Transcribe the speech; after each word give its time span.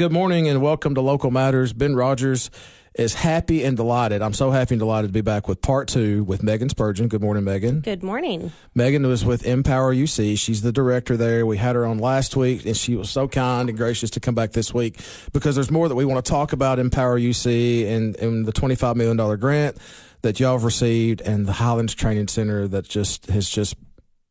Good 0.00 0.12
morning 0.12 0.48
and 0.48 0.62
welcome 0.62 0.94
to 0.94 1.02
Local 1.02 1.30
Matters. 1.30 1.74
Ben 1.74 1.94
Rogers 1.94 2.50
is 2.94 3.12
happy 3.12 3.64
and 3.64 3.76
delighted. 3.76 4.22
I'm 4.22 4.32
so 4.32 4.50
happy 4.50 4.74
and 4.74 4.78
delighted 4.78 5.08
to 5.08 5.12
be 5.12 5.20
back 5.20 5.46
with 5.46 5.60
part 5.60 5.88
two 5.88 6.24
with 6.24 6.42
Megan 6.42 6.70
Spurgeon. 6.70 7.06
Good 7.08 7.20
morning, 7.20 7.44
Megan. 7.44 7.80
Good 7.80 8.02
morning. 8.02 8.50
Megan 8.74 9.06
was 9.06 9.26
with 9.26 9.44
Empower 9.44 9.94
UC. 9.94 10.38
She's 10.38 10.62
the 10.62 10.72
director 10.72 11.18
there. 11.18 11.44
We 11.44 11.58
had 11.58 11.76
her 11.76 11.84
on 11.84 11.98
last 11.98 12.34
week, 12.34 12.64
and 12.64 12.74
she 12.74 12.96
was 12.96 13.10
so 13.10 13.28
kind 13.28 13.68
and 13.68 13.76
gracious 13.76 14.08
to 14.12 14.20
come 14.20 14.34
back 14.34 14.52
this 14.52 14.72
week 14.72 14.98
because 15.34 15.54
there's 15.54 15.70
more 15.70 15.86
that 15.86 15.96
we 15.96 16.06
want 16.06 16.24
to 16.24 16.30
talk 16.30 16.54
about 16.54 16.78
Empower 16.78 17.20
UC 17.20 17.86
and, 17.86 18.16
and 18.16 18.46
the 18.46 18.54
$25 18.54 18.96
million 18.96 19.38
grant 19.38 19.76
that 20.22 20.40
y'all 20.40 20.52
have 20.52 20.64
received 20.64 21.20
and 21.20 21.44
the 21.44 21.52
Highlands 21.52 21.94
Training 21.94 22.28
Center 22.28 22.66
that 22.68 22.88
just 22.88 23.26
has 23.26 23.50
just 23.50 23.76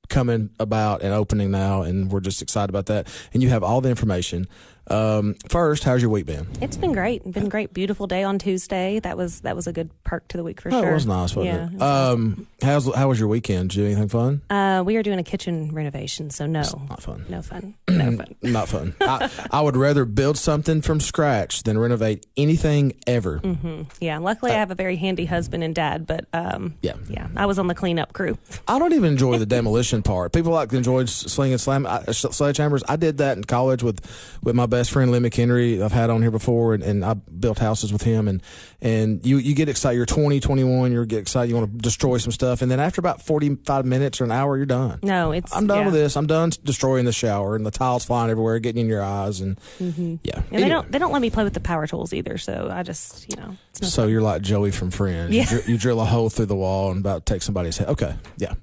coming 0.10 0.50
about 0.60 1.02
and 1.02 1.14
opening 1.14 1.52
now, 1.52 1.84
and 1.84 2.12
we're 2.12 2.20
just 2.20 2.42
excited 2.42 2.70
about 2.70 2.88
that. 2.88 3.08
And 3.34 3.42
you 3.42 3.50
have 3.50 3.64
all 3.64 3.80
the 3.80 3.90
information. 3.90 4.48
Um, 4.88 5.36
first, 5.50 5.84
how's 5.84 6.02
your 6.02 6.10
week 6.10 6.26
been? 6.26 6.48
It's 6.62 6.78
been 6.78 6.94
great. 6.94 7.30
Been 7.30 7.50
great. 7.50 7.74
Beautiful 7.74 8.08
day 8.08 8.24
on 8.24 8.40
Tuesday. 8.40 9.00
That 9.00 9.18
was 9.18 9.42
that 9.42 9.56
was 9.56 9.68
a 9.68 9.74
good 9.74 9.92
perk 10.04 10.28
to 10.30 10.38
the 10.38 10.44
week 10.44 10.62
for 10.62 10.70
oh, 10.70 10.82
sure. 10.82 10.90
It 10.90 10.94
was 10.94 11.06
nice, 11.06 11.36
wasn't 11.36 11.56
yeah, 11.56 11.66
it? 11.66 11.74
it 11.74 11.80
was 11.80 12.14
um, 12.14 12.48
nice. 12.62 12.70
how's 12.70 12.96
how 12.96 13.10
was 13.10 13.20
your 13.20 13.28
weekend? 13.28 13.70
Did 13.70 13.78
you 13.78 13.84
do 13.84 13.92
anything 13.92 14.10
fun? 14.10 14.42
Uh, 14.50 14.84
we 14.86 14.98
are 14.98 15.04
doing 15.04 15.20
a 15.20 15.24
kitchen 15.24 15.72
renovation, 15.74 16.30
so 16.30 16.46
no, 16.46 16.62
it's 16.62 16.76
not 16.76 17.02
fun. 17.02 17.26
No 17.30 17.42
fun. 17.42 17.76
No 18.00 18.16
fun. 18.16 18.36
not 18.42 18.70
fun. 18.70 18.96
I, 19.02 19.30
I, 19.52 19.62
would 19.62 19.76
rather 19.76 20.06
build 20.06 20.38
something 20.38 20.82
from 20.82 21.02
scratch 21.02 21.64
than 21.64 21.78
renovate 21.78 22.26
anything 22.38 22.94
ever. 23.06 23.40
Mm-hmm. 23.40 23.84
Yeah. 24.00 24.20
Luckily, 24.20 24.52
uh, 24.52 24.56
I 24.56 24.58
have 24.60 24.72
a 24.72 24.76
very 24.76 24.96
handy 24.96 25.26
husband 25.26 25.64
and 25.64 25.76
dad, 25.76 26.08
but 26.08 26.26
um, 26.32 26.76
yeah, 26.82 26.94
yeah, 27.10 27.28
I 27.36 27.46
was 27.46 27.60
on 27.60 27.68
the 27.68 27.76
cleanup 27.76 28.14
crew. 28.14 28.38
I 28.68 28.80
don't 28.80 28.94
even 28.94 29.12
enjoy 29.12 29.38
the 29.38 29.46
demolition 29.46 30.02
part. 30.02 30.32
People 30.32 30.54
like 30.54 30.72
enjoyed 30.72 31.10
slinging 31.10 31.58
slam 31.58 31.86
uh, 31.86 32.00
sledgehammers. 32.08 32.84
I 32.88 32.96
did 32.96 33.18
that 33.18 33.38
in 33.38 33.44
college 33.44 33.84
with 33.84 34.00
with 34.44 34.56
my 34.56 34.66
best 34.70 34.92
friend 34.92 35.12
Lee 35.12 35.20
McHenry 35.20 35.82
I've 35.82 35.92
had 35.92 36.10
on 36.10 36.22
here 36.22 36.32
before, 36.32 36.74
and, 36.74 36.84
and 36.84 37.04
I 37.04 37.14
built 37.14 37.60
houses 37.60 37.92
with 37.92 38.04
him. 38.04 38.28
And 38.28 38.42
and 38.82 39.26
you 39.26 39.38
you 39.38 39.56
get 39.56 39.68
excited. 39.70 39.98
You're 39.98 40.06
20, 40.06 40.40
21. 40.40 40.92
You 40.92 41.06
get 41.06 41.20
excited. 41.20 41.50
You 41.50 41.56
want 41.56 41.72
to 41.72 41.78
destroy 41.78 42.18
some 42.18 42.32
stuff, 42.32 42.62
and 42.62 42.72
then 42.72 42.80
after 42.80 43.00
about 43.00 43.22
45 43.22 43.86
minutes 43.86 44.22
or 44.22 44.24
an 44.24 44.32
hour, 44.32 44.56
you're 44.58 44.66
done. 44.66 45.00
No, 45.04 45.32
it's 45.32 45.54
I'm 45.56 45.68
done 45.68 45.80
yeah. 45.80 45.86
with 45.86 45.94
this. 45.94 46.16
I'm 46.16 46.28
done 46.28 46.52
destroying 46.64 47.06
the 47.06 47.12
shower 47.12 47.56
and 47.56 47.66
the 47.66 47.72
tiles 47.72 48.06
flying 48.06 48.32
everywhere, 48.32 48.60
getting 48.60 48.84
in 48.84 48.88
your 48.88 49.04
eyes, 49.04 49.42
and 49.42 49.58
mm-hmm. 49.80 50.16
yeah. 50.24 50.36
And 50.36 50.46
anyway. 50.54 50.62
they 50.62 50.70
don't 50.70 50.92
they 50.92 51.00
don't 51.00 51.12
let 51.12 51.22
me 51.22 51.30
play 51.30 51.44
with 51.44 51.54
the 51.54 51.60
power 51.60 51.88
tools 51.88 52.14
either. 52.14 52.38
So 52.38 52.70
I 52.72 52.84
just 52.84 53.30
you 53.30 53.42
know. 53.42 53.56
No 53.82 53.88
so 53.88 54.02
fun. 54.02 54.12
you're 54.12 54.22
like 54.22 54.42
Joey 54.42 54.72
from 54.72 54.92
Friends. 54.92 55.34
Yeah. 55.34 55.44
You, 55.44 55.48
dr- 55.48 55.70
you, 55.70 55.78
drill 55.78 56.02
a 56.02 56.06
hole 56.06 56.30
through 56.30 56.48
the 56.48 56.56
wall 56.56 56.92
and 56.92 57.00
about 57.00 57.26
to 57.26 57.34
take 57.34 57.42
somebody's 57.42 57.78
head. 57.78 57.88
Okay, 57.88 58.14
yeah. 58.38 58.56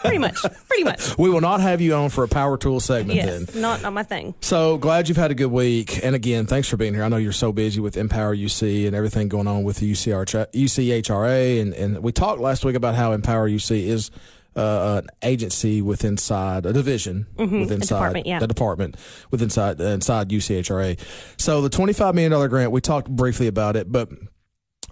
pretty 0.00 0.18
much. 0.18 0.36
Pretty 0.66 0.84
much. 0.84 1.16
We 1.18 1.30
will 1.30 1.40
not 1.40 1.60
have 1.60 1.80
you 1.80 1.94
on 1.94 2.10
for 2.10 2.24
a 2.24 2.28
power 2.28 2.56
tool 2.56 2.80
segment 2.80 3.16
yes, 3.16 3.46
then. 3.46 3.60
Not 3.60 3.82
not 3.82 3.92
my 3.92 4.02
thing. 4.02 4.34
So 4.40 4.78
glad 4.78 4.97
you've 5.06 5.18
had 5.18 5.30
a 5.30 5.34
good 5.34 5.52
week. 5.52 6.02
And 6.02 6.14
again, 6.14 6.46
thanks 6.46 6.66
for 6.68 6.78
being 6.78 6.94
here. 6.94 7.04
I 7.04 7.08
know 7.08 7.18
you're 7.18 7.30
so 7.32 7.52
busy 7.52 7.78
with 7.78 7.96
Empower 7.98 8.34
UC 8.34 8.86
and 8.86 8.96
everything 8.96 9.28
going 9.28 9.46
on 9.46 9.62
with 9.62 9.76
the 9.76 9.92
UCR, 9.92 10.24
UCHRA. 10.50 11.60
And, 11.60 11.74
and 11.74 12.02
we 12.02 12.10
talked 12.10 12.40
last 12.40 12.64
week 12.64 12.74
about 12.74 12.94
how 12.94 13.12
Empower 13.12 13.48
UC 13.48 13.86
is 13.86 14.10
uh, 14.56 15.02
an 15.02 15.08
agency 15.22 15.82
with 15.82 16.04
inside 16.04 16.66
a 16.66 16.72
division 16.72 17.26
mm-hmm. 17.36 17.60
with 17.60 17.70
inside 17.70 17.96
department, 17.96 18.26
yeah. 18.26 18.38
the 18.38 18.46
department 18.46 18.96
with 19.30 19.42
inside 19.42 19.80
inside 19.80 20.30
UCHRA. 20.30 20.98
So 21.36 21.60
the 21.60 21.68
twenty 21.68 21.92
five 21.92 22.14
million 22.14 22.32
dollar 22.32 22.48
grant, 22.48 22.72
we 22.72 22.80
talked 22.80 23.08
briefly 23.08 23.46
about 23.46 23.76
it, 23.76 23.92
but 23.92 24.10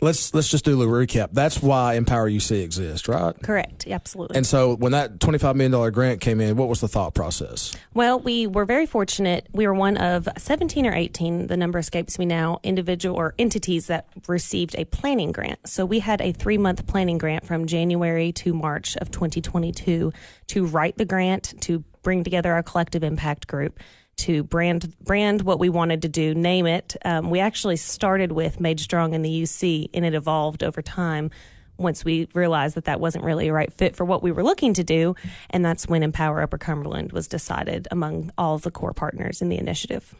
let's 0.01 0.35
let's 0.35 0.49
just 0.49 0.65
do 0.65 0.81
a 0.83 0.87
recap. 0.87 1.31
That's 1.33 1.63
why 1.63 1.95
Empower 1.95 2.31
UC 2.31 2.63
exists, 2.63 3.09
right? 3.09 3.35
Correct. 3.43 3.87
Absolutely. 3.87 4.37
And 4.37 4.47
so 4.47 4.75
when 4.77 4.93
that 4.93 5.21
twenty 5.21 5.39
five 5.39 5.57
million 5.57 5.73
dollar 5.73 5.91
grant 5.91 6.21
came 6.21 6.41
in, 6.41 6.57
what 6.57 6.69
was 6.69 6.81
the 6.81 6.89
thought 6.89 7.15
process? 7.15 7.75
Well, 7.95 8.21
we 8.21 8.47
were 8.47 8.65
very 8.65 8.87
fortunate. 8.87 9.49
We 9.53 9.67
were 9.67 9.75
one 9.75 9.97
of 9.97 10.29
seventeen 10.39 10.87
or 10.87 10.95
eighteen, 10.95 11.47
the 11.47 11.57
number 11.57 11.79
escapes 11.79 12.19
me 12.19 12.27
now, 12.27 12.61
individual 12.63 13.17
or 13.17 13.35
entities 13.39 13.87
that 13.87 14.09
received 14.29 14.75
a 14.77 14.85
planning 14.85 15.33
grant. 15.33 15.67
So 15.69 15.85
we 15.85 16.01
had 16.01 16.21
a 16.21 16.33
three 16.33 16.59
month 16.59 16.87
planning 16.87 17.19
grant 17.19 17.47
from 17.47 17.67
January 17.67 18.33
to 18.33 18.53
March 18.53 18.97
of 18.97 19.11
twenty 19.11 19.41
twenty 19.41 19.73
two 19.73 20.13
to 20.49 20.67
write 20.67 20.97
the 20.97 21.05
grant 21.05 21.55
to 21.63 21.85
bring 22.03 22.23
together 22.23 22.57
a 22.57 22.63
collective 22.63 23.03
impact 23.03 23.47
group 23.49 23.81
to 24.17 24.43
brand 24.43 24.95
brand 25.01 25.43
what 25.43 25.59
we 25.59 25.69
wanted 25.69 26.03
to 26.03 26.09
do, 26.09 26.35
name 26.35 26.67
it. 26.67 26.97
Um, 27.05 27.31
we 27.31 27.41
actually 27.41 27.77
started 27.77 28.33
with 28.33 28.61
Made 28.61 28.81
Strong 28.81 29.15
in 29.15 29.23
the 29.23 29.43
UC, 29.43 29.91
and 29.95 30.05
it 30.05 30.15
evolved 30.15 30.63
over 30.63 30.83
time. 30.83 31.31
Once 31.79 32.07
we 32.07 32.27
realized 32.33 32.75
that 32.75 32.87
that 32.87 33.01
wasn't 33.01 33.23
really 33.23 33.49
a 33.49 33.53
right 33.53 33.71
fit 33.71 33.95
for 33.95 34.05
what 34.07 34.23
we 34.23 34.33
were 34.33 34.43
looking 34.43 34.73
to 34.73 34.83
do, 34.83 35.15
and 35.51 35.63
that's 35.63 35.87
when 35.87 36.03
Empower 36.03 36.41
Upper 36.41 36.57
Cumberland 36.57 37.13
was 37.13 37.29
decided 37.29 37.87
among 37.91 38.33
all 38.39 38.55
of 38.55 38.63
the 38.63 38.71
core 38.71 38.95
partners 38.95 39.43
in 39.43 39.51
the 39.51 39.59
initiative. 39.59 40.15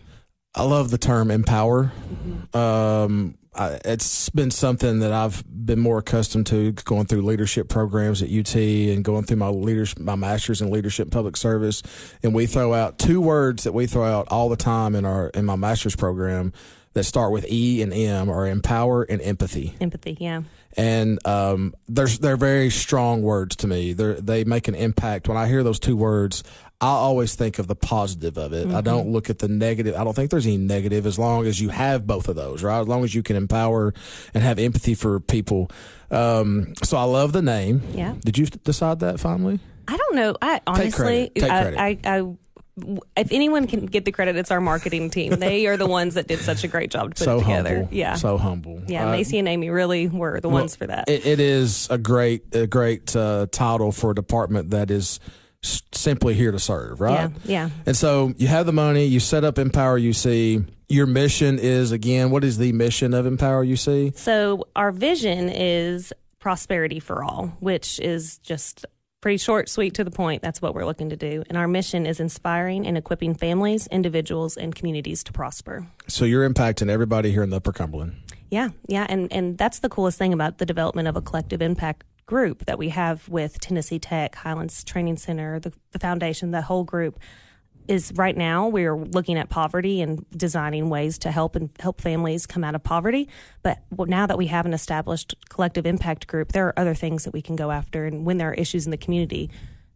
I 0.55 0.63
love 0.65 0.91
the 0.91 0.99
term 0.99 1.31
empower. 1.31 1.93
Mm-hmm. 2.13 2.57
Um, 2.57 3.39
I, 3.57 3.81
it's 3.85 4.29
been 4.31 4.51
something 4.51 5.01
that 5.01 5.13
I've 5.13 5.43
been 5.47 5.81
more 5.81 5.99
accustomed 5.99 6.47
to 6.49 6.73
going 6.73 7.07
through 7.07 7.23
leadership 7.23 7.69
programs 7.69 8.23
at 8.23 8.31
UT 8.31 8.55
and 8.55 9.03
going 9.03 9.25
through 9.25 9.39
my 9.39 9.49
leadership, 9.49 9.99
my 9.99 10.15
master's 10.15 10.61
in 10.61 10.71
leadership 10.71 11.07
and 11.07 11.13
public 11.13 11.37
service. 11.37 11.83
And 12.23 12.35
we 12.35 12.47
throw 12.47 12.75
out 12.75 12.99
two 12.99 13.21
words 13.21 13.65
that 13.65 13.73
we 13.73 13.87
throw 13.87 14.05
out 14.05 14.29
all 14.31 14.49
the 14.49 14.57
time 14.57 14.95
in 14.95 15.05
our 15.05 15.29
in 15.29 15.45
my 15.45 15.57
master's 15.57 15.97
program 15.97 16.53
that 16.93 17.05
start 17.05 17.31
with 17.31 17.45
E 17.51 17.83
and 17.83 17.93
M 17.93 18.31
are 18.31 18.47
empower 18.47 19.03
and 19.03 19.21
empathy. 19.21 19.75
Empathy, 19.81 20.17
yeah. 20.19 20.43
And 20.79 21.25
um, 21.27 21.75
there's 21.89 22.19
they're 22.19 22.37
very 22.37 22.71
strong 22.71 23.23
words 23.23 23.57
to 23.57 23.67
me. 23.67 23.93
They 23.93 24.15
they 24.15 24.45
make 24.45 24.69
an 24.69 24.75
impact. 24.75 25.29
When 25.29 25.37
I 25.37 25.47
hear 25.47 25.63
those 25.63 25.79
two 25.79 25.97
words, 25.97 26.43
I 26.81 26.89
always 26.89 27.35
think 27.35 27.59
of 27.59 27.69
the 27.69 27.75
positive 27.75 28.37
of 28.37 28.53
it. 28.53 28.67
Mm-hmm. 28.67 28.77
I 28.77 28.81
don't 28.83 29.11
look 29.11 29.31
at 29.31 29.39
the 29.39 29.49
negative. 29.49 29.95
I 29.97 30.05
don't 30.05 30.15
think 30.15 30.31
there's 30.31 30.47
any 30.47 30.59
negative 30.59 31.07
as 31.07 31.19
long 31.19 31.47
as 31.47 31.61
you 31.61 31.71
have 31.71 32.07
both 32.07 32.29
of 32.29 32.37
those, 32.37 32.63
right? 32.63 32.81
As 32.81 32.87
long 32.87 33.03
as 33.03 33.15
you 33.15 33.23
can 33.23 33.37
empower 33.37 33.95
and 34.35 34.43
have 34.43 34.59
empathy 34.59 34.95
for 34.95 35.19
people. 35.21 35.71
Um, 36.11 36.75
so 36.83 36.99
I 36.99 37.05
love 37.05 37.33
the 37.33 37.43
name. 37.43 37.83
Yeah. 37.95 38.15
Did 38.25 38.37
you 38.37 38.47
decide 38.47 39.01
that 39.01 39.21
finally? 39.21 39.59
I 39.89 39.97
don't 39.97 40.17
know. 40.17 40.37
I 40.43 40.61
honestly, 40.67 40.91
Take 40.91 40.95
credit. 40.95 41.35
Take 41.35 41.51
I, 41.51 41.63
credit. 41.63 42.07
I, 42.07 42.19
I 42.19 42.37
if 43.17 43.33
anyone 43.33 43.67
can 43.67 43.87
get 43.87 44.05
the 44.05 44.13
credit, 44.13 44.37
it's 44.37 44.51
our 44.51 44.61
marketing 44.61 45.09
team. 45.09 45.37
They 45.47 45.67
are 45.67 45.77
the 45.77 45.87
ones 45.87 46.15
that 46.15 46.27
did 46.27 46.41
such 46.41 46.65
a 46.65 46.69
great 46.69 46.91
job 46.91 47.15
to 47.15 47.21
put 47.21 47.25
so 47.25 47.37
it 47.37 47.41
together. 47.41 47.77
Humble. 47.77 47.95
Yeah, 47.95 48.15
so 48.15 48.37
humble. 48.37 48.83
Yeah, 48.87 49.09
uh, 49.09 49.13
Macy 49.13 49.39
and 49.39 49.47
Amy 49.47 49.71
really 49.71 50.09
were 50.09 50.41
the 50.41 50.49
well, 50.49 50.59
ones 50.59 50.75
for 50.75 50.87
that. 50.87 51.09
It, 51.09 51.25
it 51.25 51.41
is 51.41 51.89
a 51.89 51.99
great, 51.99 52.55
a 52.55 52.67
great 52.67 53.15
uh, 53.15 53.47
title 53.51 53.93
for 53.93 54.11
a 54.11 54.15
department 54.15 54.71
that 54.71 54.91
is 54.91 55.21
simply 55.93 56.35
here 56.35 56.53
to 56.53 56.59
serve, 56.59 57.01
right? 57.01 57.31
Yeah, 57.45 57.69
yeah. 57.69 57.71
And 57.87 57.97
so 57.97 58.33
you 58.37 58.49
have 58.49 58.67
the 58.67 58.73
money, 58.73 59.05
you 59.05 59.21
set 59.21 59.45
up 59.45 59.59
Empower 59.59 59.99
UC. 59.99 60.69
Your 60.89 61.07
mission 61.07 61.59
is 61.59 61.93
again, 61.93 62.31
what 62.31 62.45
is 62.45 62.59
the 62.59 62.73
mission 62.73 63.15
of 63.15 63.27
Empower 63.27 63.65
UC? 63.65 64.17
So 64.17 64.69
our 64.77 64.93
vision 64.93 65.49
is 65.49 66.13
prosperity 66.39 67.01
for 67.01 67.25
all, 67.25 67.49
which 67.61 67.99
is 68.01 68.39
just 68.39 68.87
pretty 69.21 69.39
short, 69.39 69.69
sweet, 69.69 69.95
to 69.95 70.05
the 70.05 70.11
point. 70.11 70.43
That's 70.43 70.63
what 70.63 70.75
we're 70.75 70.85
looking 70.85 71.11
to 71.11 71.17
do. 71.17 71.43
And 71.49 71.59
our 71.59 71.67
mission 71.67 72.07
is 72.07 72.21
inspiring 72.21 72.87
and 72.87 72.97
equipping 72.97 73.35
families, 73.35 73.89
individuals, 73.89 74.57
and 74.57 74.73
communities 74.73 75.25
to 75.25 75.33
prosper. 75.33 75.87
So 76.07 76.25
you're 76.25 76.49
impacting 76.49 76.89
everybody 76.89 77.33
here 77.33 77.43
in 77.43 77.51
the 77.51 77.57
Upper 77.57 77.73
Cumberland. 77.73 78.15
Yeah, 78.51 78.69
yeah, 78.87 79.07
and 79.09 79.33
and 79.33 79.59
that's 79.59 79.81
the 79.81 79.89
coolest 79.89 80.19
thing 80.19 80.33
about 80.33 80.59
the 80.59 80.67
development 80.67 81.09
of 81.09 81.17
a 81.17 81.21
collective 81.21 81.61
impact 81.61 82.05
group 82.27 82.65
that 82.67 82.79
we 82.79 82.91
have 82.91 83.29
with 83.29 83.61
Tennessee 83.61 83.99
Tech, 83.99 84.35
Highlands 84.35 84.85
Training 84.85 85.17
Center, 85.17 85.61
the, 85.61 85.73
the 85.93 85.99
foundation, 85.99 86.51
the 86.51 86.63
whole 86.63 86.85
group 86.85 87.19
is 87.89 88.13
right 88.17 88.37
now 88.37 88.67
we're 88.69 88.97
looking 88.97 89.39
at 89.39 89.49
poverty 89.49 90.01
and 90.01 90.27
designing 90.31 90.89
ways 90.89 91.19
to 91.19 91.31
help 91.31 91.55
and 91.57 91.71
help 91.79 92.01
families 92.01 92.47
come 92.47 92.65
out 92.65 92.75
of 92.75 92.83
poverty. 92.83 93.29
But 93.63 93.79
now 93.93 94.27
that 94.27 94.37
we 94.37 94.49
have 94.49 94.67
an 94.67 94.75
established 94.75 95.35
collective 95.49 95.87
impact 95.87 96.27
group, 96.27 96.53
there 96.53 96.67
are 96.67 96.79
other 96.79 96.95
things 96.95 97.25
that 97.25 97.33
we 97.33 97.43
can 97.43 97.57
go 97.57 97.71
after. 97.71 98.05
And 98.05 98.25
when 98.25 98.39
there 98.39 98.51
are 98.51 98.55
issues 98.55 98.87
in 98.87 98.91
the 98.91 98.97
community, 98.97 99.51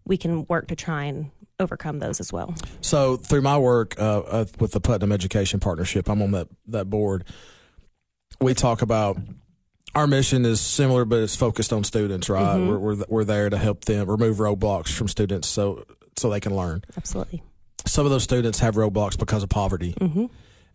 we 0.04 0.16
can 0.16 0.46
work 0.46 0.68
to 0.68 0.76
try 0.76 1.04
and 1.04 1.30
overcome 1.58 1.98
those 1.98 2.20
as 2.20 2.32
well. 2.32 2.54
So 2.80 3.16
through 3.16 3.42
my 3.42 3.58
work 3.58 3.94
uh, 3.98 4.20
uh, 4.20 4.44
with 4.58 4.72
the 4.72 4.80
Putnam 4.80 5.12
Education 5.12 5.60
Partnership, 5.60 6.08
I'm 6.08 6.22
on 6.22 6.30
that 6.32 6.48
that 6.68 6.88
board. 6.88 7.24
We 8.40 8.54
talk 8.54 8.82
about 8.82 9.18
our 9.94 10.06
mission 10.06 10.44
is 10.44 10.60
similar, 10.60 11.04
but 11.04 11.20
it's 11.20 11.36
focused 11.36 11.72
on 11.72 11.84
students, 11.84 12.28
right? 12.28 12.56
Mm-hmm. 12.56 12.68
We're, 12.68 12.78
we're 12.78 13.04
we're 13.08 13.24
there 13.24 13.50
to 13.50 13.58
help 13.58 13.84
them 13.84 14.08
remove 14.08 14.38
roadblocks 14.38 14.92
from 14.92 15.08
students 15.08 15.48
so 15.48 15.84
so 16.16 16.30
they 16.30 16.40
can 16.40 16.54
learn. 16.54 16.82
Absolutely. 16.96 17.42
Some 17.86 18.06
of 18.06 18.12
those 18.12 18.22
students 18.22 18.60
have 18.60 18.74
roadblocks 18.74 19.18
because 19.18 19.42
of 19.42 19.48
poverty. 19.48 19.94
Mm-hmm. 19.94 20.26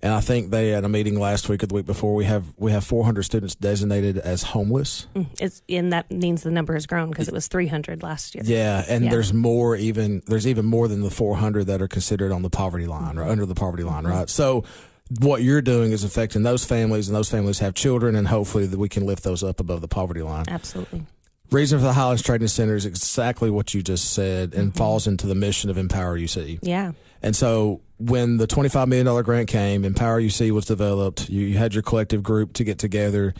And 0.01 0.13
I 0.13 0.19
think 0.19 0.51
they 0.51 0.69
had 0.69 0.83
a 0.83 0.89
meeting 0.89 1.19
last 1.19 1.49
week 1.49 1.63
or 1.63 1.67
the 1.67 1.73
week 1.73 1.85
before. 1.85 2.13
We 2.13 2.25
have 2.25 2.45
we 2.57 2.71
have 2.71 2.83
400 2.83 3.23
students 3.23 3.55
designated 3.55 4.17
as 4.17 4.43
homeless. 4.43 5.07
It's 5.39 5.61
and 5.69 5.93
that 5.93 6.11
means 6.11 6.43
the 6.43 6.51
number 6.51 6.73
has 6.73 6.85
grown 6.85 7.09
because 7.09 7.27
it 7.27 7.33
was 7.33 7.47
300 7.47 8.03
last 8.03 8.35
year. 8.35 8.43
Yeah, 8.45 8.83
and 8.87 9.05
yeah. 9.05 9.11
there's 9.11 9.33
more 9.33 9.75
even 9.75 10.21
there's 10.27 10.45
even 10.45 10.65
more 10.65 10.87
than 10.87 11.01
the 11.01 11.09
400 11.09 11.67
that 11.67 11.81
are 11.81 11.87
considered 11.87 12.31
on 12.31 12.41
the 12.41 12.49
poverty 12.49 12.85
line 12.85 13.17
or 13.17 13.23
under 13.23 13.45
the 13.45 13.55
poverty 13.55 13.83
line, 13.83 14.05
right? 14.05 14.29
So 14.29 14.63
what 15.19 15.43
you're 15.43 15.61
doing 15.61 15.91
is 15.91 16.03
affecting 16.03 16.43
those 16.43 16.65
families, 16.65 17.07
and 17.07 17.15
those 17.15 17.29
families 17.29 17.59
have 17.59 17.73
children, 17.73 18.15
and 18.15 18.27
hopefully 18.27 18.65
that 18.65 18.79
we 18.79 18.89
can 18.89 19.05
lift 19.05 19.23
those 19.23 19.43
up 19.43 19.59
above 19.59 19.81
the 19.81 19.87
poverty 19.87 20.21
line. 20.21 20.45
Absolutely. 20.47 21.05
Reason 21.51 21.77
for 21.77 21.85
the 21.85 21.93
Highlands 21.93 22.23
Training 22.23 22.47
Center 22.47 22.75
is 22.75 22.85
exactly 22.85 23.51
what 23.51 23.73
you 23.73 23.83
just 23.83 24.13
said, 24.13 24.53
and 24.53 24.69
mm-hmm. 24.69 24.77
falls 24.77 25.05
into 25.05 25.27
the 25.27 25.35
mission 25.35 25.69
of 25.69 25.77
Empower 25.77 26.17
UC. 26.17 26.59
Yeah. 26.63 26.93
And 27.21 27.35
so 27.35 27.81
when 27.97 28.37
the 28.37 28.47
$25 28.47 28.87
million 28.87 29.23
grant 29.23 29.47
came, 29.47 29.85
Empower 29.85 30.21
UC 30.21 30.51
was 30.51 30.65
developed, 30.65 31.29
you, 31.29 31.45
you 31.45 31.57
had 31.57 31.73
your 31.73 31.83
collective 31.83 32.23
group 32.23 32.53
to 32.53 32.63
get 32.63 32.79
together. 32.79 33.33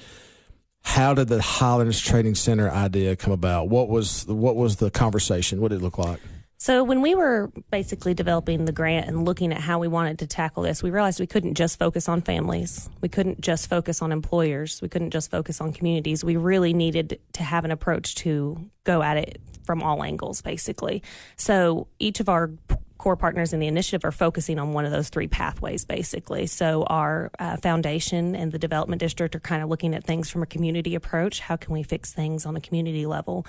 How 0.84 1.16
did 1.16 1.30
the 1.30 1.42
Highlands 1.42 2.00
Training 2.00 2.36
Center 2.36 2.70
idea 2.70 3.16
come 3.16 3.34
about? 3.34 3.70
What 3.70 3.90
was 3.90 4.28
what 4.28 4.56
was 4.56 4.76
the 4.76 4.92
conversation? 4.92 5.60
What 5.60 5.70
did 5.70 5.80
it 5.80 5.84
look 5.84 5.98
like? 5.98 6.20
So 6.66 6.84
when 6.84 7.04
we 7.04 7.14
were 7.14 7.52
basically 7.70 8.16
developing 8.16 8.66
the 8.66 8.72
grant 8.72 9.08
and 9.08 9.24
looking 9.24 9.54
at 9.54 9.62
how 9.62 9.78
we 9.78 9.88
wanted 9.88 10.18
to 10.18 10.26
tackle 10.26 10.64
this, 10.64 10.82
we 10.82 10.90
realized 10.90 11.20
we 11.20 11.28
couldn't 11.28 11.54
just 11.54 11.78
focus 11.78 12.10
on 12.10 12.24
families. 12.24 12.90
We 13.02 13.08
couldn't 13.08 13.40
just 13.40 13.70
focus 13.70 14.02
on 14.02 14.12
employers. 14.12 14.82
We 14.82 14.90
couldn't 14.90 15.12
just 15.12 15.30
focus 15.30 15.62
on 15.62 15.74
communities. 15.74 16.24
We 16.24 16.38
really 16.38 16.74
needed 16.74 17.20
to 17.34 17.44
have 17.44 17.66
an 17.66 17.72
approach 17.72 18.16
to 18.16 18.68
go 18.84 19.04
at 19.04 19.16
it 19.16 19.40
from 19.64 19.84
all 19.84 20.04
angles, 20.04 20.42
basically. 20.42 21.04
So 21.38 21.86
each 22.00 22.20
of 22.20 22.30
our 22.30 22.50
core 22.98 23.16
partners 23.16 23.54
in 23.54 23.60
the 23.60 23.68
initiative 23.68 24.04
are 24.04 24.12
focusing 24.12 24.58
on 24.58 24.74
one 24.74 24.86
of 24.86 24.92
those 24.92 25.10
three 25.10 25.28
pathways, 25.28 25.86
basically. 25.86 26.48
So 26.48 26.82
our 26.86 27.30
uh, 27.38 27.58
foundation 27.58 28.36
and 28.36 28.52
the 28.52 28.58
development 28.58 29.02
district 29.02 29.36
are 29.36 29.40
kind 29.40 29.62
of 29.62 29.70
looking 29.70 29.94
at 29.94 30.04
things 30.04 30.32
from 30.32 30.42
a 30.42 30.48
community 30.48 30.96
approach. 30.96 31.42
How 31.42 31.58
can 31.58 31.74
we 31.74 31.84
fix 31.84 32.12
things 32.12 32.44
on 32.44 32.56
a 32.56 32.60
community 32.60 33.06
level? 33.06 33.46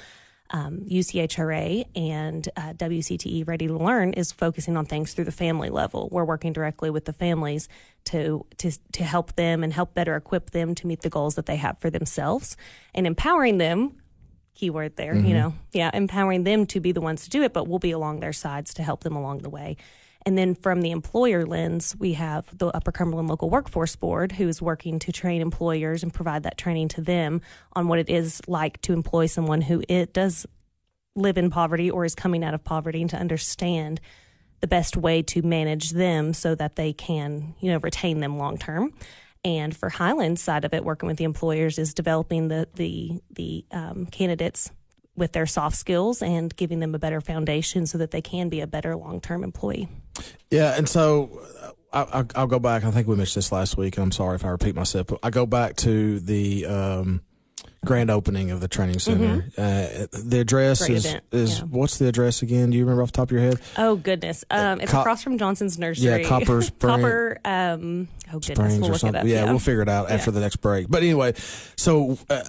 Um, 0.51 0.81
UCHRA 0.89 1.85
and 1.95 2.49
uh, 2.57 2.73
WCTE 2.75 3.47
Ready 3.47 3.67
to 3.67 3.77
Learn 3.77 4.13
is 4.13 4.33
focusing 4.33 4.77
on 4.77 4.87
things 4.87 5.13
through 5.13 5.25
the 5.25 5.33
family 5.33 5.71
level. 5.71 6.09
We're 6.11 6.25
working 6.25 6.53
directly 6.53 6.91
with 6.91 7.05
the 7.05 7.13
families 7.13 7.69
to 8.07 8.47
to 8.59 8.71
to 8.93 9.05
help 9.05 9.35
them 9.37 9.65
and 9.65 9.73
help 9.73 9.95
better 9.95 10.17
equip 10.17 10.51
them 10.51 10.75
to 10.77 10.87
meet 10.87 11.03
the 11.03 11.11
goals 11.11 11.35
that 11.35 11.47
they 11.47 11.57
have 11.57 11.79
for 11.79 11.91
themselves 11.91 12.57
and 12.95 13.07
empowering 13.07 13.59
them. 13.59 13.97
Keyword 14.55 14.97
there, 14.97 15.13
mm-hmm. 15.13 15.27
you 15.27 15.35
know, 15.35 15.55
yeah, 15.73 15.91
empowering 15.93 16.45
them 16.45 16.65
to 16.69 16.81
be 16.81 16.91
the 16.91 17.03
ones 17.03 17.25
to 17.25 17.31
do 17.31 17.43
it, 17.43 17.53
but 17.53 17.69
we'll 17.69 17.79
be 17.79 17.91
along 17.91 18.21
their 18.21 18.33
sides 18.33 18.73
to 18.75 18.83
help 18.83 19.03
them 19.03 19.15
along 19.15 19.41
the 19.41 19.51
way. 19.51 19.77
And 20.27 20.37
then 20.37 20.57
from 20.57 20.83
the 20.83 20.91
employer 20.91 21.47
lens, 21.47 21.95
we 22.01 22.15
have 22.15 22.47
the 22.59 22.67
Upper 22.67 22.91
Cumberland 22.91 23.29
Local 23.29 23.49
Workforce 23.49 23.95
Board, 23.95 24.33
who 24.33 24.49
is 24.49 24.61
working 24.61 24.99
to 24.99 25.13
train 25.13 25.41
employers 25.41 26.03
and 26.03 26.13
provide 26.13 26.43
that 26.43 26.59
training 26.59 26.89
to 26.89 27.01
them 27.01 27.41
on 27.75 27.87
what 27.87 28.01
it 28.01 28.11
is 28.11 28.43
like 28.49 28.83
to 28.83 28.93
employ 28.93 29.27
someone 29.27 29.63
who 29.63 29.85
it 29.89 30.13
does 30.13 30.45
live 31.15 31.39
in 31.39 31.49
poverty 31.49 31.93
or 31.93 32.05
is 32.05 32.17
coming 32.17 32.43
out 32.43 32.55
of 32.55 32.65
poverty 32.65 33.01
and 33.01 33.11
to 33.11 33.17
understand 33.17 34.01
the 34.61 34.67
best 34.67 34.97
way 34.97 35.23
to 35.23 35.43
manage 35.43 35.91
them 35.91 36.35
so 36.35 36.57
that 36.57 36.75
they 36.75 36.93
can, 36.93 37.55
you 37.61 37.71
know, 37.71 37.79
retain 37.79 38.19
them 38.19 38.37
long 38.37 38.59
term. 38.59 38.93
And 39.45 39.77
for 39.77 39.89
Highlands 39.89 40.43
side 40.43 40.65
of 40.65 40.75
it, 40.75 40.85
working 40.85 41.07
with 41.07 41.19
the 41.19 41.25
employers 41.25 41.79
is 41.79 41.95
developing 41.95 42.49
the 42.49 42.67
the 42.75 43.21
the 43.31 43.65
um, 43.71 44.07
candidates 44.07 44.73
with 45.17 45.33
their 45.33 45.47
soft 45.47 45.77
skills 45.77 46.23
and 46.23 46.55
giving 46.57 46.81
them 46.81 46.95
a 46.95 46.99
better 46.99 47.21
foundation 47.21 47.87
so 47.87 47.99
that 47.99 48.11
they 48.11 48.23
can 48.23 48.49
be 48.49 48.61
a 48.61 48.67
better 48.67 48.97
long 48.97 49.21
term 49.21 49.43
employee. 49.43 49.89
Yeah, 50.51 50.75
and 50.77 50.89
so 50.89 51.41
I, 51.93 52.25
will 52.37 52.47
go 52.47 52.59
back. 52.59 52.85
I 52.85 52.91
think 52.91 53.09
we 53.09 53.17
mentioned 53.17 53.43
this 53.43 53.53
last 53.53 53.77
week, 53.77 53.99
I'm 53.99 54.13
sorry 54.13 54.37
if 54.37 54.45
I 54.45 54.49
repeat 54.49 54.75
myself, 54.75 55.09
but 55.09 55.19
I 55.23 55.31
go 55.31 55.47
back 55.47 55.77
to 55.77 56.21
the 56.21 56.67
um, 56.67 57.23
grand 57.85 58.11
opening 58.11 58.51
of 58.51 58.61
the 58.61 58.69
training 58.69 58.99
center. 58.99 59.49
Mm-hmm. 59.57 59.61
Uh, 59.61 60.07
the 60.13 60.41
address 60.41 60.87
Great 60.87 60.97
is, 60.97 61.17
is 61.33 61.59
yeah. 61.59 61.65
what's 61.65 61.99
the 61.99 62.09
address 62.09 62.43
again? 62.43 62.71
Do 62.71 62.77
you 62.77 62.85
remember 62.85 63.03
off 63.03 63.13
the 63.13 63.17
top 63.17 63.29
of 63.29 63.33
your 63.33 63.41
head? 63.41 63.61
Oh 63.79 63.97
goodness, 63.97 64.45
um, 64.51 64.81
it's 64.81 64.93
Co- 64.93 65.01
across 65.01 65.23
from 65.23 65.39
Johnson's 65.39 65.79
Nursery. 65.79 66.23
Yeah, 66.23 66.29
Copper 66.29 66.61
Spring. 66.63 66.97
Copper. 66.97 67.39
Um, 67.45 68.09
oh 68.29 68.41
goodness, 68.41 68.57
Springs 68.57 68.81
we'll 68.81 68.93
or 68.93 68.99
something. 68.99 69.27
Yeah, 69.27 69.45
yeah, 69.45 69.51
we'll 69.51 69.59
figure 69.59 69.83
it 69.83 69.89
out 69.89 70.11
after 70.11 70.31
the 70.31 70.41
next 70.41 70.57
break. 70.57 70.89
But 70.89 71.03
anyway, 71.03 71.35
so. 71.77 72.19
Uh, 72.29 72.43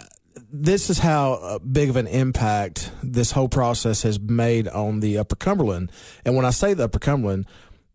this 0.52 0.90
is 0.90 1.00
how 1.00 1.34
uh, 1.34 1.60
big 1.60 1.90
of 1.90 1.96
an 1.96 2.08
impact 2.08 2.92
this 3.04 3.32
whole 3.32 3.50
process 3.50 4.04
has 4.04 4.20
made 4.20 4.68
on 4.68 5.00
the 5.00 5.18
Upper 5.18 5.36
Cumberland. 5.36 5.92
And 6.26 6.36
when 6.36 6.46
I 6.46 6.52
say 6.52 6.74
the 6.74 6.86
Upper 6.86 7.00
Cumberland, 7.00 7.46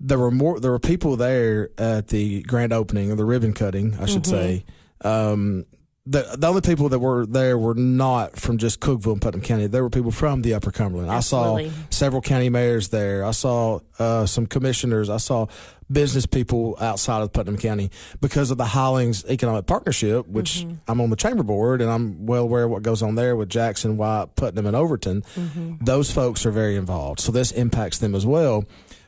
there 0.00 0.18
were 0.18 0.30
more. 0.30 0.58
There 0.60 0.70
were 0.70 0.80
people 0.80 1.16
there 1.16 1.70
at 1.78 2.08
the 2.08 2.42
grand 2.42 2.72
opening 2.72 3.12
or 3.12 3.14
the 3.14 3.24
ribbon 3.24 3.52
cutting, 3.52 3.94
I 4.00 4.06
should 4.06 4.24
mm-hmm. 4.24 4.32
say. 4.32 4.64
Um, 5.02 5.64
the 6.04 6.34
the 6.36 6.48
only 6.48 6.60
people 6.62 6.88
that 6.88 6.98
were 6.98 7.26
there 7.26 7.56
were 7.56 7.74
not 7.74 8.36
from 8.36 8.58
just 8.58 8.80
Cookeville 8.80 9.12
and 9.12 9.22
Putnam 9.22 9.40
County. 9.40 9.68
There 9.68 9.82
were 9.82 9.90
people 9.90 10.10
from 10.10 10.42
the 10.42 10.54
Upper 10.54 10.72
Cumberland. 10.72 11.10
Absolutely. 11.10 11.66
I 11.66 11.68
saw 11.68 11.74
several 11.90 12.22
county 12.22 12.48
mayors 12.48 12.88
there. 12.88 13.24
I 13.24 13.30
saw 13.30 13.78
uh, 14.00 14.26
some 14.26 14.46
commissioners. 14.46 15.08
I 15.08 15.18
saw 15.18 15.46
business 15.90 16.26
people 16.26 16.76
outside 16.80 17.22
of 17.22 17.32
Putnam 17.32 17.56
County 17.56 17.90
because 18.20 18.50
of 18.50 18.58
the 18.58 18.64
Highlands 18.64 19.24
Economic 19.28 19.66
Partnership, 19.66 20.26
which 20.26 20.64
mm-hmm. 20.64 20.74
I'm 20.88 21.00
on 21.00 21.10
the 21.10 21.16
chamber 21.16 21.42
board 21.42 21.80
and 21.80 21.90
I'm 21.90 22.26
well 22.26 22.42
aware 22.42 22.64
of 22.64 22.70
what 22.70 22.82
goes 22.82 23.02
on 23.02 23.14
there 23.14 23.36
with 23.36 23.48
Jackson, 23.48 23.96
White, 23.96 24.34
Putnam, 24.34 24.66
and 24.66 24.74
Overton. 24.74 25.22
Mm-hmm. 25.36 25.84
Those 25.84 26.10
folks 26.10 26.46
are 26.46 26.50
very 26.50 26.76
involved, 26.76 27.20
so 27.20 27.30
this 27.30 27.52
impacts 27.52 27.98
them 27.98 28.14
as 28.14 28.26
well 28.26 28.64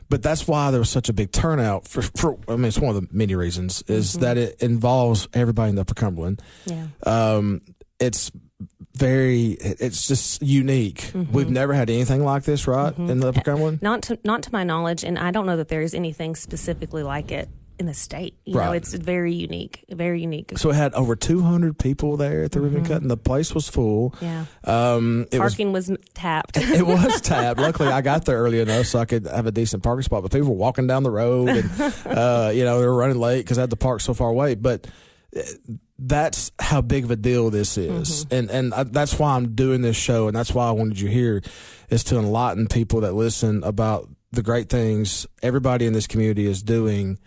but 0.09 0.21
that's 0.21 0.47
why 0.47 0.71
there 0.71 0.79
was 0.79 0.89
such 0.89 1.09
a 1.09 1.13
big 1.13 1.31
turnout 1.31 1.87
for, 1.87 2.01
for 2.01 2.37
I 2.47 2.55
mean, 2.55 2.65
it's 2.65 2.79
one 2.79 2.95
of 2.95 3.01
the 3.01 3.07
many 3.11 3.35
reasons 3.35 3.83
is 3.87 4.13
mm-hmm. 4.13 4.21
that 4.21 4.37
it 4.37 4.61
involves 4.61 5.27
everybody 5.33 5.69
in 5.69 5.75
the 5.75 5.81
Upper 5.81 5.93
Cumberland. 5.93 6.41
Yeah. 6.65 6.87
Um, 7.05 7.61
it's 7.99 8.31
very, 8.95 9.51
it's 9.59 10.07
just 10.07 10.41
unique. 10.41 11.11
Mm-hmm. 11.13 11.33
We've 11.33 11.49
never 11.49 11.73
had 11.73 11.89
anything 11.89 12.23
like 12.23 12.43
this, 12.43 12.67
right, 12.67 12.93
mm-hmm. 12.93 13.09
in 13.09 13.19
the 13.19 13.29
Upper 13.29 13.41
Cumberland? 13.41 13.81
Not 13.81 14.03
to, 14.03 14.19
not 14.23 14.43
to 14.43 14.49
my 14.51 14.63
knowledge, 14.63 15.03
and 15.03 15.17
I 15.19 15.31
don't 15.31 15.45
know 15.45 15.57
that 15.57 15.67
there 15.67 15.81
is 15.81 15.93
anything 15.93 16.35
specifically 16.35 17.03
like 17.03 17.31
it 17.31 17.49
in 17.79 17.85
the 17.85 17.93
state. 17.93 18.37
You 18.45 18.55
right. 18.55 18.65
know, 18.65 18.71
it's 18.73 18.93
very 18.93 19.33
unique, 19.33 19.83
very 19.89 20.21
unique. 20.21 20.53
So 20.57 20.69
it 20.69 20.75
had 20.75 20.93
over 20.93 21.15
200 21.15 21.77
people 21.77 22.17
there 22.17 22.43
at 22.43 22.51
the 22.51 22.59
mm-hmm. 22.59 22.75
ribbon 22.75 22.85
cut, 22.85 23.01
and 23.01 23.11
the 23.11 23.17
place 23.17 23.53
was 23.53 23.69
full. 23.69 24.15
Yeah. 24.21 24.45
Um, 24.63 25.27
Parking 25.31 25.71
was, 25.71 25.89
was, 25.89 25.99
tapped. 26.13 26.57
it 26.57 26.85
was 26.85 27.21
tapped. 27.21 27.59
Luckily, 27.59 27.89
I 27.89 28.01
got 28.01 28.25
there 28.25 28.37
early 28.37 28.59
enough 28.59 28.85
so 28.87 28.99
I 28.99 29.05
could 29.05 29.25
have 29.25 29.45
a 29.45 29.51
decent 29.51 29.83
parking 29.83 30.03
spot. 30.03 30.23
But 30.23 30.31
people 30.31 30.49
were 30.49 30.55
walking 30.55 30.87
down 30.87 31.03
the 31.03 31.11
road, 31.11 31.49
and 31.49 31.71
uh, 32.05 32.51
you 32.53 32.63
know 32.63 32.79
they 32.79 32.85
were 32.85 32.95
running 32.95 33.19
late 33.19 33.39
because 33.39 33.57
I 33.57 33.61
had 33.61 33.69
to 33.71 33.75
park 33.75 34.01
so 34.01 34.13
far 34.13 34.29
away. 34.29 34.55
But 34.55 34.87
uh, 35.35 35.41
that's 35.97 36.51
how 36.59 36.81
big 36.81 37.03
of 37.05 37.11
a 37.11 37.15
deal 37.15 37.49
this 37.49 37.77
is, 37.77 38.25
mm-hmm. 38.25 38.35
and 38.35 38.51
and 38.51 38.73
I, 38.73 38.83
that's 38.83 39.19
why 39.19 39.35
I'm 39.35 39.55
doing 39.55 39.81
this 39.81 39.97
show, 39.97 40.27
and 40.27 40.35
that's 40.35 40.53
why 40.53 40.67
I 40.67 40.71
wanted 40.71 40.99
you 40.99 41.09
here, 41.09 41.41
is 41.89 42.03
to 42.05 42.17
enlighten 42.17 42.67
people 42.67 43.01
that 43.01 43.13
listen 43.13 43.63
about 43.63 44.09
the 44.31 44.43
great 44.43 44.69
things 44.69 45.25
everybody 45.41 45.85
in 45.85 45.93
this 45.93 46.07
community 46.07 46.45
is 46.45 46.61
doing 46.61 47.17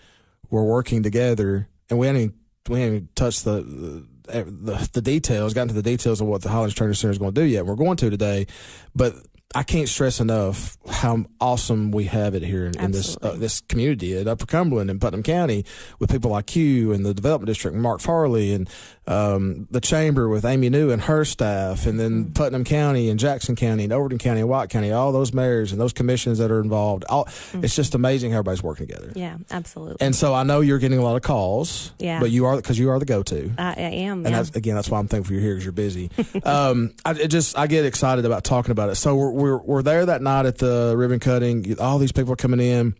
we're 0.50 0.64
working 0.64 1.02
together, 1.02 1.68
and 1.90 1.98
we 1.98 2.06
haven't 2.06 2.22
even, 2.22 2.34
we 2.68 2.84
even 2.84 3.08
touched 3.14 3.44
the, 3.44 3.62
the 3.62 4.88
the 4.92 5.00
details, 5.00 5.54
gotten 5.54 5.68
to 5.68 5.74
the 5.74 5.82
details 5.82 6.20
of 6.20 6.26
what 6.26 6.42
the 6.42 6.50
Highlands 6.50 6.74
Training 6.74 6.94
Center 6.94 7.12
is 7.12 7.18
going 7.18 7.32
to 7.32 7.40
do 7.40 7.46
yet. 7.46 7.64
We're 7.64 7.76
going 7.76 7.96
to 7.96 8.10
today, 8.10 8.46
but 8.94 9.14
I 9.54 9.62
can't 9.62 9.88
stress 9.88 10.20
enough 10.20 10.76
how 10.86 11.24
awesome 11.40 11.90
we 11.90 12.04
have 12.04 12.34
it 12.34 12.42
here 12.42 12.66
in, 12.66 12.78
in 12.78 12.90
this 12.92 13.16
uh, 13.22 13.32
this 13.32 13.62
community 13.62 14.14
at 14.16 14.28
Upper 14.28 14.44
Cumberland 14.44 14.90
and 14.90 15.00
Putnam 15.00 15.22
County 15.22 15.64
with 15.98 16.10
people 16.10 16.30
like 16.30 16.54
you 16.54 16.92
and 16.92 17.04
the 17.04 17.14
Development 17.14 17.46
District, 17.46 17.74
Mark 17.74 18.00
Farley, 18.00 18.52
and 18.52 18.68
um, 19.06 19.66
the 19.70 19.80
Chamber 19.80 20.28
with 20.28 20.44
Amy 20.44 20.68
New 20.68 20.90
and 20.90 21.00
her 21.02 21.24
staff, 21.24 21.86
and 21.86 21.98
then 21.98 22.24
mm-hmm. 22.24 22.32
Putnam 22.34 22.62
County 22.62 23.08
and 23.08 23.18
Jackson 23.18 23.56
County 23.56 23.84
and 23.84 23.92
Overton 23.92 24.18
County 24.18 24.40
and 24.40 24.50
White 24.50 24.68
County, 24.68 24.92
all 24.92 25.12
those 25.12 25.32
mayors 25.32 25.72
and 25.72 25.80
those 25.80 25.94
commissions 25.94 26.36
that 26.38 26.50
are 26.50 26.60
involved. 26.60 27.04
All, 27.08 27.24
mm-hmm. 27.24 27.64
It's 27.64 27.74
just 27.74 27.94
amazing 27.94 28.32
how 28.32 28.40
everybody's 28.40 28.62
working 28.62 28.86
together. 28.86 29.12
Yeah, 29.14 29.38
absolutely. 29.50 29.96
And 30.00 30.14
so 30.14 30.34
I 30.34 30.42
know 30.42 30.60
you're 30.60 30.78
getting 30.78 30.98
a 30.98 31.02
lot 31.02 31.16
of 31.16 31.22
calls. 31.22 31.92
Yeah. 31.98 32.20
But 32.20 32.30
you 32.30 32.44
are 32.44 32.56
because 32.56 32.78
you 32.78 32.90
are 32.90 32.98
the 32.98 33.06
go-to. 33.06 33.50
I, 33.56 33.68
I 33.68 33.72
am. 33.72 34.26
And 34.26 34.30
yeah. 34.34 34.42
that's, 34.42 34.54
again, 34.54 34.74
that's 34.74 34.90
why 34.90 34.98
I'm 34.98 35.08
thankful 35.08 35.32
you're 35.32 35.42
here 35.42 35.54
because 35.54 35.64
you're 35.64 35.72
busy. 35.72 36.10
um, 36.44 36.92
I 37.04 37.14
just 37.14 37.56
I 37.56 37.66
get 37.66 37.86
excited 37.86 38.26
about 38.26 38.44
talking 38.44 38.72
about 38.72 38.90
it. 38.90 38.96
So 38.96 39.16
we're 39.16 39.37
we're, 39.38 39.58
we're 39.58 39.82
there 39.82 40.06
that 40.06 40.22
night 40.22 40.46
at 40.46 40.58
the 40.58 40.94
ribbon 40.96 41.20
cutting. 41.20 41.78
All 41.78 41.98
these 41.98 42.12
people 42.12 42.32
are 42.32 42.36
coming 42.36 42.60
in. 42.60 42.94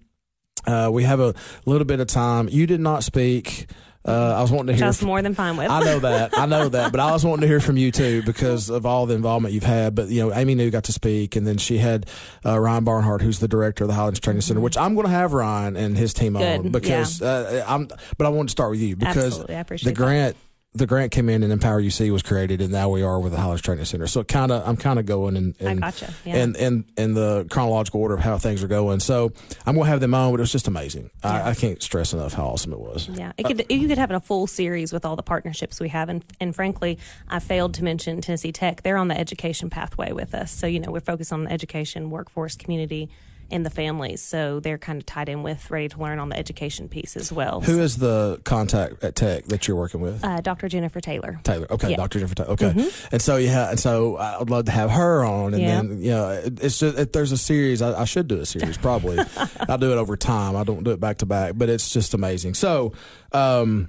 Uh, 0.66 0.90
we 0.92 1.04
have 1.04 1.20
a 1.20 1.34
little 1.66 1.84
bit 1.84 2.00
of 2.00 2.06
time. 2.08 2.48
You 2.48 2.66
did 2.66 2.80
not 2.80 3.04
speak. 3.04 3.66
Uh, 4.04 4.36
I 4.38 4.40
was 4.40 4.50
wanting 4.50 4.68
to 4.68 4.72
hear. 4.74 4.88
Just 4.88 5.02
more 5.02 5.20
than 5.20 5.34
fine 5.34 5.56
with. 5.56 5.70
I 5.70 5.80
know 5.80 5.98
that. 5.98 6.38
I 6.38 6.46
know 6.46 6.68
that. 6.68 6.92
But 6.92 7.00
I 7.00 7.12
was 7.12 7.24
wanting 7.26 7.42
to 7.42 7.46
hear 7.46 7.60
from 7.60 7.76
you 7.76 7.92
too 7.92 8.22
because 8.22 8.70
of 8.70 8.86
all 8.86 9.04
the 9.06 9.14
involvement 9.14 9.52
you've 9.52 9.64
had. 9.64 9.94
But 9.94 10.08
you 10.08 10.22
know, 10.22 10.32
Amy 10.32 10.54
New 10.54 10.70
got 10.70 10.84
to 10.84 10.92
speak, 10.92 11.36
and 11.36 11.46
then 11.46 11.58
she 11.58 11.78
had 11.78 12.06
uh, 12.46 12.58
Ryan 12.58 12.84
Barnhart, 12.84 13.20
who's 13.20 13.40
the 13.40 13.48
director 13.48 13.84
of 13.84 13.88
the 13.88 13.94
Highlands 13.94 14.20
Training 14.20 14.40
Center, 14.40 14.60
which 14.60 14.78
I'm 14.78 14.94
going 14.94 15.06
to 15.06 15.12
have 15.12 15.34
Ryan 15.34 15.76
and 15.76 15.98
his 15.98 16.14
team 16.14 16.34
Good. 16.34 16.60
on 16.60 16.70
because 16.70 17.20
yeah. 17.20 17.28
uh, 17.28 17.64
I'm. 17.68 17.88
But 18.16 18.26
I 18.26 18.30
wanted 18.30 18.48
to 18.48 18.52
start 18.52 18.70
with 18.70 18.80
you 18.80 18.96
because 18.96 19.44
the 19.44 19.92
grant. 19.94 20.36
That 20.36 20.47
the 20.74 20.86
grant 20.86 21.12
came 21.12 21.28
in 21.28 21.42
and 21.42 21.52
Empower 21.52 21.80
UC 21.80 22.12
was 22.12 22.22
created, 22.22 22.60
and 22.60 22.70
now 22.70 22.90
we 22.90 23.02
are 23.02 23.18
with 23.18 23.32
the 23.32 23.38
Highlands 23.38 23.62
Training 23.62 23.86
Center. 23.86 24.06
So 24.06 24.22
kind 24.22 24.52
of, 24.52 24.66
I'm 24.68 24.76
kind 24.76 24.98
of 24.98 25.06
going 25.06 25.36
in, 25.36 25.54
in, 25.58 25.66
I 25.66 25.74
gotcha. 25.74 26.12
yeah. 26.24 26.36
in, 26.36 26.56
in, 26.56 26.84
in 26.96 27.14
the 27.14 27.46
chronological 27.50 28.02
order 28.02 28.14
of 28.14 28.20
how 28.20 28.36
things 28.36 28.62
are 28.62 28.68
going. 28.68 29.00
So 29.00 29.32
I'm 29.64 29.74
going 29.74 29.86
to 29.86 29.90
have 29.90 30.00
them 30.00 30.14
on, 30.14 30.32
but 30.32 30.40
it 30.40 30.42
was 30.42 30.52
just 30.52 30.68
amazing. 30.68 31.10
Yeah. 31.24 31.44
I, 31.44 31.50
I, 31.50 31.54
can't 31.54 31.82
stress 31.82 32.12
enough 32.12 32.34
how 32.34 32.48
awesome 32.48 32.74
it 32.74 32.80
was. 32.80 33.08
Yeah, 33.08 33.32
it 33.38 33.44
could, 33.44 33.64
you 33.70 33.88
could 33.88 33.98
have 33.98 34.10
a 34.10 34.20
full 34.20 34.46
series 34.46 34.92
with 34.92 35.06
all 35.06 35.16
the 35.16 35.22
partnerships 35.22 35.80
we 35.80 35.88
have, 35.88 36.08
and 36.08 36.24
and 36.38 36.54
frankly, 36.54 36.98
I 37.28 37.38
failed 37.38 37.74
to 37.74 37.84
mention 37.84 38.20
Tennessee 38.20 38.52
Tech. 38.52 38.82
They're 38.82 38.98
on 38.98 39.08
the 39.08 39.18
education 39.18 39.70
pathway 39.70 40.12
with 40.12 40.34
us. 40.34 40.52
So 40.52 40.66
you 40.66 40.80
know, 40.80 40.90
we're 40.90 41.00
focused 41.00 41.32
on 41.32 41.46
education, 41.48 42.10
workforce, 42.10 42.56
community 42.56 43.08
and 43.50 43.64
the 43.64 43.70
families. 43.70 44.20
So 44.20 44.60
they're 44.60 44.76
kind 44.78 44.98
of 45.00 45.06
tied 45.06 45.28
in 45.28 45.42
with 45.42 45.70
Ready 45.70 45.88
to 45.88 45.98
Learn 46.00 46.18
on 46.18 46.28
the 46.28 46.36
education 46.38 46.88
piece 46.88 47.16
as 47.16 47.32
well. 47.32 47.60
Who 47.62 47.80
is 47.80 47.96
the 47.96 48.40
contact 48.44 49.02
at 49.02 49.14
Tech 49.14 49.46
that 49.46 49.66
you're 49.66 49.76
working 49.76 50.00
with? 50.00 50.22
Uh, 50.22 50.40
Dr. 50.40 50.68
Jennifer 50.68 51.00
Taylor. 51.00 51.40
Taylor. 51.44 51.66
Okay, 51.70 51.90
Yeah. 51.90 51.96
Dr. 51.96 52.18
Jennifer 52.18 52.34
Taylor. 52.34 52.50
Okay. 52.50 52.90
And 53.10 53.22
so 53.22 53.36
yeah, 53.36 53.70
and 53.70 53.80
so 53.80 54.16
I 54.16 54.38
would 54.38 54.50
love 54.50 54.66
to 54.66 54.70
have 54.72 54.90
her 54.90 55.24
on, 55.24 55.54
and 55.54 55.62
Yeah. 55.62 55.76
then 55.82 56.02
you 56.02 56.10
know, 56.10 56.28
it, 56.30 56.62
it's 56.62 56.78
just 56.78 56.98
if 56.98 57.12
there's 57.12 57.32
a 57.32 57.38
series, 57.38 57.80
I, 57.80 58.02
I 58.02 58.04
should 58.04 58.28
do 58.28 58.38
a 58.40 58.46
series 58.46 58.76
probably. 58.76 59.18
I'll 59.68 59.78
do 59.78 59.92
it 59.92 59.96
over 59.96 60.16
time. 60.16 60.54
I 60.54 60.64
don't 60.64 60.84
do 60.84 60.90
it 60.90 61.00
back 61.00 61.18
to 61.18 61.26
back, 61.26 61.54
but 61.56 61.68
it's 61.68 61.90
just 61.92 62.12
amazing. 62.14 62.54
So, 62.54 62.92
um, 63.32 63.88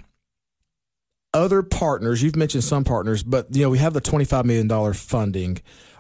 other 1.34 1.62
partners, 1.62 2.24
you've 2.24 2.36
mentioned 2.36 2.64
some 2.64 2.84
partners, 2.84 3.22
but 3.24 3.54
you 3.56 3.62
know, 3.64 3.70
we 3.70 3.78
have 3.78 3.94
the 3.94 4.02
twenty 4.02 4.26
five 4.26 4.46
million 4.46 4.68
dollar 4.68 4.94
funding. 4.94 5.60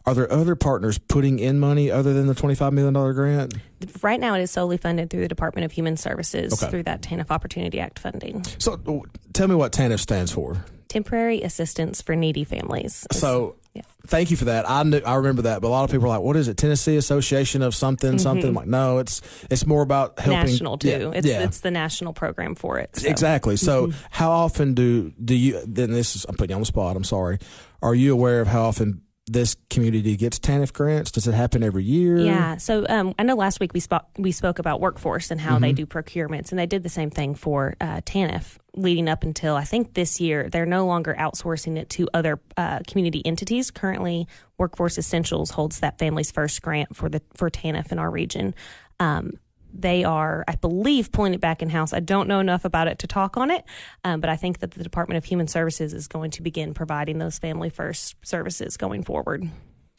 Are 0.09 0.15
there 0.15 0.31
other 0.33 0.55
partners 0.55 0.97
putting 0.97 1.37
in 1.37 1.59
money 1.59 1.91
other 1.91 2.13
than 2.15 2.25
the 2.25 2.33
twenty 2.33 2.55
five 2.55 2.73
million 2.73 2.95
dollar 2.95 3.13
grant? 3.13 3.53
Right 4.01 4.19
now, 4.19 4.33
it 4.33 4.41
is 4.41 4.49
solely 4.49 4.77
funded 4.77 5.11
through 5.11 5.21
the 5.21 5.27
Department 5.27 5.65
of 5.65 5.71
Human 5.71 5.97
Services 5.97 6.51
Okay. 6.51 6.67
through 6.71 6.83
that 6.83 7.03
TANF 7.03 7.29
Opportunity 7.29 7.79
Act 7.79 7.99
funding. 7.99 8.43
So, 8.57 9.05
tell 9.33 9.47
me 9.47 9.53
what 9.53 9.71
TANF 9.71 9.99
stands 9.99 10.31
for. 10.31 10.65
Temporary 10.87 11.43
Assistance 11.43 12.01
for 12.01 12.15
Needy 12.15 12.43
Families. 12.43 13.05
So, 13.11 13.57
yeah. 13.75 13.83
thank 14.07 14.31
you 14.31 14.37
for 14.37 14.45
that. 14.45 14.67
I 14.67 14.81
knew, 14.81 14.97
I 15.05 15.13
remember 15.13 15.43
that, 15.43 15.61
but 15.61 15.67
a 15.67 15.69
lot 15.69 15.83
of 15.83 15.91
people 15.91 16.05
are 16.07 16.17
like, 16.17 16.21
"What 16.21 16.35
is 16.37 16.47
it? 16.47 16.57
Tennessee 16.57 16.97
Association 16.97 17.61
of 17.61 17.75
something, 17.75 18.17
something?" 18.17 18.47
I'm 18.49 18.55
like, 18.55 18.65
no, 18.67 18.97
it's 18.97 19.21
it's 19.51 19.67
more 19.67 19.83
about 19.83 20.17
helping 20.17 20.39
Mm-hmm. 20.39 20.49
national 20.49 20.77
too. 20.79 20.87
Yeah, 20.89 21.11
it's 21.13 21.27
yeah. 21.27 21.43
it's 21.43 21.59
the 21.59 21.69
national 21.69 22.13
program 22.13 22.55
for 22.55 22.79
it. 22.79 22.95
so. 22.95 23.07
exactly. 23.07 23.57
So, 23.57 23.87
Mm-hmm. 23.89 23.99
how 24.09 24.31
often 24.31 24.73
do 24.73 25.11
do 25.23 25.35
you? 25.35 25.61
Then 25.67 25.91
this 25.91 26.15
is 26.15 26.25
I'm 26.27 26.33
putting 26.35 26.49
you 26.49 26.55
on 26.55 26.61
the 26.63 26.65
spot. 26.65 26.95
I'm 26.95 27.03
sorry. 27.03 27.37
Are 27.83 27.93
you 27.93 28.11
aware 28.11 28.41
of 28.41 28.47
how 28.47 28.63
often 28.63 29.03
this 29.31 29.55
community 29.69 30.15
gets 30.17 30.39
TANF 30.39 30.73
grants? 30.73 31.11
Does 31.11 31.27
it 31.27 31.33
happen 31.33 31.63
every 31.63 31.83
year? 31.83 32.17
Yeah. 32.17 32.57
So 32.57 32.85
um, 32.89 33.13
I 33.19 33.23
know 33.23 33.35
last 33.35 33.59
week 33.59 33.73
we 33.73 33.79
spoke 33.79 34.05
we 34.17 34.31
spoke 34.31 34.59
about 34.59 34.81
workforce 34.81 35.31
and 35.31 35.39
how 35.39 35.55
Mm-hmm. 35.55 35.61
they 35.61 35.73
do 35.73 35.85
procurements, 35.85 36.51
and 36.51 36.59
they 36.59 36.65
did 36.65 36.83
the 36.83 36.89
same 36.89 37.09
thing 37.09 37.35
for 37.35 37.75
uh, 37.81 38.01
TANF 38.01 38.57
leading 38.75 39.09
up 39.09 39.23
until 39.23 39.55
I 39.55 39.63
think 39.63 39.93
this 39.93 40.19
year. 40.21 40.49
They're 40.49 40.65
no 40.65 40.85
longer 40.85 41.15
outsourcing 41.17 41.77
it 41.77 41.89
to 41.91 42.07
other 42.13 42.39
uh, 42.57 42.79
community 42.87 43.21
entities. 43.25 43.71
Currently, 43.71 44.27
Workforce 44.57 44.97
Essentials 44.97 45.49
holds 45.51 45.79
that 45.79 45.99
Families 45.99 46.31
First 46.31 46.61
grant 46.61 46.95
for 46.95 47.09
the 47.09 47.21
for 47.35 47.49
TANF 47.49 47.91
in 47.91 47.99
our 47.99 48.09
region. 48.11 48.55
Um, 48.99 49.33
they 49.73 50.03
are, 50.03 50.43
I 50.47 50.55
believe, 50.55 51.11
pulling 51.11 51.33
it 51.33 51.41
back 51.41 51.61
in 51.61 51.69
house. 51.69 51.93
I 51.93 51.99
don't 51.99 52.27
know 52.27 52.39
enough 52.39 52.65
about 52.65 52.87
it 52.87 52.99
to 52.99 53.07
talk 53.07 53.37
on 53.37 53.51
it, 53.51 53.63
um, 54.03 54.19
but 54.21 54.29
I 54.29 54.35
think 54.35 54.59
that 54.59 54.71
the 54.71 54.83
Department 54.83 55.17
of 55.17 55.25
Human 55.25 55.47
Services 55.47 55.93
is 55.93 56.07
going 56.07 56.31
to 56.31 56.41
begin 56.41 56.73
providing 56.73 57.17
those 57.19 57.37
family 57.39 57.69
first 57.69 58.15
services 58.23 58.77
going 58.77 59.03
forward. 59.03 59.49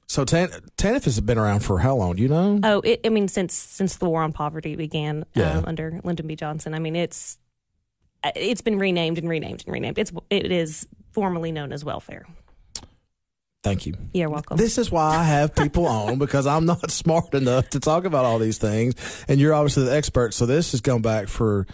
So 0.09 0.25
Tan- 0.25 0.50
TANF 0.77 1.05
has 1.05 1.21
been 1.21 1.39
around 1.39 1.61
for 1.61 1.79
how 1.79 1.95
long? 1.95 2.17
Do 2.17 2.23
you 2.23 2.29
know? 2.29 2.59
Oh, 2.65 2.81
it, 2.81 3.00
I 3.05 3.11
mean, 3.11 3.29
since 3.29 3.55
since 3.55 3.97
the 3.97 4.07
war 4.09 4.23
on 4.23 4.33
poverty 4.33 4.75
began 4.75 5.25
Yeah. 5.35 5.59
um, 5.59 5.65
under 5.67 6.00
Lyndon 6.03 6.27
B. 6.27 6.35
Johnson, 6.35 6.75
I 6.75 6.81
mean, 6.81 6.97
it's 6.97 7.39
uh, 8.25 8.33
it's 8.35 8.61
been 8.61 8.77
renamed 8.79 9.19
and 9.19 9.29
renamed 9.29 9.62
and 9.67 9.73
renamed. 9.73 9.99
It's 9.99 10.11
it 10.29 10.50
is 10.50 10.89
formally 11.12 11.53
known 11.53 11.73
as 11.73 11.85
welfare. 11.85 12.27
Thank 13.62 13.85
you. 13.87 13.95
You're 14.14 14.31
welcome. 14.31 14.57
This 14.57 14.79
is 14.79 14.90
why 14.90 15.17
I 15.17 15.23
have 15.25 15.55
people 15.55 15.87
on 15.87 16.19
because 16.19 16.47
I'm 16.47 16.64
not 16.64 16.90
smart 16.90 17.35
enough 17.35 17.69
to 17.71 17.81
talk 17.81 18.05
about 18.05 18.25
all 18.25 18.38
these 18.38 18.59
things, 18.59 18.95
and 19.29 19.38
you're 19.38 19.52
obviously 19.55 19.85
the 19.85 19.95
expert. 19.95 20.33
So 20.33 20.47
this 20.47 20.73
has 20.73 20.81
gone 20.81 21.02
back 21.02 21.29
for, 21.29 21.67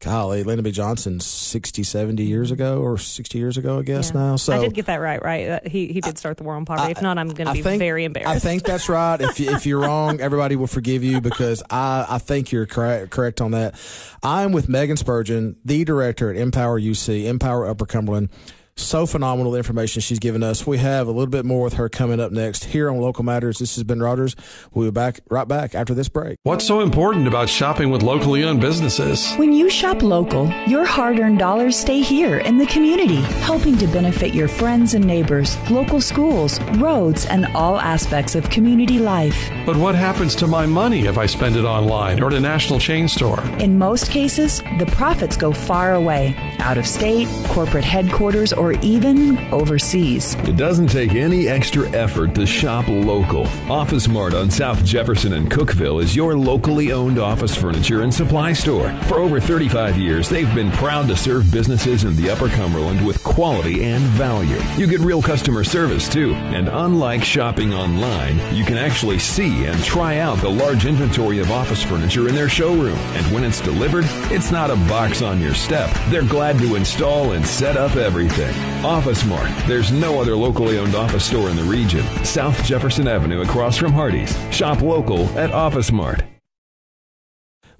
golly, 0.00 0.42
Lyndon 0.42 0.64
B. 0.64 0.70
Johnson 0.70 1.20
60, 1.20 1.82
70 1.82 2.22
years 2.24 2.50
ago, 2.50 2.80
or 2.80 2.96
60 2.96 3.36
years 3.38 3.58
ago, 3.58 3.78
I 3.78 3.82
guess 3.82 4.10
Yeah. 4.14 4.20
now. 4.20 4.36
So 4.36 4.54
I 4.54 4.60
did 4.60 4.72
get 4.72 4.86
that 4.86 4.96
right, 5.02 5.22
right? 5.22 5.48
Uh, 5.48 5.60
he 5.66 5.88
he 5.92 6.00
did 6.00 6.16
start 6.16 6.38
the 6.38 6.44
war 6.44 6.54
on 6.54 6.64
poverty. 6.64 6.92
if 6.92 7.02
not, 7.02 7.18
I'm 7.18 7.28
going 7.28 7.46
to 7.48 7.52
be 7.52 7.60
think- 7.62 7.78
very 7.78 8.04
embarrassed. 8.04 8.34
I 8.34 8.38
think 8.38 8.62
that's 8.62 8.88
right. 8.88 9.20
If 9.20 9.38
if 9.38 9.66
you're 9.66 9.80
wrong, 9.86 10.20
everybody 10.22 10.56
will 10.56 10.66
forgive 10.66 11.04
you 11.04 11.20
because 11.20 11.62
I, 11.68 12.06
I 12.08 12.18
think 12.18 12.52
you're 12.52 12.64
correct 12.66 13.10
correct 13.10 13.42
on 13.42 13.50
that. 13.50 13.74
I'm 14.22 14.52
with 14.52 14.70
Megan 14.70 14.96
Spurgeon, 14.96 15.56
the 15.62 15.84
director 15.84 16.30
at 16.30 16.36
Empower 16.38 16.80
UC, 16.80 17.26
Empower 17.26 17.66
Upper 17.68 17.84
Cumberland. 17.84 18.30
So 18.76 19.06
phenomenal 19.06 19.52
the 19.52 19.58
information 19.58 20.00
she's 20.02 20.18
given 20.18 20.42
us. 20.42 20.66
We 20.66 20.78
have 20.78 21.06
a 21.06 21.10
little 21.12 21.30
bit 21.30 21.44
more 21.44 21.62
with 21.62 21.74
her 21.74 21.88
coming 21.88 22.18
up 22.18 22.32
next 22.32 22.64
here 22.64 22.90
on 22.90 22.98
Local 22.98 23.24
Matters. 23.24 23.58
This 23.60 23.76
has 23.76 23.84
been 23.84 24.02
Rogers. 24.02 24.34
We'll 24.72 24.88
be 24.88 24.90
back 24.90 25.20
right 25.30 25.46
back 25.46 25.76
after 25.76 25.94
this 25.94 26.08
break. 26.08 26.38
What's 26.42 26.66
so 26.66 26.80
important 26.80 27.28
about 27.28 27.48
shopping 27.48 27.90
with 27.90 28.02
locally 28.02 28.42
owned 28.42 28.60
businesses? 28.60 29.32
When 29.36 29.52
you 29.52 29.70
shop 29.70 30.02
local, 30.02 30.48
your 30.66 30.84
hard 30.84 31.20
earned 31.20 31.38
dollars 31.38 31.76
stay 31.76 32.00
here 32.00 32.38
in 32.38 32.58
the 32.58 32.66
community, 32.66 33.20
helping 33.42 33.78
to 33.78 33.86
benefit 33.86 34.34
your 34.34 34.48
friends 34.48 34.94
and 34.94 35.04
neighbors, 35.06 35.56
local 35.70 36.00
schools, 36.00 36.60
roads, 36.72 37.26
and 37.26 37.46
all 37.54 37.78
aspects 37.78 38.34
of 38.34 38.50
community 38.50 38.98
life. 38.98 39.50
But 39.64 39.76
what 39.76 39.94
happens 39.94 40.34
to 40.36 40.48
my 40.48 40.66
money 40.66 41.06
if 41.06 41.16
I 41.16 41.26
spend 41.26 41.56
it 41.56 41.64
online 41.64 42.20
or 42.20 42.26
at 42.26 42.34
a 42.34 42.40
national 42.40 42.80
chain 42.80 43.06
store? 43.06 43.40
In 43.60 43.78
most 43.78 44.10
cases, 44.10 44.62
the 44.78 44.86
profits 44.92 45.36
go 45.36 45.52
far 45.52 45.94
away, 45.94 46.34
out 46.58 46.76
of 46.76 46.86
state, 46.86 47.28
corporate 47.48 47.84
headquarters, 47.84 48.52
or 48.52 48.63
even 48.72 49.38
overseas. 49.52 50.34
It 50.46 50.56
doesn't 50.56 50.88
take 50.88 51.12
any 51.12 51.48
extra 51.48 51.88
effort 51.90 52.34
to 52.34 52.46
shop 52.46 52.88
local. 52.88 53.46
Office 53.70 54.08
Mart 54.08 54.34
on 54.34 54.50
South 54.50 54.84
Jefferson 54.84 55.34
and 55.34 55.50
Cookeville 55.50 56.02
is 56.02 56.16
your 56.16 56.36
locally 56.36 56.92
owned 56.92 57.18
office 57.18 57.54
furniture 57.54 58.02
and 58.02 58.12
supply 58.12 58.52
store. 58.52 58.90
For 59.08 59.18
over 59.18 59.40
35 59.40 59.98
years, 59.98 60.28
they've 60.28 60.52
been 60.54 60.70
proud 60.72 61.08
to 61.08 61.16
serve 61.16 61.50
businesses 61.52 62.04
in 62.04 62.16
the 62.16 62.30
Upper 62.30 62.48
Cumberland 62.48 63.06
with 63.06 63.22
quality 63.22 63.84
and 63.84 64.02
value. 64.04 64.60
You 64.76 64.86
get 64.86 65.00
real 65.00 65.22
customer 65.22 65.64
service 65.64 66.08
too, 66.08 66.34
and 66.34 66.68
unlike 66.68 67.24
shopping 67.24 67.74
online, 67.74 68.38
you 68.54 68.64
can 68.64 68.78
actually 68.78 69.18
see 69.18 69.66
and 69.66 69.82
try 69.84 70.18
out 70.18 70.38
the 70.38 70.48
large 70.48 70.86
inventory 70.86 71.38
of 71.40 71.50
office 71.50 71.82
furniture 71.82 72.28
in 72.28 72.34
their 72.34 72.48
showroom. 72.48 72.98
And 72.98 73.34
when 73.34 73.44
it's 73.44 73.60
delivered, 73.60 74.04
it's 74.30 74.50
not 74.50 74.70
a 74.70 74.76
box 74.88 75.22
on 75.22 75.40
your 75.40 75.54
step. 75.54 75.90
They're 76.08 76.22
glad 76.22 76.58
to 76.58 76.76
install 76.76 77.32
and 77.32 77.44
set 77.44 77.76
up 77.76 77.96
everything. 77.96 78.53
Office 78.84 79.24
Mart. 79.24 79.50
There's 79.66 79.90
no 79.90 80.20
other 80.20 80.36
locally 80.36 80.78
owned 80.78 80.94
office 80.94 81.24
store 81.24 81.50
in 81.50 81.56
the 81.56 81.64
region. 81.64 82.04
South 82.24 82.62
Jefferson 82.64 83.08
Avenue 83.08 83.42
across 83.42 83.76
from 83.76 83.92
Hardee's. 83.92 84.36
Shop 84.54 84.82
local 84.82 85.26
at 85.38 85.50
Office 85.52 85.90
Mart. 85.90 86.22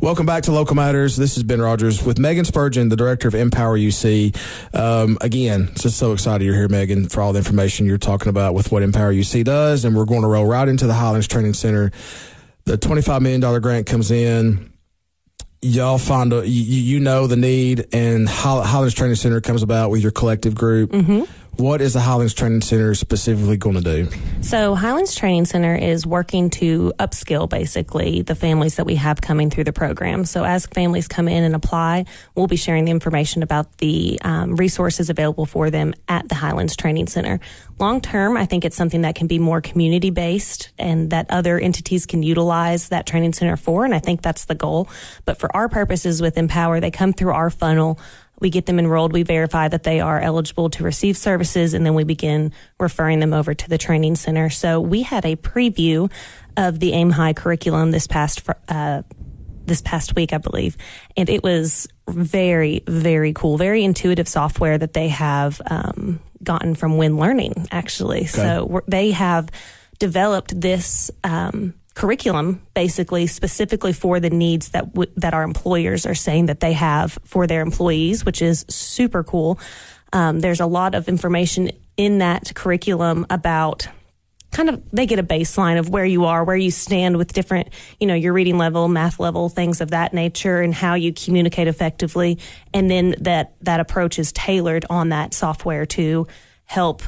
Welcome 0.01 0.27
back 0.27 0.43
to 0.43 0.53
Local 0.53 0.75
Matters. 0.75 1.17
This 1.17 1.37
is 1.37 1.45
Ben 1.45 1.63
Rogers 1.63 2.05
with 2.05 2.19
Megan 2.19 2.45
Spurgeon, 2.45 2.89
the 2.89 2.97
director 2.97 3.29
of 3.29 3.35
Empower 3.35 3.79
UC. 3.79 4.37
Um, 4.75 5.17
again, 5.21 5.71
just 5.77 5.99
so 5.99 6.13
excited 6.13 6.45
you're 6.45 6.55
here, 6.55 6.69
Megan, 6.69 7.09
for 7.09 7.23
all 7.23 7.33
the 7.33 7.39
information 7.39 7.87
you're 7.87 7.97
talking 7.97 8.29
about 8.29 8.55
with 8.55 8.73
what 8.73 8.83
Empower 8.83 9.15
UC 9.15 9.45
does. 9.45 9.85
And 9.85 9.97
we're 9.97 10.05
going 10.05 10.23
to 10.23 10.29
roll 10.29 10.45
right 10.45 10.69
into 10.69 10.87
the 10.87 10.95
Highlands 10.95 11.29
Training 11.29 11.55
Center. 11.55 11.93
The 12.65 12.77
$25 12.77 13.21
million 13.21 13.61
grant 13.63 13.87
comes 13.87 14.11
in. 14.11 14.74
Y'all 15.65 15.97
find 15.97 16.31
a, 16.35 16.47
you, 16.47 16.63
you 16.63 17.01
know 17.01 17.27
the 17.27 17.37
need, 17.37 17.87
and 17.91 18.29
Highl- 18.29 18.63
Highlands 18.65 18.95
Training 18.95 19.17
Center 19.17 19.41
comes 19.41 19.63
about 19.63 19.91
with 19.91 20.03
your 20.03 20.13
collective 20.13 20.55
group. 20.55 20.91
Mm-hmm. 20.91 21.23
What 21.57 21.81
is 21.81 21.93
the 21.93 22.01
Highlands 22.01 22.35
Training 22.35 22.63
Center 22.63 22.95
specifically 22.95 23.57
going 23.57 23.77
to 23.77 23.81
do? 23.81 24.09
So 24.43 24.75
Highlands 24.75 25.15
Training 25.15 25.45
Center 25.45 25.77
is 25.77 26.05
working 26.05 26.51
to 26.51 26.93
upskill 26.99 27.49
basically 27.49 28.23
the 28.23 28.35
families 28.35 28.75
that 28.77 28.87
we 28.87 28.97
have 28.97 29.21
coming 29.21 29.51
through 29.51 29.65
the 29.65 29.73
program. 29.73 30.25
So 30.25 30.45
as 30.45 30.67
families 30.67 31.07
come 31.07 31.29
in 31.29 31.45
and 31.45 31.55
apply, 31.55 32.07
we'll 32.35 32.49
be 32.49 32.57
sharing 32.57 32.87
the 32.87 32.91
information 32.91 33.45
about 33.45 33.79
the 33.79 34.19
um, 34.25 34.57
resources 34.57 35.11
available 35.11 35.47
for 35.47 35.71
them 35.71 35.95
at 36.09 36.29
the 36.29 36.35
Highlands 36.35 36.75
Training 36.75 37.07
Center. 37.07 37.39
Long 37.79 38.01
term, 38.01 38.37
I 38.37 38.47
think 38.47 38.65
it's 38.65 38.77
something 38.77 39.03
that 39.03 39.15
can 39.15 39.29
be 39.29 39.39
more 39.39 39.61
community 39.61 40.11
based 40.11 40.71
and 40.77 41.11
that 41.11 41.31
other 41.31 41.59
entities 41.59 42.05
can 42.05 42.23
utilize 42.23 42.89
that 42.89 43.07
training 43.07 43.33
center 43.33 43.57
for. 43.57 43.85
And 43.85 43.95
I 43.95 44.01
think 44.01 44.23
that's 44.23 44.47
the 44.47 44.55
goal. 44.55 44.89
But 45.25 45.39
for 45.39 45.55
our 45.55 45.69
purposes 45.69 46.21
with 46.21 46.37
Empower, 46.37 46.81
they 46.81 46.91
come 46.91 47.13
through 47.13 47.33
our 47.33 47.51
funnel. 47.51 47.99
We 48.41 48.51
get 48.51 48.67
them 48.67 48.79
enrolled. 48.79 49.13
We 49.13 49.23
verify 49.23 49.69
that 49.69 49.85
they 49.85 50.01
are 50.01 50.21
eligible 50.21 50.71
to 50.71 50.85
receive 50.85 51.17
services, 51.17 51.75
and 51.75 51.87
then 51.87 51.95
we 51.95 52.05
begin 52.05 52.53
referring 52.79 53.21
them 53.21 53.33
over 53.33 53.55
to 53.55 53.69
the 53.69 53.79
training 53.79 54.17
center. 54.17 54.51
So 54.51 54.81
we 54.81 55.03
had 55.03 55.25
a 55.25 55.37
preview 55.37 56.11
of 56.57 56.81
the 56.81 56.93
Aim 56.93 57.11
High 57.11 57.33
curriculum 57.33 57.91
this 57.91 58.07
past 58.07 58.43
uh, 58.69 59.03
this 59.67 59.81
past 59.81 60.15
week, 60.15 60.33
I 60.33 60.39
believe, 60.39 60.77
and 61.17 61.29
it 61.31 61.43
was 61.43 61.89
very, 62.07 62.83
very 62.87 63.33
cool, 63.33 63.57
very 63.57 63.83
intuitive 63.83 64.29
software 64.29 64.77
that 64.77 64.93
they 64.93 65.09
have 65.09 65.63
um, 65.71 66.21
gotten 66.43 66.75
from 66.75 66.99
Win 66.99 67.17
Learning, 67.17 67.67
actually. 67.71 68.27
So 68.27 68.67
we're, 68.67 68.83
they 68.87 69.13
have 69.13 69.49
developed 69.99 70.61
this. 70.61 71.11
Um, 71.23 71.75
curriculum 71.95 72.61
basically 72.75 73.27
specifically 73.27 73.93
for 73.93 74.19
the 74.19 74.31
needs 74.31 74.71
that 74.71 74.93
w- 74.95 75.11
that 75.17 75.33
our 75.33 75.45
employers 75.45 76.07
are 76.07 76.15
saying 76.15 76.47
that 76.47 76.61
they 76.61 76.73
have 76.73 77.17
for 77.25 77.47
their 77.47 77.63
employees 77.63 78.25
which 78.25 78.43
is 78.43 78.65
super 78.69 79.23
cool. 79.23 79.59
Um, 80.13 80.41
there's 80.41 80.61
a 80.61 80.67
lot 80.67 80.95
of 80.95 81.09
information 81.09 81.71
in 81.97 82.19
that 82.19 82.53
curriculum 82.55 83.27
about 83.31 83.87
kind 84.51 84.69
of 84.69 84.83
they 84.93 85.07
get 85.07 85.19
a 85.19 85.23
baseline 85.25 85.79
of 85.79 85.89
where 85.89 86.05
you 86.05 86.25
are 86.25 86.45
where 86.45 86.57
you 86.57 86.71
stand 86.71 87.17
with 87.17 87.33
different 87.33 87.69
you 88.01 88.07
know 88.07 88.15
your 88.15 88.33
reading 88.33 88.59
level 88.59 88.87
math 88.89 89.19
level 89.19 89.49
things 89.49 89.81
of 89.81 89.91
that 89.91 90.13
nature 90.13 90.61
and 90.61 90.75
how 90.75 90.95
you 90.95 91.13
communicate 91.13 91.69
effectively. 91.69 92.39
And 92.73 92.91
then 92.91 93.15
that 93.21 93.55
that 93.63 93.79
approach 93.79 94.19
is 94.19 94.33
tailored 94.33 94.85
on 94.91 95.11
that 95.11 95.33
software 95.33 95.87
to 95.87 96.27
help 96.65 97.03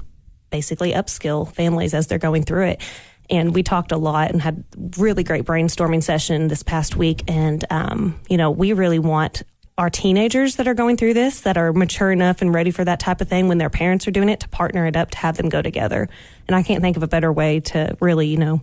basically 0.50 0.92
upskill 0.92 1.52
families 1.52 1.92
as 1.92 2.06
they're 2.06 2.18
going 2.18 2.44
through 2.44 2.66
it 2.66 2.82
And 3.30 3.54
we 3.54 3.62
talked 3.62 3.92
a 3.92 3.96
lot 3.96 4.30
and 4.30 4.40
had 4.40 4.64
really 4.96 5.24
great 5.24 5.44
brainstorming 5.44 6.02
session 6.02 6.48
this 6.48 6.62
past 6.62 6.96
week. 6.96 7.24
And, 7.28 7.64
um, 7.70 8.20
you 8.28 8.36
know, 8.36 8.50
we 8.50 8.72
really 8.72 8.98
want 8.98 9.42
our 9.78 9.90
teenagers 9.90 10.56
that 10.56 10.66
are 10.66 10.74
going 10.74 10.96
through 10.96 11.12
this, 11.12 11.40
that 11.40 11.58
are 11.58 11.72
mature 11.72 12.10
enough 12.10 12.40
and 12.40 12.54
ready 12.54 12.70
for 12.70 12.84
that 12.84 12.98
type 12.98 13.20
of 13.20 13.28
thing 13.28 13.46
when 13.46 13.58
their 13.58 13.68
parents 13.68 14.08
are 14.08 14.10
doing 14.10 14.28
it, 14.28 14.40
to 14.40 14.48
partner 14.48 14.86
it 14.86 14.96
up 14.96 15.10
to 15.10 15.18
have 15.18 15.36
them 15.36 15.50
go 15.50 15.60
together. 15.60 16.08
And 16.48 16.56
I 16.56 16.62
can't 16.62 16.80
think 16.80 16.96
of 16.96 17.02
a 17.02 17.08
better 17.08 17.32
way 17.32 17.60
to 17.60 17.96
really, 18.00 18.28
you 18.28 18.38
know, 18.38 18.62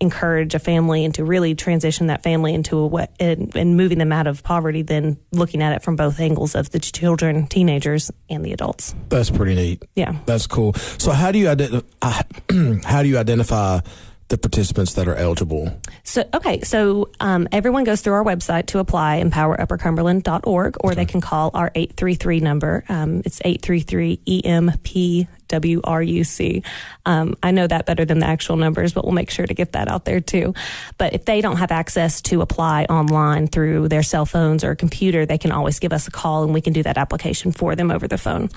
encourage 0.00 0.54
a 0.54 0.58
family 0.58 1.04
and 1.04 1.14
to 1.14 1.24
really 1.24 1.54
transition 1.54 2.08
that 2.08 2.22
family 2.22 2.54
into 2.54 2.78
a 2.78 2.86
way 2.86 3.08
and, 3.18 3.54
and 3.56 3.76
moving 3.76 3.98
them 3.98 4.12
out 4.12 4.26
of 4.26 4.42
poverty 4.42 4.82
than 4.82 5.18
looking 5.32 5.62
at 5.62 5.72
it 5.72 5.82
from 5.82 5.96
both 5.96 6.20
angles 6.20 6.54
of 6.54 6.70
the 6.70 6.78
children, 6.78 7.46
teenagers, 7.46 8.10
and 8.28 8.44
the 8.44 8.52
adults. 8.52 8.94
That's 9.08 9.30
pretty 9.30 9.54
neat. 9.54 9.82
Yeah. 9.94 10.16
That's 10.26 10.46
cool. 10.46 10.74
So 10.74 11.10
how 11.12 11.32
do 11.32 11.38
you 11.38 11.46
ident- 11.46 11.84
uh, 12.02 12.22
how 12.84 13.02
do 13.02 13.08
you 13.08 13.18
identify 13.18 13.80
the 14.28 14.38
participants 14.38 14.92
that 14.94 15.08
are 15.08 15.14
eligible? 15.14 15.80
So, 16.04 16.24
okay, 16.34 16.60
so 16.60 17.10
um, 17.18 17.48
everyone 17.50 17.84
goes 17.84 18.02
through 18.02 18.12
our 18.14 18.24
website 18.24 18.66
to 18.66 18.78
apply, 18.78 19.22
empoweruppercumberland.org, 19.22 20.76
or 20.80 20.94
they 20.94 21.06
can 21.06 21.20
call 21.20 21.50
our 21.54 21.70
833 21.74 22.40
number. 22.40 22.84
Um, 22.88 23.22
it's 23.24 23.40
833 23.44 24.20
EMPWRUC. 25.48 26.64
Um, 27.06 27.36
I 27.42 27.50
know 27.52 27.66
that 27.66 27.86
better 27.86 28.04
than 28.04 28.18
the 28.18 28.26
actual 28.26 28.56
numbers, 28.56 28.92
but 28.92 29.04
we'll 29.04 29.14
make 29.14 29.30
sure 29.30 29.46
to 29.46 29.54
get 29.54 29.72
that 29.72 29.88
out 29.88 30.04
there 30.04 30.20
too. 30.20 30.52
But 30.98 31.14
if 31.14 31.24
they 31.24 31.40
don't 31.40 31.56
have 31.56 31.72
access 31.72 32.20
to 32.22 32.42
apply 32.42 32.84
online 32.84 33.46
through 33.48 33.88
their 33.88 34.02
cell 34.02 34.26
phones 34.26 34.62
or 34.62 34.74
computer, 34.74 35.24
they 35.24 35.38
can 35.38 35.52
always 35.52 35.78
give 35.78 35.94
us 35.94 36.06
a 36.06 36.10
call 36.10 36.44
and 36.44 36.52
we 36.52 36.60
can 36.60 36.74
do 36.74 36.82
that 36.82 36.98
application 36.98 37.52
for 37.52 37.74
them 37.74 37.90
over 37.90 38.06
the 38.06 38.18
phone. 38.18 38.50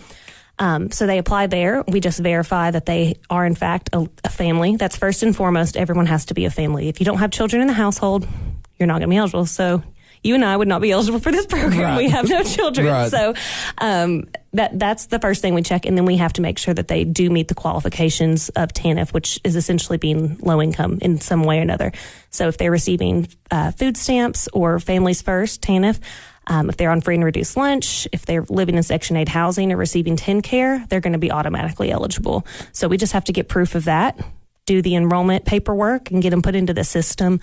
Um, 0.62 0.92
so 0.92 1.08
they 1.08 1.18
apply 1.18 1.48
there. 1.48 1.84
We 1.88 2.00
just 2.00 2.20
verify 2.20 2.70
that 2.70 2.86
they 2.86 3.18
are, 3.32 3.48
in 3.48 3.56
fact, 3.56 3.90
a, 3.94 4.08
a, 4.24 4.30
family. 4.30 4.76
That's 4.76 4.96
first 4.96 5.24
and 5.24 5.36
foremost. 5.36 5.76
Everyone 5.76 6.06
has 6.06 6.26
to 6.26 6.36
be 6.36 6.46
a 6.46 6.52
family. 6.52 6.88
If 6.88 7.00
you 7.00 7.06
don't 7.06 7.18
have 7.18 7.32
children 7.32 7.64
in 7.64 7.68
the 7.68 7.74
household, 7.74 8.28
you're 8.78 8.86
not 8.86 9.00
going 9.00 9.10
to 9.10 9.14
be 9.14 9.18
eligible. 9.18 9.48
So 9.48 9.82
you 10.22 10.36
and 10.36 10.46
I 10.46 10.56
would 10.56 10.68
not 10.68 10.80
be 10.80 10.92
eligible 10.92 11.20
for 11.20 11.32
this 11.32 11.46
program. 11.48 11.82
Right. 11.82 11.98
We 11.98 12.10
have 12.10 12.30
no 12.30 12.44
children. 12.44 12.86
Right. 12.86 13.10
So 13.10 13.34
um, 13.80 14.28
that 14.54 14.78
that's 14.78 15.08
the 15.08 15.18
first 15.18 15.42
thing 15.42 15.56
we 15.56 15.64
check, 15.64 15.88
and 15.88 15.98
then 15.98 16.06
we 16.06 16.18
have 16.18 16.34
to 16.34 16.44
make 16.44 16.60
sure 16.60 16.76
that 16.76 16.88
they 16.88 17.06
do 17.06 17.32
meet 17.32 17.48
the 17.48 17.56
qualifications 17.56 18.50
of 18.50 18.72
TANF, 18.72 19.14
which 19.14 19.40
is 19.44 19.56
essentially 19.56 19.98
being 19.98 20.38
low 20.42 20.62
income 20.62 21.00
in 21.02 21.20
some 21.20 21.44
way 21.44 21.58
or 21.58 21.64
another. 21.64 21.92
So 22.30 22.50
if 22.50 22.58
they're 22.58 22.70
receiving 22.70 23.30
uh, 23.50 23.72
food 23.72 23.98
stamps 23.98 24.48
or 24.54 24.80
Families 24.80 25.24
First 25.24 25.64
TANF. 25.64 26.00
Um, 26.52 26.70
if 26.70 26.76
they're 26.76 26.92
on 26.92 27.00
free 27.00 27.16
and 27.16 27.24
reduced 27.24 27.56
lunch, 27.56 28.10
if 28.12 28.26
they're 28.26 28.46
living 28.50 28.76
in 28.76 28.84
Section 28.84 29.16
8 29.16 29.30
housing 29.30 29.72
or 29.72 29.78
receiving 29.78 30.18
TennCare, 30.18 30.88
they're 30.90 31.00
going 31.00 31.14
to 31.14 31.20
be 31.20 31.32
automatically 31.32 31.92
eligible. 31.92 32.46
So 32.74 32.90
we 32.90 32.98
just 32.98 33.14
have 33.14 33.24
to 33.26 33.32
get 33.32 33.48
proof 33.48 33.74
of 33.74 33.86
that, 33.86 34.20
do 34.66 34.82
the 34.82 34.98
enrollment 34.98 35.46
paperwork, 35.46 36.12
and 36.12 36.22
get 36.22 36.32
them 36.32 36.42
put 36.42 36.56
into 36.56 36.74
the 36.74 36.84
system. 36.84 37.40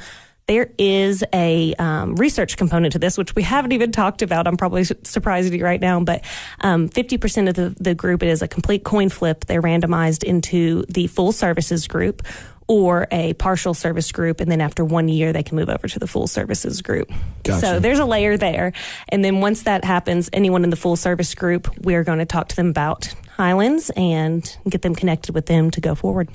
There 0.47 0.73
is 0.77 1.25
a 1.33 1.73
um, 1.79 2.17
research 2.17 2.59
component 2.59 2.93
to 2.93 2.99
this, 2.99 3.17
which 3.17 3.35
we 3.35 3.43
haven't 3.43 3.73
even 3.73 3.93
talked 3.93 4.21
about. 4.21 4.47
I'm 4.47 4.59
probably 4.59 4.85
surprising 4.85 5.55
you 5.55 5.65
right 5.65 5.81
now, 5.81 6.01
but 6.01 6.23
um, 6.61 6.91
50% 6.91 7.49
of 7.49 7.55
the, 7.55 7.75
the 7.81 7.95
group, 7.95 8.23
it 8.23 8.29
is 8.29 8.43
a 8.43 8.49
complete 8.49 8.85
coin 8.85 9.09
flip. 9.09 9.47
They're 9.47 9.63
randomized 9.63 10.23
into 10.23 10.85
the 10.87 11.07
full 11.07 11.33
services 11.33 11.89
group 11.89 12.27
or 12.69 13.09
a 13.11 13.33
partial 13.35 13.75
service 13.75 14.13
group. 14.13 14.41
And 14.41 14.51
then 14.51 14.61
after 14.61 14.85
one 14.85 15.09
year, 15.09 15.33
they 15.33 15.43
can 15.43 15.57
move 15.57 15.71
over 15.71 15.89
to 15.89 15.99
the 15.99 16.07
full 16.07 16.27
services 16.27 16.83
group. 16.83 17.11
Gotcha. 17.43 17.61
So 17.61 17.81
there's 17.81 17.99
a 17.99 18.05
layer 18.05 18.37
there. 18.37 18.73
And 19.09 19.25
then 19.25 19.41
once 19.41 19.63
that 19.63 19.85
happens, 19.85 20.29
anyone 20.33 20.65
in 20.65 20.71
the 20.71 20.77
full 20.77 20.97
service 20.97 21.35
group, 21.35 21.69
we're 21.79 22.05
going 22.05 22.19
to 22.19 22.27
talk 22.27 22.49
to 22.49 22.57
them 22.57 22.69
about 22.69 23.13
Highlands 23.39 23.91
and 23.97 24.57
get 24.69 24.83
them 24.83 24.95
connected 24.95 25.35
with 25.35 25.47
them 25.47 25.71
to 25.71 25.81
go 25.81 25.95
forward. 25.95 26.29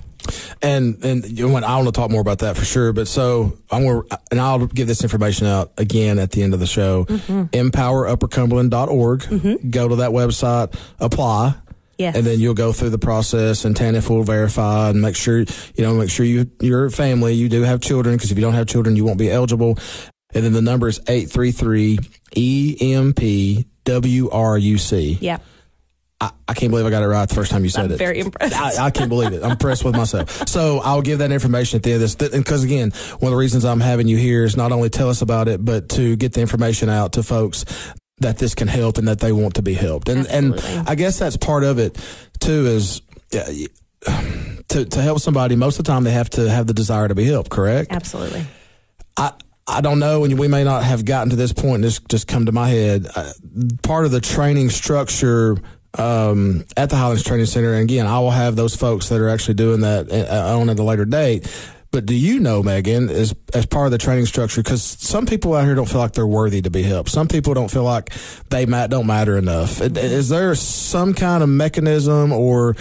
And 0.61 1.03
and 1.03 1.25
you 1.25 1.49
know, 1.49 1.57
I 1.57 1.75
want 1.75 1.87
to 1.87 1.91
talk 1.91 2.09
more 2.09 2.21
about 2.21 2.39
that 2.39 2.55
for 2.55 2.63
sure. 2.63 2.93
But 2.93 3.09
so 3.09 3.57
I'm 3.69 3.83
going 3.83 4.07
to, 4.07 4.19
and 4.31 4.39
I'll 4.39 4.65
give 4.67 4.87
this 4.87 5.03
information 5.03 5.47
out 5.47 5.73
again 5.77 6.17
at 6.17 6.31
the 6.31 6.43
end 6.43 6.53
of 6.53 6.61
the 6.61 6.65
show. 6.65 7.03
Mm-hmm. 7.03 7.43
EmpowerUpperCumberland.org. 7.47 9.19
Mm-hmm. 9.19 9.69
Go 9.69 9.89
to 9.89 9.95
that 9.97 10.11
website, 10.11 10.79
apply. 10.99 11.55
Yes. 11.97 12.15
And 12.15 12.25
then 12.25 12.39
you'll 12.39 12.53
go 12.53 12.71
through 12.73 12.89
the 12.89 12.97
process 12.97 13.65
and 13.65 13.75
TANF 13.75 14.09
will 14.09 14.23
verify 14.23 14.89
and 14.89 15.01
make 15.01 15.15
sure, 15.15 15.39
you 15.39 15.47
know, 15.77 15.93
make 15.95 16.09
sure 16.09 16.25
you, 16.25 16.49
your 16.59 16.89
family, 16.89 17.33
you 17.33 17.49
do 17.49 17.61
have 17.61 17.81
children 17.81 18.15
because 18.15 18.31
if 18.31 18.37
you 18.37 18.43
don't 18.43 18.53
have 18.53 18.67
children, 18.67 18.95
you 18.95 19.05
won't 19.05 19.19
be 19.19 19.29
eligible. 19.29 19.77
And 20.33 20.43
then 20.43 20.53
the 20.53 20.61
number 20.61 20.87
is 20.87 20.99
833 21.07 21.99
EMPWRUC. 22.35 23.77
Yeah. 25.21 25.37
I, 26.19 26.31
I, 26.47 26.53
can't 26.53 26.71
believe 26.71 26.85
I 26.85 26.89
got 26.89 27.03
it 27.03 27.07
right 27.07 27.27
the 27.27 27.35
first 27.35 27.51
time 27.51 27.63
you 27.63 27.69
said 27.69 27.85
I'm 27.85 27.91
it. 27.91 27.97
Very 27.97 28.19
impressed. 28.19 28.55
I, 28.55 28.85
I, 28.85 28.91
can't 28.91 29.09
believe 29.09 29.33
it. 29.33 29.43
I'm 29.43 29.51
impressed 29.51 29.83
with 29.83 29.95
myself. 29.95 30.47
So 30.47 30.79
I'll 30.79 31.01
give 31.01 31.19
that 31.19 31.31
information 31.31 31.77
at 31.77 31.83
the 31.83 31.91
end 31.91 32.01
of 32.01 32.17
this. 32.17 32.31
Because 32.31 32.63
again, 32.63 32.91
one 33.19 33.31
of 33.31 33.35
the 33.35 33.37
reasons 33.37 33.65
I'm 33.65 33.81
having 33.81 34.07
you 34.07 34.17
here 34.17 34.45
is 34.45 34.55
not 34.55 34.71
only 34.71 34.89
tell 34.89 35.09
us 35.09 35.21
about 35.21 35.47
it, 35.49 35.63
but 35.63 35.89
to 35.89 36.15
get 36.15 36.33
the 36.33 36.41
information 36.41 36.89
out 36.89 37.13
to 37.13 37.23
folks 37.23 37.65
that 38.19 38.37
this 38.37 38.55
can 38.55 38.67
help 38.67 38.97
and 38.97 39.07
that 39.07 39.19
they 39.19 39.31
want 39.31 39.55
to 39.55 39.61
be 39.61 39.73
helped. 39.73 40.09
And 40.09 40.27
Absolutely. 40.27 40.73
and 40.73 40.89
I 40.89 40.95
guess 40.95 41.19
that's 41.19 41.37
part 41.37 41.63
of 41.63 41.79
it 41.79 41.97
too 42.39 42.65
is 42.67 43.01
to 44.69 44.85
to 44.85 45.01
help 45.01 45.19
somebody 45.19 45.55
most 45.55 45.79
of 45.79 45.85
the 45.85 45.91
time 45.91 46.03
they 46.03 46.11
have 46.11 46.29
to 46.31 46.49
have 46.49 46.67
the 46.67 46.73
desire 46.73 47.07
to 47.07 47.15
be 47.15 47.25
helped, 47.25 47.49
correct? 47.49 47.91
Absolutely. 47.91 48.45
I 49.17 49.33
I 49.65 49.81
don't 49.81 49.99
know, 49.99 50.25
and 50.25 50.37
we 50.37 50.47
may 50.47 50.63
not 50.63 50.83
have 50.83 51.05
gotten 51.05 51.29
to 51.29 51.35
this 51.35 51.53
point. 51.53 51.83
This 51.83 51.99
just 52.09 52.27
come 52.27 52.45
to 52.47 52.51
my 52.51 52.67
head. 52.67 53.07
Uh, 53.15 53.31
part 53.81 54.05
of 54.05 54.11
the 54.11 54.19
training 54.19 54.69
structure 54.69 55.55
um, 55.97 56.65
at 56.75 56.89
the 56.89 56.97
Highlands 56.97 57.23
Training 57.23 57.45
Center, 57.45 57.73
and 57.73 57.83
again, 57.83 58.05
I 58.05 58.19
will 58.19 58.31
have 58.31 58.55
those 58.55 58.75
folks 58.75 59.09
that 59.09 59.21
are 59.21 59.29
actually 59.29 59.53
doing 59.53 59.81
that 59.81 60.11
uh, 60.11 60.59
on 60.59 60.69
at 60.69 60.79
a 60.79 60.83
later 60.83 61.05
date. 61.05 61.47
But 61.93 62.07
do 62.07 62.15
you 62.15 62.39
know, 62.39 62.63
Megan, 62.63 63.11
as 63.11 63.35
as 63.53 63.67
part 63.67 63.85
of 63.85 63.91
the 63.91 63.99
training 63.99 64.25
structure? 64.25 64.63
Because 64.63 64.81
some 64.81 65.27
people 65.27 65.53
out 65.53 65.63
here 65.63 65.75
don't 65.75 65.87
feel 65.87 66.01
like 66.01 66.13
they're 66.13 66.25
worthy 66.25 66.59
to 66.63 66.71
be 66.71 66.81
helped. 66.81 67.09
Some 67.09 67.27
people 67.27 67.53
don't 67.53 67.69
feel 67.69 67.83
like 67.83 68.09
they 68.49 68.65
don't 68.65 69.05
matter 69.05 69.37
enough. 69.37 69.79
Is 69.79 70.29
there 70.29 70.55
some 70.55 71.13
kind 71.13 71.43
of 71.43 71.49
mechanism 71.49 72.31
or 72.31 72.75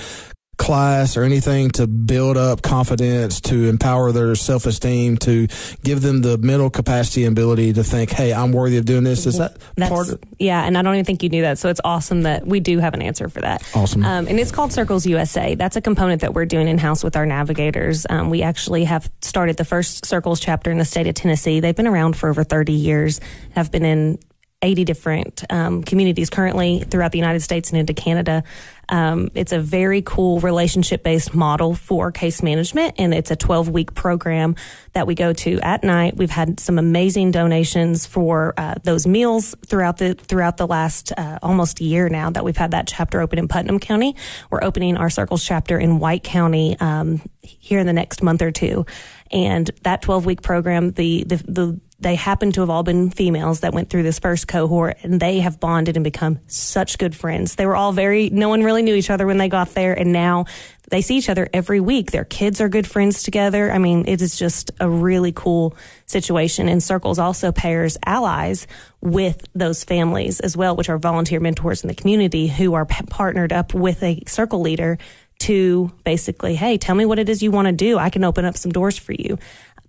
class 0.58 1.16
or 1.16 1.24
anything 1.24 1.70
to 1.70 1.86
build 1.86 2.36
up 2.36 2.62
confidence, 2.62 3.40
to 3.40 3.68
empower 3.68 4.12
their 4.12 4.34
self 4.34 4.66
esteem, 4.66 5.16
to 5.18 5.48
give 5.82 6.02
them 6.02 6.22
the 6.22 6.38
mental 6.38 6.70
capacity 6.70 7.24
and 7.24 7.36
ability 7.36 7.72
to 7.72 7.82
think, 7.82 8.10
hey, 8.10 8.32
I'm 8.32 8.52
worthy 8.52 8.76
of 8.76 8.84
doing 8.84 9.04
this? 9.04 9.26
Is 9.26 9.38
that 9.38 9.56
That's, 9.76 9.90
part 9.90 10.10
of 10.10 10.22
Yeah, 10.38 10.62
and 10.64 10.78
I 10.78 10.82
don't 10.82 10.94
even 10.94 11.04
think 11.04 11.22
you 11.22 11.30
knew 11.30 11.42
that. 11.42 11.58
So 11.58 11.68
it's 11.68 11.80
awesome 11.84 12.22
that 12.22 12.46
we 12.46 12.60
do 12.60 12.78
have 12.78 12.94
an 12.94 13.02
answer 13.02 13.28
for 13.28 13.40
that. 13.40 13.62
Awesome. 13.74 14.04
Um, 14.04 14.28
and 14.28 14.38
it's 14.38 14.52
called 14.52 14.72
Circles 14.72 15.06
USA. 15.06 15.54
That's 15.54 15.76
a 15.76 15.80
component 15.80 16.20
that 16.20 16.34
we're 16.34 16.46
doing 16.46 16.68
in 16.68 16.78
house 16.78 17.02
with 17.02 17.16
our 17.16 17.26
navigators. 17.26 18.06
Um, 18.08 18.30
we 18.30 18.42
actually 18.42 18.84
have 18.84 19.10
started 19.20 19.56
the 19.56 19.64
first 19.64 20.06
Circles 20.06 20.38
chapter 20.38 20.70
in 20.70 20.78
the 20.78 20.84
state 20.84 21.06
of 21.06 21.14
Tennessee. 21.14 21.60
They've 21.60 21.74
been 21.74 21.86
around 21.86 22.16
for 22.16 22.28
over 22.28 22.44
30 22.44 22.72
years, 22.72 23.20
have 23.54 23.70
been 23.70 23.84
in 23.84 24.18
80 24.62 24.84
different 24.84 25.44
um, 25.50 25.82
communities 25.82 26.30
currently 26.30 26.80
throughout 26.80 27.12
the 27.12 27.18
United 27.18 27.40
States 27.40 27.70
and 27.70 27.78
into 27.78 27.92
Canada. 27.92 28.44
Um, 28.88 29.30
it's 29.34 29.52
a 29.52 29.58
very 29.58 30.02
cool 30.02 30.40
relationship 30.40 31.02
based 31.02 31.34
model 31.34 31.74
for 31.74 32.12
case 32.12 32.42
management, 32.42 32.96
and 32.98 33.14
it's 33.14 33.30
a 33.30 33.36
12 33.36 33.70
week 33.70 33.94
program 33.94 34.54
that 34.92 35.06
we 35.06 35.14
go 35.14 35.32
to 35.32 35.58
at 35.60 35.82
night. 35.82 36.16
We've 36.16 36.30
had 36.30 36.60
some 36.60 36.78
amazing 36.78 37.30
donations 37.30 38.06
for 38.06 38.54
uh, 38.56 38.74
those 38.84 39.06
meals 39.06 39.54
throughout 39.66 39.98
the 39.98 40.14
throughout 40.14 40.58
the 40.58 40.66
last 40.66 41.12
uh, 41.16 41.38
almost 41.42 41.80
year 41.80 42.08
now 42.08 42.30
that 42.30 42.44
we've 42.44 42.56
had 42.56 42.72
that 42.72 42.86
chapter 42.86 43.20
open 43.20 43.38
in 43.38 43.48
Putnam 43.48 43.78
County. 43.78 44.14
We're 44.50 44.62
opening 44.62 44.96
our 44.96 45.10
Circles 45.10 45.44
chapter 45.44 45.78
in 45.78 45.98
White 45.98 46.22
County 46.22 46.76
um, 46.78 47.22
here 47.40 47.78
in 47.78 47.86
the 47.86 47.92
next 47.92 48.22
month 48.22 48.42
or 48.42 48.50
two, 48.50 48.84
and 49.30 49.70
that 49.82 50.02
12 50.02 50.26
week 50.26 50.42
program, 50.42 50.90
the 50.92 51.24
the, 51.24 51.36
the 51.36 51.80
they 52.02 52.16
happen 52.16 52.52
to 52.52 52.60
have 52.60 52.70
all 52.70 52.82
been 52.82 53.10
females 53.10 53.60
that 53.60 53.72
went 53.72 53.88
through 53.88 54.02
this 54.02 54.18
first 54.18 54.48
cohort 54.48 54.98
and 55.02 55.20
they 55.20 55.40
have 55.40 55.60
bonded 55.60 55.96
and 55.96 56.04
become 56.04 56.40
such 56.46 56.98
good 56.98 57.14
friends. 57.14 57.54
They 57.54 57.66
were 57.66 57.76
all 57.76 57.92
very, 57.92 58.28
no 58.30 58.48
one 58.48 58.62
really 58.62 58.82
knew 58.82 58.94
each 58.94 59.10
other 59.10 59.26
when 59.26 59.38
they 59.38 59.48
got 59.48 59.74
there 59.74 59.92
and 59.98 60.12
now 60.12 60.46
they 60.90 61.00
see 61.00 61.16
each 61.16 61.28
other 61.28 61.48
every 61.52 61.80
week. 61.80 62.10
Their 62.10 62.24
kids 62.24 62.60
are 62.60 62.68
good 62.68 62.86
friends 62.86 63.22
together. 63.22 63.70
I 63.70 63.78
mean, 63.78 64.04
it 64.06 64.20
is 64.20 64.36
just 64.36 64.72
a 64.80 64.90
really 64.90 65.32
cool 65.32 65.76
situation 66.06 66.68
and 66.68 66.82
Circles 66.82 67.18
also 67.18 67.52
pairs 67.52 67.96
allies 68.04 68.66
with 69.00 69.46
those 69.54 69.84
families 69.84 70.40
as 70.40 70.56
well, 70.56 70.76
which 70.76 70.88
are 70.88 70.98
volunteer 70.98 71.40
mentors 71.40 71.82
in 71.82 71.88
the 71.88 71.94
community 71.94 72.48
who 72.48 72.74
are 72.74 72.84
p- 72.84 73.04
partnered 73.06 73.52
up 73.52 73.74
with 73.74 74.02
a 74.02 74.22
circle 74.26 74.60
leader 74.60 74.98
to 75.38 75.90
basically, 76.04 76.54
hey, 76.54 76.78
tell 76.78 76.94
me 76.94 77.04
what 77.04 77.18
it 77.18 77.28
is 77.28 77.42
you 77.42 77.50
want 77.50 77.66
to 77.66 77.72
do. 77.72 77.98
I 77.98 78.10
can 78.10 78.22
open 78.22 78.44
up 78.44 78.56
some 78.56 78.70
doors 78.70 78.96
for 78.96 79.12
you 79.12 79.38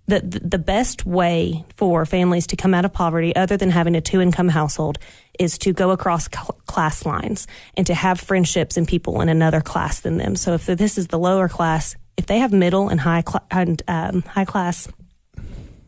the 0.06 0.20
the 0.20 0.58
best 0.58 1.06
way 1.06 1.64
for 1.76 2.04
families 2.04 2.46
to 2.48 2.56
come 2.56 2.74
out 2.74 2.84
of 2.84 2.92
poverty, 2.92 3.34
other 3.34 3.56
than 3.56 3.70
having 3.70 3.96
a 3.96 4.00
two 4.00 4.20
income 4.20 4.48
household, 4.48 4.98
is 5.38 5.56
to 5.58 5.72
go 5.72 5.90
across 5.90 6.28
cl- 6.30 6.58
class 6.66 7.06
lines 7.06 7.46
and 7.76 7.86
to 7.86 7.94
have 7.94 8.20
friendships 8.20 8.76
and 8.76 8.86
people 8.86 9.20
in 9.20 9.28
another 9.28 9.60
class 9.60 10.00
than 10.00 10.18
them. 10.18 10.36
So 10.36 10.54
if 10.54 10.66
this 10.66 10.98
is 10.98 11.06
the 11.06 11.18
lower 11.18 11.48
class, 11.48 11.96
if 12.16 12.26
they 12.26 12.38
have 12.38 12.52
middle 12.52 12.88
and 12.88 13.00
high 13.00 13.22
cl- 13.26 13.46
and 13.50 13.82
um, 13.88 14.22
high 14.22 14.44
class 14.44 14.88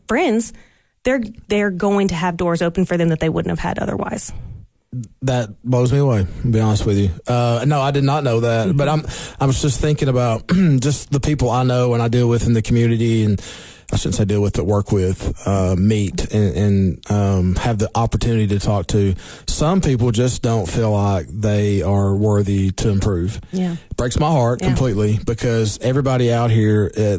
friends, 0.07 0.51
they're 1.03 1.21
they're 1.47 1.71
going 1.71 2.07
to 2.07 2.15
have 2.15 2.37
doors 2.37 2.61
open 2.61 2.85
for 2.85 2.97
them 2.97 3.09
that 3.09 3.19
they 3.19 3.29
wouldn't 3.29 3.51
have 3.51 3.59
had 3.59 3.77
otherwise. 3.79 4.33
that 5.21 5.49
blows 5.63 5.91
me 5.93 5.99
away. 5.99 6.25
To 6.41 6.47
be 6.47 6.59
honest 6.59 6.85
with 6.85 6.97
you, 6.97 7.11
uh, 7.27 7.65
no, 7.67 7.81
I 7.81 7.91
did 7.91 8.03
not 8.03 8.23
know 8.23 8.39
that. 8.39 8.75
But 8.75 8.89
I'm 8.89 9.05
I 9.39 9.45
was 9.45 9.61
just 9.61 9.79
thinking 9.79 10.07
about 10.09 10.47
just 10.79 11.11
the 11.11 11.19
people 11.19 11.51
I 11.51 11.63
know 11.63 11.93
and 11.93 12.01
I 12.01 12.07
deal 12.07 12.27
with 12.27 12.47
in 12.47 12.53
the 12.53 12.63
community, 12.63 13.23
and 13.23 13.39
I 13.91 13.95
shouldn't 13.95 14.15
say 14.15 14.25
deal 14.25 14.41
with, 14.41 14.57
work 14.59 14.91
with, 14.91 15.33
uh, 15.47 15.75
meet 15.77 16.33
and, 16.33 16.55
and 16.57 17.11
um, 17.11 17.55
have 17.55 17.77
the 17.77 17.89
opportunity 17.95 18.47
to 18.47 18.59
talk 18.59 18.87
to. 18.87 19.15
Some 19.47 19.79
people 19.81 20.11
just 20.11 20.41
don't 20.41 20.67
feel 20.67 20.91
like 20.91 21.27
they 21.29 21.81
are 21.81 22.15
worthy 22.15 22.71
to 22.71 22.89
improve. 22.89 23.39
Yeah. 23.51 23.77
breaks 23.95 24.19
my 24.19 24.29
heart 24.29 24.59
Yeah. 24.61 24.67
completely 24.67 25.19
because 25.25 25.79
everybody 25.81 26.31
out 26.33 26.51
here, 26.51 26.91
uh, 26.97 27.17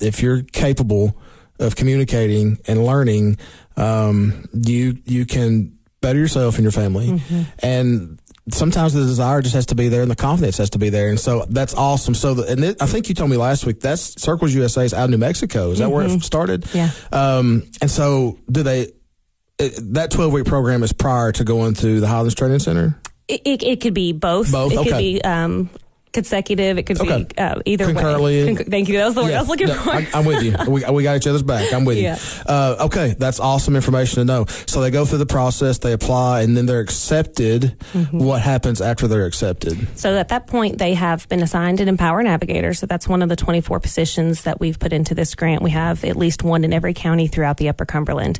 if 0.00 0.22
you're 0.22 0.42
capable 0.42 1.16
of 1.58 1.76
communicating 1.76 2.58
and 2.66 2.84
learning, 2.84 3.38
um, 3.76 4.46
you 4.52 4.98
you 5.06 5.24
can 5.24 5.78
better 6.00 6.18
yourself 6.18 6.56
and 6.56 6.64
your 6.64 6.72
family. 6.72 7.08
Mm-hmm. 7.08 7.42
And 7.60 8.18
sometimes 8.50 8.92
the 8.92 9.00
desire 9.02 9.40
just 9.40 9.54
has 9.54 9.66
to 9.66 9.74
be 9.74 9.88
there 9.88 10.02
and 10.02 10.10
the 10.10 10.16
confidence 10.16 10.58
has 10.58 10.70
to 10.70 10.78
be 10.78 10.88
there. 10.90 11.08
And 11.10 11.20
so 11.20 11.44
that's 11.48 11.74
awesome. 11.74 12.14
So, 12.14 12.34
the, 12.34 12.50
and 12.50 12.64
it, 12.64 12.82
I 12.82 12.86
think 12.86 13.08
you 13.08 13.14
told 13.14 13.30
me 13.30 13.36
last 13.36 13.64
week 13.66 13.80
that's 13.80 14.20
Circles 14.20 14.52
USA 14.54 14.84
is 14.84 14.92
out 14.94 15.04
of 15.04 15.10
New 15.10 15.18
Mexico. 15.18 15.70
Is 15.70 15.78
that 15.78 15.90
where 15.90 16.04
it 16.04 16.22
started? 16.22 16.62
Mm-hmm. 16.62 16.76
Yeah. 16.78 16.90
Um, 17.12 17.62
and 17.80 17.90
so 17.90 18.38
do 18.50 18.62
they? 18.62 18.88
It, 19.58 19.94
that 19.94 20.10
twelve 20.10 20.32
week 20.32 20.46
program 20.46 20.82
is 20.82 20.92
prior 20.92 21.30
to 21.32 21.44
going 21.44 21.74
to 21.74 22.00
the 22.00 22.06
Highlands 22.08 22.34
Training 22.34 22.58
Center. 22.58 22.98
It, 23.28 23.42
it, 23.44 23.62
it 23.62 23.80
could 23.80 23.94
be 23.94 24.12
both. 24.12 24.50
Both? 24.50 24.72
It 24.72 24.76
could 24.78 24.88
Okay. 24.88 25.14
be 25.14 25.22
um, 25.22 25.70
consecutive. 26.12 26.78
It 26.78 26.84
could 26.84 27.00
Okay. 27.00 27.24
be 27.24 27.38
uh, 27.38 27.60
either 27.64 27.86
Concurrently. 27.86 28.40
way. 28.42 28.46
Concur- 28.54 28.70
thank 28.70 28.88
you. 28.88 28.98
That 28.98 29.06
was 29.06 29.14
the 29.14 29.22
word 29.22 29.32
I 29.34 29.40
was 29.40 29.48
looking 29.48 29.68
no, 29.68 29.74
for. 29.74 29.90
I, 29.90 30.06
am 30.14 30.24
with 30.24 30.42
you. 30.42 30.56
We, 30.68 30.84
we 30.90 31.02
got 31.02 31.16
each 31.16 31.26
other's 31.26 31.42
back. 31.42 31.72
I'm 31.72 31.84
with 31.84 31.98
Yeah. 31.98 32.16
you. 32.16 32.42
Uh, 32.46 32.76
okay, 32.86 33.14
that's 33.18 33.40
awesome 33.40 33.76
information 33.76 34.16
to 34.16 34.24
know. 34.24 34.46
So 34.66 34.80
they 34.80 34.90
go 34.90 35.04
through 35.04 35.18
the 35.18 35.26
process, 35.26 35.78
they 35.78 35.92
apply, 35.92 36.42
and 36.42 36.56
then 36.56 36.66
they're 36.66 36.80
accepted. 36.80 37.76
Mm-hmm. 37.92 38.18
What 38.18 38.42
happens 38.42 38.80
after 38.80 39.08
they're 39.08 39.26
accepted? 39.26 39.98
So 39.98 40.16
at 40.16 40.28
that 40.28 40.46
point, 40.46 40.78
they 40.78 40.94
have 40.94 41.28
been 41.28 41.42
assigned 41.42 41.80
an 41.80 41.88
Empower 41.88 42.22
Navigator. 42.22 42.74
So 42.74 42.86
that's 42.86 43.08
one 43.08 43.22
of 43.22 43.28
the 43.28 43.36
24 43.36 43.80
positions 43.80 44.42
that 44.42 44.60
we've 44.60 44.78
put 44.78 44.92
into 44.92 45.14
this 45.14 45.34
grant. 45.34 45.62
We 45.62 45.70
have 45.70 46.04
at 46.04 46.16
least 46.16 46.42
one 46.42 46.64
in 46.64 46.72
every 46.72 46.94
county 46.94 47.26
throughout 47.26 47.56
the 47.56 47.68
Upper 47.68 47.84
Cumberland. 47.84 48.38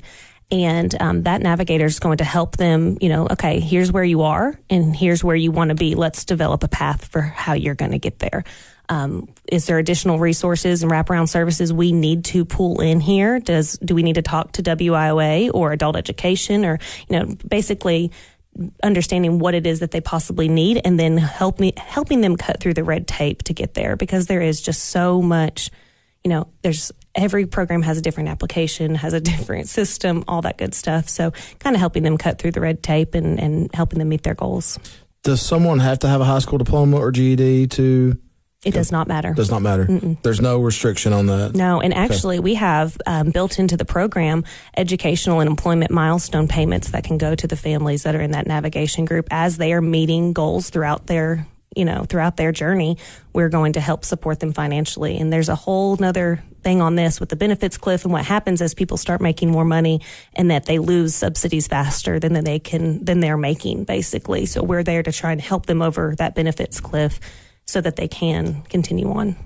And 0.52 0.94
um, 1.00 1.22
that 1.22 1.40
navigator 1.40 1.86
is 1.86 1.98
going 1.98 2.18
to 2.18 2.24
help 2.24 2.58
them, 2.58 2.98
you 3.00 3.08
know, 3.08 3.26
okay, 3.30 3.58
here's 3.58 3.90
where 3.90 4.04
you 4.04 4.20
are 4.22 4.60
and 4.68 4.94
here's 4.94 5.24
where 5.24 5.34
you 5.34 5.50
want 5.50 5.70
to 5.70 5.74
be. 5.74 5.94
Let's 5.94 6.26
develop 6.26 6.62
a 6.62 6.68
path 6.68 7.06
for 7.06 7.22
how 7.22 7.54
you're 7.54 7.74
going 7.74 7.92
to 7.92 7.98
get 7.98 8.18
there. 8.18 8.44
Um, 8.90 9.28
is 9.50 9.64
there 9.64 9.78
additional 9.78 10.18
resources 10.18 10.82
and 10.82 10.92
wraparound 10.92 11.30
services 11.30 11.72
we 11.72 11.92
need 11.92 12.26
to 12.26 12.44
pull 12.44 12.82
in 12.82 13.00
here? 13.00 13.40
Does 13.40 13.78
do 13.78 13.94
we 13.94 14.02
need 14.02 14.16
to 14.16 14.22
talk 14.22 14.52
to 14.52 14.62
WIOA 14.62 15.50
or 15.54 15.72
adult 15.72 15.96
education 15.96 16.66
or 16.66 16.78
you 17.08 17.18
know 17.18 17.34
basically 17.48 18.12
understanding 18.82 19.38
what 19.38 19.54
it 19.54 19.66
is 19.66 19.80
that 19.80 19.92
they 19.92 20.02
possibly 20.02 20.48
need 20.48 20.82
and 20.84 21.00
then 21.00 21.16
help 21.16 21.58
me 21.58 21.72
helping 21.78 22.20
them 22.20 22.36
cut 22.36 22.60
through 22.60 22.74
the 22.74 22.84
red 22.84 23.06
tape 23.06 23.42
to 23.44 23.54
get 23.54 23.72
there 23.72 23.96
because 23.96 24.26
there 24.26 24.42
is 24.42 24.60
just 24.60 24.84
so 24.86 25.22
much 25.22 25.70
you 26.22 26.28
know 26.28 26.46
there's 26.60 26.92
every 27.14 27.46
program 27.46 27.82
has 27.82 27.98
a 27.98 28.02
different 28.02 28.28
application 28.28 28.94
has 28.94 29.12
a 29.12 29.20
different 29.20 29.68
system 29.68 30.24
all 30.28 30.42
that 30.42 30.58
good 30.58 30.74
stuff 30.74 31.08
so 31.08 31.30
kind 31.58 31.76
of 31.76 31.80
helping 31.80 32.02
them 32.02 32.16
cut 32.16 32.38
through 32.38 32.50
the 32.52 32.60
red 32.60 32.82
tape 32.82 33.14
and, 33.14 33.38
and 33.38 33.74
helping 33.74 33.98
them 33.98 34.08
meet 34.08 34.22
their 34.22 34.34
goals 34.34 34.78
Does 35.22 35.40
someone 35.42 35.78
have 35.80 35.98
to 36.00 36.08
have 36.08 36.20
a 36.20 36.24
high 36.24 36.40
school 36.40 36.58
diploma 36.58 36.96
or 36.98 37.10
GED 37.12 37.66
to? 37.68 38.18
it 38.64 38.74
does 38.74 38.92
not 38.92 39.08
matter 39.08 39.34
Does 39.34 39.50
not 39.50 39.60
matter. 39.60 39.86
There's 40.22 40.40
no 40.40 40.60
restriction 40.60 41.12
on 41.12 41.26
that. 41.26 41.52
No, 41.56 41.80
and 41.80 41.92
actually, 41.92 42.38
we 42.38 42.54
have 42.54 42.96
um, 43.06 43.30
built 43.30 43.58
into 43.58 43.76
the 43.76 43.84
program 43.84 44.44
educational 44.76 45.40
and 45.40 45.50
employment 45.50 45.90
milestone 45.90 46.46
payments 46.46 46.92
that 46.92 47.02
can 47.02 47.18
go 47.18 47.34
to 47.34 47.46
the 47.48 47.56
families 47.56 48.04
that 48.04 48.14
are 48.14 48.20
in 48.20 48.30
that 48.30 48.46
navigation 48.46 49.04
group 49.04 49.26
as 49.32 49.56
they 49.56 49.72
are 49.72 49.80
meeting 49.80 50.32
goals 50.32 50.70
throughout 50.70 51.08
their, 51.08 51.44
you 51.74 51.84
know, 51.84 52.04
throughout 52.04 52.36
their 52.36 52.52
journey. 52.52 52.98
We're 53.32 53.48
going 53.48 53.72
to 53.72 53.80
help 53.80 54.04
support 54.04 54.38
them 54.38 54.52
financially. 54.52 55.18
And 55.18 55.32
there's 55.32 55.48
a 55.48 55.56
whole 55.56 55.96
nother 55.96 56.40
thing 56.62 56.80
on 56.80 56.94
this 56.94 57.20
with 57.20 57.28
the 57.28 57.36
benefits 57.36 57.76
cliff 57.76 58.04
and 58.04 58.12
what 58.12 58.24
happens 58.24 58.62
as 58.62 58.74
people 58.74 58.96
start 58.96 59.20
making 59.20 59.50
more 59.50 59.64
money 59.64 60.00
and 60.34 60.50
that 60.50 60.66
they 60.66 60.78
lose 60.78 61.14
subsidies 61.14 61.66
faster 61.66 62.18
than 62.18 62.32
they 62.44 62.58
can 62.58 63.04
than 63.04 63.20
they're 63.20 63.36
making 63.36 63.84
basically. 63.84 64.46
So 64.46 64.62
we're 64.62 64.82
there 64.82 65.02
to 65.02 65.12
try 65.12 65.32
and 65.32 65.40
help 65.40 65.66
them 65.66 65.82
over 65.82 66.14
that 66.16 66.34
benefits 66.34 66.80
cliff 66.80 67.20
so 67.66 67.80
that 67.80 67.96
they 67.96 68.08
can 68.08 68.62
continue 68.62 69.10
on. 69.10 69.36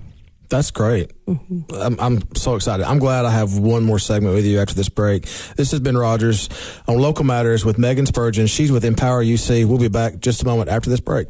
That's 0.49 0.71
great. 0.71 1.11
Mm-hmm. 1.25 1.73
I'm, 1.73 1.99
I'm 1.99 2.35
so 2.35 2.55
excited. 2.55 2.85
I'm 2.85 2.99
glad 2.99 3.25
I 3.25 3.31
have 3.31 3.57
one 3.57 3.83
more 3.83 3.99
segment 3.99 4.33
with 4.33 4.45
you 4.45 4.59
after 4.59 4.73
this 4.73 4.87
break. 4.87 5.23
This 5.57 5.71
has 5.71 5.81
been 5.81 5.97
Rogers 5.97 6.47
on 6.87 6.99
Local 6.99 7.25
Matters 7.25 7.65
with 7.65 7.77
Megan 7.77 8.05
Spurgeon. 8.05 8.47
She's 8.47 8.71
with 8.71 8.85
Empower 8.85 9.23
UC. 9.23 9.65
We'll 9.65 9.77
be 9.77 9.89
back 9.89 10.19
just 10.19 10.41
a 10.41 10.45
moment 10.45 10.69
after 10.69 10.89
this 10.89 11.01
break. 11.01 11.27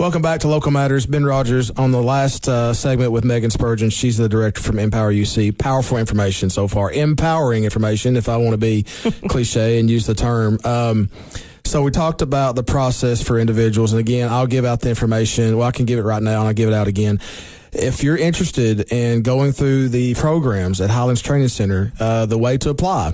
Welcome 0.00 0.22
back 0.22 0.40
to 0.40 0.48
Local 0.48 0.70
Matters. 0.70 1.04
Ben 1.04 1.26
Rogers 1.26 1.70
on 1.72 1.90
the 1.90 2.02
last 2.02 2.48
uh, 2.48 2.72
segment 2.72 3.12
with 3.12 3.22
Megan 3.22 3.50
Spurgeon. 3.50 3.90
She's 3.90 4.16
the 4.16 4.30
director 4.30 4.62
from 4.62 4.78
Empower 4.78 5.12
UC. 5.12 5.58
Powerful 5.58 5.98
information 5.98 6.48
so 6.48 6.68
far. 6.68 6.90
Empowering 6.90 7.64
information, 7.64 8.16
if 8.16 8.26
I 8.26 8.38
want 8.38 8.52
to 8.52 8.56
be 8.56 8.84
cliche 9.28 9.78
and 9.78 9.90
use 9.90 10.06
the 10.06 10.14
term. 10.14 10.58
Um, 10.64 11.10
so 11.66 11.82
we 11.82 11.90
talked 11.90 12.22
about 12.22 12.56
the 12.56 12.62
process 12.62 13.22
for 13.22 13.38
individuals. 13.38 13.92
And 13.92 14.00
again, 14.00 14.30
I'll 14.30 14.46
give 14.46 14.64
out 14.64 14.80
the 14.80 14.88
information. 14.88 15.58
Well, 15.58 15.68
I 15.68 15.70
can 15.70 15.84
give 15.84 15.98
it 15.98 16.04
right 16.04 16.22
now 16.22 16.38
and 16.38 16.48
I'll 16.48 16.54
give 16.54 16.70
it 16.70 16.74
out 16.74 16.88
again. 16.88 17.20
If 17.70 18.02
you're 18.02 18.16
interested 18.16 18.90
in 18.90 19.20
going 19.20 19.52
through 19.52 19.90
the 19.90 20.14
programs 20.14 20.80
at 20.80 20.88
Highlands 20.88 21.20
Training 21.20 21.48
Center, 21.48 21.92
uh, 22.00 22.24
the 22.24 22.38
way 22.38 22.56
to 22.56 22.70
apply 22.70 23.12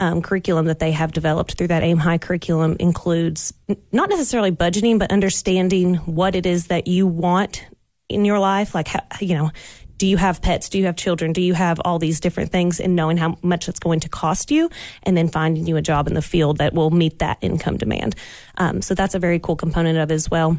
um, 0.02 0.20
curriculum 0.20 0.66
that 0.66 0.80
they 0.80 0.90
have 0.90 1.12
developed 1.12 1.54
through 1.54 1.68
that 1.68 1.84
aim 1.84 1.96
high 1.96 2.18
curriculum 2.18 2.76
includes 2.80 3.54
not 3.92 4.10
necessarily 4.10 4.50
budgeting, 4.50 4.98
but 4.98 5.12
understanding 5.12 5.94
what 5.94 6.34
it 6.34 6.44
is 6.44 6.66
that 6.66 6.88
you 6.88 7.06
want 7.06 7.64
in 8.08 8.24
your 8.24 8.40
life. 8.40 8.74
Like, 8.74 8.88
you 9.20 9.36
know, 9.36 9.52
do 9.98 10.08
you 10.08 10.16
have 10.16 10.42
pets? 10.42 10.68
Do 10.68 10.78
you 10.80 10.86
have 10.86 10.96
children? 10.96 11.32
Do 11.32 11.40
you 11.40 11.54
have 11.54 11.80
all 11.84 12.00
these 12.00 12.18
different 12.18 12.50
things 12.50 12.80
and 12.80 12.96
knowing 12.96 13.16
how 13.16 13.38
much 13.42 13.68
it's 13.68 13.78
going 13.78 14.00
to 14.00 14.08
cost 14.08 14.50
you 14.50 14.70
and 15.04 15.16
then 15.16 15.28
finding 15.28 15.68
you 15.68 15.76
a 15.76 15.82
job 15.82 16.08
in 16.08 16.14
the 16.14 16.22
field 16.22 16.58
that 16.58 16.74
will 16.74 16.90
meet 16.90 17.20
that 17.20 17.38
income 17.40 17.76
demand. 17.76 18.16
Um, 18.58 18.82
so 18.82 18.96
that's 18.96 19.14
a 19.14 19.20
very 19.20 19.38
cool 19.38 19.54
component 19.54 19.98
of 19.98 20.10
as 20.10 20.28
well. 20.28 20.58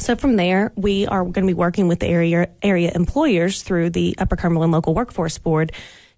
So 0.00 0.16
from 0.16 0.34
there, 0.34 0.72
we 0.74 1.06
are 1.06 1.22
going 1.22 1.46
to 1.46 1.46
be 1.46 1.54
working 1.54 1.86
with 1.86 2.00
the 2.00 2.08
area 2.08 2.48
area 2.60 2.90
employers 2.92 3.62
through 3.62 3.90
the 3.90 4.16
Upper 4.18 4.34
Cumberland 4.34 4.72
Local 4.72 4.94
Workforce 4.94 5.38
Board 5.38 5.70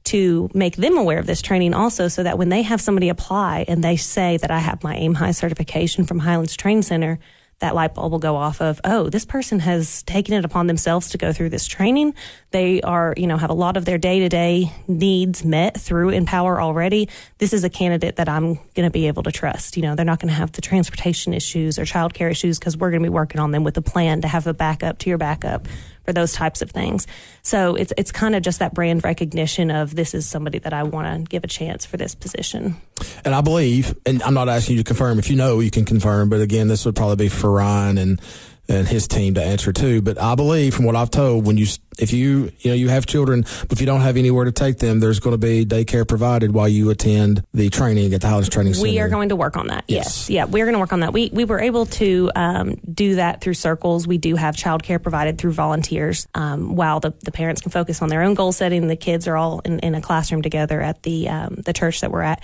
to 0.05 0.51
make 0.55 0.77
them 0.77 0.97
aware 0.97 1.19
of 1.19 1.27
this 1.27 1.43
training 1.43 1.75
also 1.75 2.09
so 2.09 2.23
that 2.23 2.38
when 2.38 2.49
they 2.49 2.62
have 2.62 2.81
somebody 2.81 3.09
apply 3.09 3.65
and 3.69 3.83
they 3.83 3.97
say 3.97 4.37
that 4.38 4.51
I 4.51 4.59
have 4.59 4.83
my 4.83 4.97
AIM 4.97 5.15
High 5.15 5.33
certification 5.33 6.05
from 6.05 6.19
Highlands 6.19 6.57
Training 6.57 6.83
Center, 6.83 7.19
that 7.62 7.77
light 7.77 7.95
bulb 7.95 8.11
will 8.11 8.19
go 8.19 8.35
off 8.35 8.61
of, 8.61 8.81
oh, 8.83 9.09
this 9.09 9.25
person 9.25 9.61
has 9.61 10.03
taken 10.03 10.35
it 10.35 10.45
upon 10.45 10.67
themselves 10.67 11.11
to 11.11 11.19
go 11.19 11.33
through 11.33 11.49
this 11.49 11.67
training. 11.67 12.12
They 12.51 12.83
are, 12.83 13.15
you 13.17 13.29
know, 13.29 13.37
have 13.37 13.51
a 13.51 13.55
lot 13.55 13.77
of 13.77 13.85
their 13.85 13.99
day 13.99 14.19
to 14.19 14.29
day 14.29 14.73
needs 14.88 15.45
met 15.45 15.81
through 15.81 16.11
Empower 16.11 16.61
already. 16.61 17.09
This 17.38 17.53
is 17.53 17.62
a 17.62 17.71
candidate 17.71 18.17
that 18.17 18.29
I'm 18.29 18.55
going 18.75 18.85
to 18.85 18.91
be 18.91 19.07
able 19.07 19.23
to 19.23 19.33
trust. 19.33 19.77
You 19.77 19.85
know, 19.85 19.95
they're 19.95 20.05
not 20.05 20.19
going 20.19 20.29
to 20.29 20.35
have 20.35 20.51
the 20.53 20.61
transportation 20.61 21.33
issues 21.33 21.79
or 21.79 21.85
childcare 21.85 22.33
issues 22.33 22.59
because 22.59 22.77
we're 22.77 22.91
going 22.91 23.03
to 23.03 23.09
be 23.09 23.15
working 23.15 23.41
on 23.41 23.53
them 23.53 23.62
with 23.62 23.77
a 23.77 23.83
plan 23.83 24.23
to 24.23 24.29
have 24.29 24.49
a 24.49 24.55
backup 24.55 24.99
to 24.99 25.09
your 25.09 25.19
backup 25.19 25.69
for 26.05 26.12
those 26.12 26.33
types 26.33 26.62
of 26.62 26.71
things. 26.71 27.07
So 27.43 27.75
it's 27.75 27.93
it's 27.97 28.12
kind 28.12 28.35
of 28.35 28.43
just 28.43 28.59
that 28.59 28.75
brand 28.75 29.05
recognition 29.05 29.71
of 29.71 29.95
this 29.95 30.15
is 30.15 30.27
somebody 30.27 30.59
that 30.61 30.73
I 30.73 30.83
want 30.83 31.07
to 31.07 31.29
give 31.29 31.45
a 31.45 31.49
chance 31.49 31.85
for 31.85 31.97
this 31.97 32.15
position. 32.15 32.77
And 33.25 33.35
I 33.35 33.41
believe, 33.41 33.97
and 34.07 34.23
I'm 34.23 34.35
not 34.35 34.49
asking 34.49 34.77
you 34.77 34.83
to 34.83 34.87
confirm. 34.87 35.19
If 35.19 35.31
you 35.31 35.37
know, 35.37 35.61
you 35.61 35.71
can 35.71 35.85
confirm. 35.85 36.29
But 36.29 36.41
again, 36.41 36.69
this 36.69 36.85
would 36.85 36.97
probably 36.97 37.17
be 37.17 37.29
for 37.29 37.51
Ryan 37.51 37.99
and 37.99 38.21
and 38.68 38.87
his 38.87 39.09
team 39.09 39.35
to 39.35 39.42
answer 39.42 39.72
too. 39.72 40.01
But 40.03 40.20
I 40.20 40.35
believe, 40.35 40.75
from 40.75 40.85
what 40.85 40.96
I've 40.96 41.11
told, 41.11 41.46
when 41.46 41.59
you 41.59 41.66
if 41.98 42.12
you 42.12 42.51
you 42.61 42.70
know 42.70 42.75
you 42.75 42.88
have 42.88 43.05
children, 43.07 43.42
but 43.42 43.72
if 43.72 43.81
you 43.81 43.87
don't 43.87 44.01
have 44.01 44.16
anywhere 44.16 44.44
to 44.44 44.53
take 44.53 44.79
them, 44.79 45.01
there's 45.01 45.20
going 45.20 45.35
to 45.35 45.38
be 45.38 45.66
daycare 45.66 46.07
provided 46.09 46.53
while 46.53 46.68
you 46.68 46.88
attend 46.90 47.44
the 47.53 47.68
training 47.70 48.14
at 48.14 48.20
the 48.22 48.29
Highlands 48.29 48.48
Training 48.48 48.75
Center. 48.75 48.88
We 48.88 48.98
are 49.01 49.09
going 49.09 49.29
to 49.31 49.37
work 49.37 49.57
on 49.57 49.66
that. 49.66 49.85
Yes, 49.88 50.29
Yes. 50.29 50.31
yeah, 50.31 50.44
we're 50.46 50.64
going 50.64 50.75
to 50.75 50.79
work 50.79 50.92
on 50.92 51.01
that. 51.01 51.12
We 51.12 51.31
we 51.33 51.44
were 51.44 51.61
able 51.61 51.87
to 51.87 52.31
um, 52.35 52.77
do 52.92 53.16
that 53.16 53.40
through 53.40 53.55
circles. 53.55 54.07
We 54.07 54.18
do 54.18 54.37
have 54.37 54.57
childcare 54.57 55.03
provided 55.03 55.38
through 55.38 55.53
volunteers. 55.53 56.27
Um, 56.35 56.77
while 56.77 57.01
the, 57.01 57.12
the 57.25 57.33
parents 57.33 57.61
can 57.61 57.70
focus 57.72 58.01
on 58.01 58.09
their 58.09 58.22
own 58.22 58.35
goal 58.35 58.53
setting, 58.53 58.87
the 58.87 58.96
kids 58.96 59.27
are 59.29 59.37
all 59.37 59.61
in, 59.61 59.81
in 59.81 59.94
a 59.94 60.01
classroom 60.01 60.40
together 60.42 60.81
at 60.81 61.03
the 61.03 61.29
um, 61.29 61.57
the 61.57 61.72
church 61.72 62.01
that 62.01 62.11
we're 62.11 62.22
at. 62.22 62.42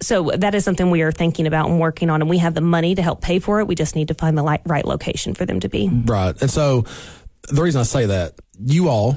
So 0.00 0.30
that 0.36 0.54
is 0.54 0.64
something 0.64 0.90
we 0.90 1.02
are 1.02 1.12
thinking 1.12 1.46
about 1.46 1.68
and 1.68 1.80
working 1.80 2.10
on, 2.10 2.20
and 2.20 2.30
we 2.30 2.38
have 2.38 2.54
the 2.54 2.60
money 2.60 2.94
to 2.94 3.02
help 3.02 3.20
pay 3.20 3.38
for 3.38 3.60
it. 3.60 3.66
We 3.66 3.74
just 3.74 3.96
need 3.96 4.08
to 4.08 4.14
find 4.14 4.36
the 4.36 4.42
li- 4.42 4.58
right 4.66 4.84
location 4.84 5.34
for 5.34 5.44
them 5.44 5.60
to 5.60 5.68
be. 5.68 5.88
Right. 5.88 6.40
And 6.40 6.50
so 6.50 6.84
the 7.48 7.62
reason 7.62 7.80
I 7.80 7.84
say 7.84 8.06
that, 8.06 8.34
you 8.58 8.88
all, 8.88 9.16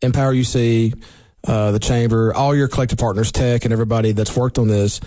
Empower 0.00 0.34
UC, 0.34 1.00
uh, 1.46 1.72
the 1.72 1.78
Chamber, 1.78 2.34
all 2.34 2.54
your 2.54 2.68
collective 2.68 2.98
partners, 2.98 3.32
Tech, 3.32 3.64
and 3.64 3.72
everybody 3.72 4.12
that's 4.12 4.36
worked 4.36 4.58
on 4.58 4.68
this 4.68 5.00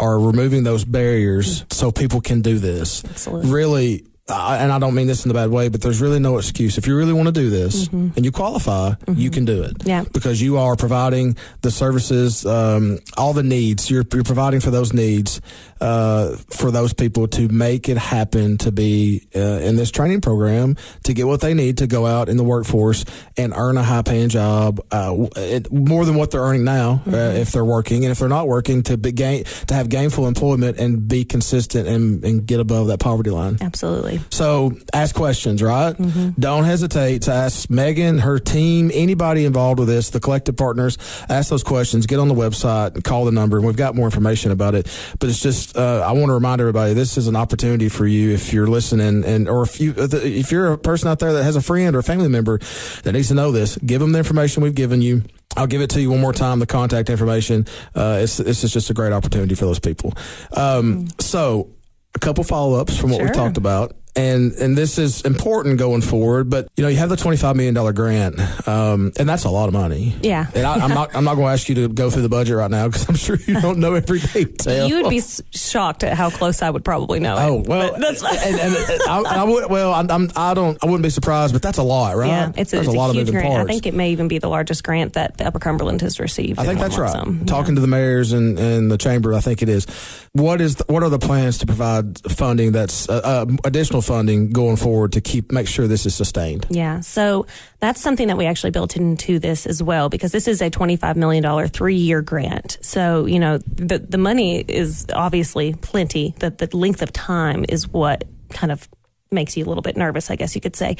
are 0.00 0.18
removing 0.18 0.64
those 0.64 0.84
barriers 0.84 1.64
so 1.70 1.92
people 1.92 2.20
can 2.20 2.42
do 2.42 2.58
this. 2.58 3.04
Absolutely. 3.04 3.50
Really, 3.50 4.06
I 4.26 4.56
and 4.56 4.72
I 4.72 4.78
don't 4.78 4.94
mean 4.94 5.06
this 5.06 5.24
in 5.26 5.30
a 5.30 5.34
bad 5.34 5.50
way, 5.50 5.68
but 5.68 5.82
there's 5.82 6.00
really 6.00 6.18
no 6.18 6.38
excuse. 6.38 6.78
If 6.78 6.86
you 6.86 6.96
really 6.96 7.12
want 7.12 7.26
to 7.26 7.32
do 7.32 7.50
this 7.50 7.88
and 7.88 8.24
you 8.24 8.32
qualify, 8.32 8.94
you 9.14 9.30
can 9.30 9.44
do 9.44 9.62
it. 9.62 9.76
Yeah. 9.84 10.04
Because 10.12 10.40
you 10.40 10.56
are 10.56 10.76
providing 10.76 11.36
the 11.60 11.70
services, 11.70 12.46
um, 12.46 12.98
all 13.18 13.34
the 13.34 13.42
needs. 13.42 13.90
You're, 13.90 14.04
you're 14.12 14.24
providing 14.24 14.60
for 14.60 14.70
those 14.70 14.94
needs 14.94 15.42
uh, 15.80 16.36
for 16.48 16.70
those 16.70 16.94
people 16.94 17.28
to 17.28 17.48
make 17.48 17.90
it 17.90 17.98
happen 17.98 18.56
to 18.58 18.72
be 18.72 19.28
uh, 19.36 19.38
in 19.38 19.76
this 19.76 19.90
training 19.90 20.22
program 20.22 20.76
to 21.02 21.12
get 21.12 21.26
what 21.26 21.42
they 21.42 21.52
need 21.52 21.78
to 21.78 21.86
go 21.86 22.06
out 22.06 22.30
in 22.30 22.38
the 22.38 22.44
workforce 22.44 23.04
and 23.36 23.52
earn 23.54 23.76
a 23.76 23.82
high 23.82 24.02
paying 24.02 24.30
job, 24.30 24.80
uh, 24.90 25.14
it, 25.36 25.70
more 25.70 26.06
than 26.06 26.14
what 26.14 26.30
they're 26.30 26.40
earning 26.40 26.64
now 26.64 27.02
uh, 27.06 27.16
if 27.36 27.52
they're 27.52 27.64
working, 27.64 28.04
and 28.04 28.12
if 28.12 28.18
they're 28.18 28.28
not 28.28 28.48
working, 28.48 28.82
to 28.82 28.96
be 28.96 29.12
gain, 29.12 29.44
to 29.66 29.74
have 29.74 29.90
gainful 29.90 30.26
employment 30.26 30.78
and 30.78 31.06
be 31.06 31.26
consistent 31.26 31.86
and, 31.86 32.24
and 32.24 32.46
get 32.46 32.60
above 32.60 32.86
that 32.86 33.00
poverty 33.00 33.30
line. 33.30 33.58
Absolutely. 33.60 34.13
So 34.30 34.76
ask 34.92 35.14
questions, 35.14 35.62
right? 35.62 35.94
Don't 36.38 36.64
hesitate 36.64 37.22
to 37.22 37.32
ask 37.32 37.70
Megan, 37.70 38.18
her 38.18 38.38
team, 38.38 38.90
anybody 38.92 39.44
involved 39.44 39.78
with 39.78 39.88
this, 39.88 40.10
the 40.10 40.20
collective 40.20 40.56
partners. 40.56 40.98
Ask 41.28 41.50
those 41.50 41.62
questions. 41.62 42.06
Get 42.06 42.18
on 42.18 42.28
the 42.28 42.34
website 42.34 42.94
and 42.94 43.04
call 43.04 43.24
the 43.24 43.32
number, 43.32 43.56
and 43.56 43.66
we've 43.66 43.76
got 43.76 43.94
more 43.94 44.06
information 44.06 44.50
about 44.50 44.74
it. 44.74 44.86
But 45.18 45.30
it's 45.30 45.40
just 45.40 45.76
uh, 45.76 46.04
I 46.06 46.12
want 46.12 46.26
to 46.26 46.34
remind 46.34 46.60
everybody 46.60 46.94
this 46.94 47.16
is 47.16 47.28
an 47.28 47.36
opportunity 47.36 47.88
for 47.88 48.06
you 48.06 48.32
if 48.32 48.52
you're 48.52 48.66
listening, 48.66 49.24
and 49.24 49.48
or 49.48 49.62
if 49.62 49.80
you 49.80 49.94
if 49.96 50.50
you're 50.52 50.72
a 50.72 50.78
person 50.78 51.08
out 51.08 51.18
there 51.18 51.32
that 51.32 51.44
has 51.44 51.56
a 51.56 51.62
friend 51.62 51.94
or 51.96 52.00
a 52.00 52.02
family 52.02 52.28
member 52.28 52.58
that 53.02 53.12
needs 53.12 53.28
to 53.28 53.34
know 53.34 53.50
this, 53.50 53.76
give 53.78 54.00
them 54.00 54.12
the 54.12 54.18
information 54.18 54.62
we've 54.62 54.74
given 54.74 55.02
you. 55.02 55.22
I'll 55.56 55.66
give 55.68 55.80
it 55.82 55.90
to 55.90 56.00
you 56.00 56.10
one 56.10 56.20
more 56.20 56.32
time. 56.32 56.58
The 56.58 56.66
contact 56.66 57.10
information. 57.10 57.66
Uh, 57.94 58.20
it's 58.22 58.38
this 58.38 58.64
is 58.64 58.72
just 58.72 58.90
a 58.90 58.94
great 58.94 59.12
opportunity 59.12 59.54
for 59.54 59.66
those 59.66 59.78
people. 59.78 60.12
Um, 60.52 61.06
so 61.20 61.70
a 62.14 62.18
couple 62.18 62.44
follow 62.44 62.80
ups 62.80 62.96
from 62.96 63.10
what 63.10 63.22
we 63.22 63.28
talked 63.30 63.56
about. 63.56 63.94
And 64.16 64.52
and 64.52 64.76
this 64.76 64.98
is 64.98 65.22
important 65.22 65.78
going 65.78 66.00
forward, 66.00 66.48
but 66.48 66.68
you 66.76 66.82
know 66.82 66.88
you 66.88 66.98
have 66.98 67.08
the 67.08 67.16
twenty 67.16 67.36
five 67.36 67.56
million 67.56 67.74
dollar 67.74 67.92
grant, 67.92 68.38
um, 68.68 69.12
and 69.18 69.28
that's 69.28 69.44
a 69.44 69.50
lot 69.50 69.66
of 69.66 69.72
money. 69.72 70.14
Yeah. 70.22 70.46
and 70.54 70.64
I, 70.64 70.74
I'm 70.74 70.90
not 70.90 71.16
I'm 71.16 71.24
not 71.24 71.34
going 71.34 71.48
to 71.48 71.52
ask 71.52 71.68
you 71.68 71.74
to 71.76 71.88
go 71.88 72.10
through 72.10 72.22
the 72.22 72.28
budget 72.28 72.56
right 72.56 72.70
now 72.70 72.86
because 72.86 73.08
I'm 73.08 73.16
sure 73.16 73.36
you 73.36 73.60
don't 73.60 73.78
know 73.78 73.94
every 73.94 74.20
detail. 74.20 74.86
You 74.86 75.02
would 75.02 75.10
be 75.10 75.20
shocked 75.50 76.04
at 76.04 76.16
how 76.16 76.30
close 76.30 76.62
I 76.62 76.70
would 76.70 76.84
probably 76.84 77.18
know. 77.18 77.36
Oh 77.36 77.60
it. 77.60 77.66
well, 77.66 77.96
that's 77.98 78.22
and, 78.22 78.60
and, 78.60 78.76
and 78.76 79.02
I, 79.08 79.40
I 79.40 79.44
would 79.44 79.68
well 79.68 79.92
I'm, 79.92 80.10
I'm 80.10 80.30
I 80.36 80.54
don't 80.54 80.78
I 80.82 80.86
wouldn't 80.86 81.02
be 81.02 81.10
surprised, 81.10 81.52
but 81.52 81.62
that's 81.62 81.78
a 81.78 81.82
lot, 81.82 82.16
right? 82.16 82.28
Yeah, 82.28 82.52
it's 82.56 82.72
a, 82.72 82.78
it's 82.78 82.88
a 82.88 82.92
lot 82.92 83.14
huge 83.14 83.28
of 83.28 83.34
grant. 83.34 83.48
parts. 83.48 83.68
I 83.68 83.72
think 83.72 83.86
it 83.86 83.94
may 83.94 84.12
even 84.12 84.28
be 84.28 84.38
the 84.38 84.48
largest 84.48 84.84
grant 84.84 85.14
that 85.14 85.38
the 85.38 85.46
Upper 85.46 85.58
Cumberland 85.58 86.00
has 86.02 86.20
received. 86.20 86.58
I 86.58 86.64
think 86.64 86.78
that's 86.78 86.96
right. 86.96 87.10
sum. 87.10 87.46
Talking 87.46 87.74
to 87.74 87.80
the 87.80 87.86
mayors 87.86 88.32
and, 88.32 88.58
and 88.58 88.90
the 88.90 88.98
chamber, 88.98 89.34
I 89.34 89.40
think 89.40 89.62
it 89.62 89.68
is. 89.68 89.86
What 90.32 90.60
is 90.60 90.76
the, 90.76 90.84
what 90.92 91.02
are 91.02 91.08
the 91.08 91.18
plans 91.18 91.58
to 91.58 91.66
provide 91.66 92.18
funding 92.30 92.72
that's 92.72 93.08
uh, 93.08 93.20
uh, 93.24 93.46
additional 93.64 94.02
funding 94.04 94.50
going 94.50 94.76
forward 94.76 95.12
to 95.12 95.20
keep 95.20 95.50
make 95.50 95.66
sure 95.66 95.86
this 95.86 96.06
is 96.06 96.14
sustained? 96.14 96.66
Yeah, 96.70 97.00
so 97.00 97.46
that's 97.80 98.00
something 98.00 98.28
that 98.28 98.36
we 98.36 98.46
actually 98.46 98.70
built 98.70 98.96
into 98.96 99.38
this 99.38 99.66
as 99.66 99.82
well 99.82 100.08
because 100.08 100.32
this 100.32 100.46
is 100.48 100.62
a 100.62 100.70
$25 100.70 101.16
million 101.16 101.68
three 101.68 101.96
year 101.96 102.22
grant. 102.22 102.78
So, 102.80 103.26
you 103.26 103.38
know, 103.38 103.58
the, 103.58 103.98
the 103.98 104.18
money 104.18 104.60
is 104.60 105.06
obviously 105.12 105.74
plenty. 105.74 106.34
The, 106.38 106.50
the 106.50 106.76
length 106.76 107.02
of 107.02 107.12
time 107.12 107.64
is 107.68 107.88
what 107.88 108.24
kind 108.50 108.70
of 108.70 108.88
makes 109.30 109.56
you 109.56 109.64
a 109.64 109.66
little 109.66 109.82
bit 109.82 109.96
nervous, 109.96 110.30
I 110.30 110.36
guess 110.36 110.54
you 110.54 110.60
could 110.60 110.76
say. 110.76 110.96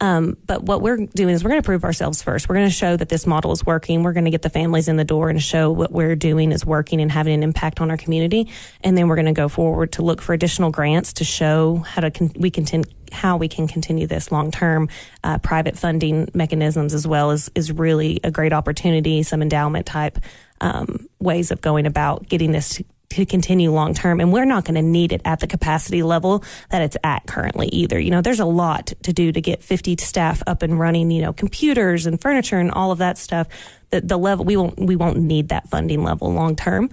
Um, 0.00 0.36
but 0.46 0.62
what 0.62 0.82
we're 0.82 1.06
doing 1.06 1.34
is 1.34 1.44
we're 1.44 1.50
going 1.50 1.62
to 1.62 1.66
prove 1.66 1.84
ourselves 1.84 2.22
first. 2.22 2.48
We're 2.48 2.56
going 2.56 2.68
to 2.68 2.74
show 2.74 2.96
that 2.96 3.08
this 3.08 3.26
model 3.26 3.52
is 3.52 3.64
working. 3.64 4.02
We're 4.02 4.12
going 4.12 4.24
to 4.24 4.30
get 4.30 4.42
the 4.42 4.50
families 4.50 4.88
in 4.88 4.96
the 4.96 5.04
door 5.04 5.30
and 5.30 5.42
show 5.42 5.70
what 5.70 5.92
we're 5.92 6.16
doing 6.16 6.52
is 6.52 6.66
working 6.66 7.00
and 7.00 7.10
having 7.10 7.34
an 7.34 7.42
impact 7.42 7.80
on 7.80 7.90
our 7.90 7.96
community. 7.96 8.48
And 8.82 8.98
then 8.98 9.08
we're 9.08 9.16
going 9.16 9.26
to 9.26 9.32
go 9.32 9.48
forward 9.48 9.92
to 9.92 10.02
look 10.02 10.20
for 10.20 10.32
additional 10.32 10.70
grants 10.70 11.14
to 11.14 11.24
show 11.24 11.76
how 11.78 12.02
to 12.02 12.10
con- 12.10 12.32
we 12.36 12.50
continue 12.50 12.90
how 13.10 13.38
we 13.38 13.48
can 13.48 13.66
continue 13.66 14.06
this 14.06 14.30
long 14.30 14.50
term. 14.50 14.88
Uh, 15.24 15.38
private 15.38 15.78
funding 15.78 16.28
mechanisms 16.34 16.92
as 16.92 17.06
well 17.06 17.30
is 17.30 17.50
is 17.54 17.72
really 17.72 18.20
a 18.22 18.30
great 18.30 18.52
opportunity. 18.52 19.22
Some 19.22 19.40
endowment 19.40 19.86
type 19.86 20.18
um, 20.60 21.08
ways 21.18 21.50
of 21.50 21.60
going 21.60 21.86
about 21.86 22.28
getting 22.28 22.52
this. 22.52 22.82
To, 23.10 23.26
continue 23.26 23.72
long 23.72 23.94
term, 23.94 24.20
and 24.20 24.32
we're 24.32 24.44
not 24.44 24.64
going 24.64 24.76
to 24.76 24.82
need 24.82 25.12
it 25.12 25.22
at 25.24 25.40
the 25.40 25.46
capacity 25.46 26.02
level 26.02 26.44
that 26.70 26.82
it's 26.82 26.96
at 27.02 27.26
currently 27.26 27.66
either. 27.68 27.98
You 27.98 28.10
know, 28.10 28.20
there's 28.20 28.38
a 28.38 28.44
lot 28.44 28.92
to 29.02 29.12
do 29.12 29.32
to 29.32 29.40
get 29.40 29.62
50 29.62 29.96
staff 29.98 30.42
up 30.46 30.62
and 30.62 30.78
running. 30.78 31.10
You 31.10 31.22
know, 31.22 31.32
computers 31.32 32.06
and 32.06 32.20
furniture 32.20 32.58
and 32.58 32.70
all 32.70 32.92
of 32.92 32.98
that 32.98 33.18
stuff. 33.18 33.48
The, 33.90 34.02
the 34.02 34.16
level 34.16 34.44
we 34.44 34.56
won't 34.56 34.78
we 34.78 34.94
won't 34.94 35.18
need 35.18 35.48
that 35.48 35.68
funding 35.68 36.04
level 36.04 36.32
long 36.32 36.54
term. 36.54 36.90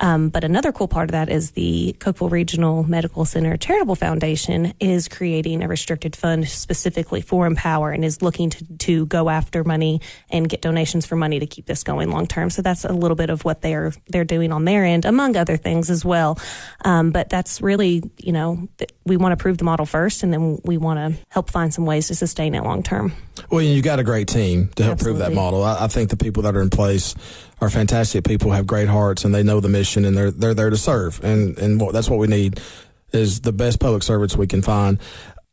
Um, 0.00 0.28
but 0.28 0.44
another 0.44 0.72
cool 0.72 0.88
part 0.88 1.08
of 1.08 1.12
that 1.12 1.28
is 1.28 1.52
the 1.52 1.96
Cookeville 1.98 2.30
Regional 2.30 2.82
Medical 2.84 3.24
Center 3.24 3.56
Charitable 3.56 3.96
Foundation 3.96 4.74
is 4.80 5.08
creating 5.08 5.62
a 5.62 5.68
restricted 5.68 6.14
fund 6.14 6.48
specifically 6.48 7.20
for 7.20 7.46
Empower 7.46 7.92
and 7.92 8.04
is 8.04 8.22
looking 8.22 8.50
to, 8.50 8.64
to 8.78 9.06
go 9.06 9.28
after 9.28 9.64
money 9.64 10.00
and 10.30 10.48
get 10.48 10.60
donations 10.60 11.06
for 11.06 11.16
money 11.16 11.38
to 11.38 11.46
keep 11.46 11.66
this 11.66 11.82
going 11.82 12.10
long 12.10 12.26
term. 12.26 12.50
So 12.50 12.62
that's 12.62 12.84
a 12.84 12.92
little 12.92 13.14
bit 13.14 13.30
of 13.30 13.44
what 13.44 13.62
they're 13.62 13.92
they're 14.08 14.24
doing 14.24 14.52
on 14.52 14.64
their 14.64 14.84
end, 14.84 15.04
among 15.04 15.36
other 15.36 15.56
things 15.56 15.90
as 15.90 16.04
well. 16.04 16.38
Um, 16.84 17.10
but 17.10 17.28
that's 17.28 17.60
really 17.60 18.02
you 18.18 18.32
know 18.32 18.68
th- 18.78 18.90
we 19.04 19.16
want 19.16 19.32
to 19.32 19.36
prove 19.36 19.58
the 19.58 19.64
model 19.64 19.86
first, 19.86 20.22
and 20.22 20.32
then 20.32 20.60
we 20.64 20.76
want 20.76 20.98
to 20.98 21.24
help 21.28 21.50
find 21.50 21.72
some 21.72 21.86
ways 21.86 22.08
to 22.08 22.14
sustain 22.14 22.54
it 22.54 22.62
long 22.62 22.82
term. 22.82 23.12
Well, 23.50 23.62
you 23.62 23.82
got 23.82 23.98
a 23.98 24.04
great 24.04 24.28
team 24.28 24.68
to 24.76 24.82
help 24.82 24.98
prove 24.98 25.18
that 25.18 25.32
model. 25.32 25.62
I, 25.62 25.84
I 25.84 25.88
think 25.88 26.10
the 26.10 26.16
people 26.16 26.42
that 26.44 26.56
are 26.56 26.62
in 26.62 26.70
place 26.70 27.14
are 27.60 27.70
fantastic 27.70 28.24
people, 28.24 28.52
have 28.52 28.66
great 28.66 28.88
hearts, 28.88 29.24
and 29.24 29.34
they 29.34 29.42
know 29.42 29.60
the 29.60 29.68
mission, 29.68 30.04
and 30.04 30.16
they're 30.16 30.30
they're 30.30 30.54
there 30.54 30.70
to 30.70 30.76
serve, 30.76 31.22
and 31.24 31.58
and 31.58 31.80
what, 31.80 31.92
that's 31.92 32.10
what 32.10 32.18
we 32.18 32.26
need 32.26 32.60
is 33.12 33.40
the 33.40 33.52
best 33.52 33.80
public 33.80 34.02
servants 34.02 34.36
we 34.36 34.46
can 34.46 34.62
find. 34.62 34.98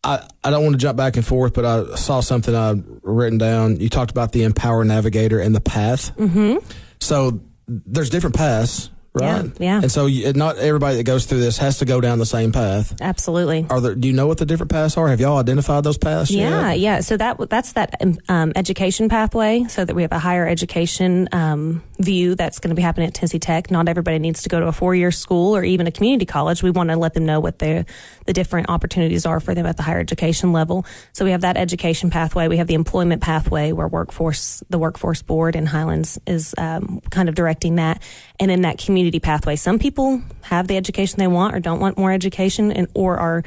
I, 0.04 0.28
I 0.44 0.50
don't 0.50 0.64
want 0.64 0.74
to 0.74 0.80
jump 0.80 0.98
back 0.98 1.16
and 1.16 1.26
forth, 1.26 1.54
but 1.54 1.64
I 1.64 1.96
saw 1.96 2.20
something 2.20 2.54
I 2.54 2.76
written 3.04 3.38
down. 3.38 3.80
You 3.80 3.88
talked 3.88 4.12
about 4.12 4.34
the 4.34 4.44
Empower 4.44 4.84
Navigator 4.84 5.40
and 5.40 5.56
the 5.56 5.62
path. 5.62 6.16
Mm-hmm. 6.18 6.58
So 7.00 7.40
there's 7.68 8.10
different 8.10 8.36
paths, 8.36 8.90
right? 9.14 9.46
Yeah, 9.46 9.52
yeah. 9.60 9.82
And 9.82 9.92
so 9.92 10.06
you, 10.06 10.34
not 10.34 10.58
everybody 10.58 10.98
that 10.98 11.04
goes 11.04 11.26
through 11.26 11.40
this 11.40 11.58
has 11.58 11.80
to 11.80 11.86
go 11.86 12.02
down 12.02 12.20
the 12.20 12.26
same 12.26 12.52
path. 12.52 13.00
Absolutely. 13.02 13.66
Are 13.70 13.80
there? 13.80 13.96
Do 13.96 14.08
you 14.08 14.14
know 14.14 14.28
what 14.28 14.38
the 14.38 14.46
different 14.46 14.72
paths 14.72 14.98
are? 14.98 15.08
Have 15.08 15.20
y'all 15.20 15.38
identified 15.38 15.84
those 15.84 15.98
paths? 15.98 16.32
Yeah, 16.32 16.72
yet? 16.72 16.80
yeah. 16.80 17.00
So 17.02 17.18
that 17.18 17.38
that's 17.50 17.74
that 17.74 17.96
um, 18.02 18.18
um, 18.30 18.54
education 18.56 19.10
pathway. 19.10 19.66
So 19.66 19.86
that 19.86 19.96
we 19.96 20.02
have 20.02 20.12
a 20.12 20.20
higher 20.20 20.48
education 20.48 21.30
um, 21.32 21.84
view 22.00 22.36
that's 22.36 22.60
going 22.60 22.70
to 22.70 22.76
be 22.76 22.82
happening 22.82 23.08
at 23.08 23.14
Tennessee 23.14 23.40
Tech. 23.40 23.72
Not 23.72 23.88
everybody 23.88 24.20
needs 24.20 24.44
to 24.44 24.50
go 24.50 24.60
to 24.60 24.68
a 24.68 24.72
four 24.72 24.96
year 24.96 25.12
school 25.12 25.56
or 25.56 25.64
even 25.64 25.88
a 25.88 25.92
community 25.92 26.26
college. 26.26 26.64
We 26.64 26.72
want 26.72 26.90
to 26.90 26.98
let 26.98 27.14
them 27.14 27.26
know 27.26 27.40
what 27.40 27.60
the 27.60 27.86
the 28.26 28.34
different 28.34 28.70
opportunities 28.70 29.26
are 29.26 29.40
for 29.40 29.54
them 29.54 29.66
at 29.66 29.78
the 29.78 29.84
higher 29.84 30.00
education 30.00 30.54
level. 30.54 30.86
So 31.12 31.26
we 31.26 31.32
have 31.32 31.42
that 31.42 31.58
education 31.58 32.10
pathway. 32.10 32.48
We 32.48 32.58
have 32.58 32.68
the 32.68 32.74
employment 32.74 33.22
pathway 33.22 33.72
where 33.72 33.88
workforce 33.88 34.64
the 34.70 34.78
workforce 34.78 35.22
board 35.22 35.56
in 35.56 35.66
Highlands 35.66 36.20
is 36.26 36.56
um, 36.58 37.02
kind 37.10 37.30
of 37.30 37.36
directing 37.36 37.76
that, 37.76 38.02
and 38.44 38.52
in 38.52 38.64
that 38.64 38.78
community 38.78 39.22
pathway, 39.22 39.56
some 39.56 39.80
people 39.80 40.22
have 40.42 40.68
the 40.68 40.76
education 40.76 41.18
they 41.18 41.28
want 41.28 41.56
or 41.56 41.62
don't 41.62 41.80
want 41.80 41.98
more 41.98 42.12
education, 42.12 42.74
and 42.74 42.90
or 42.94 43.16
are 43.18 43.44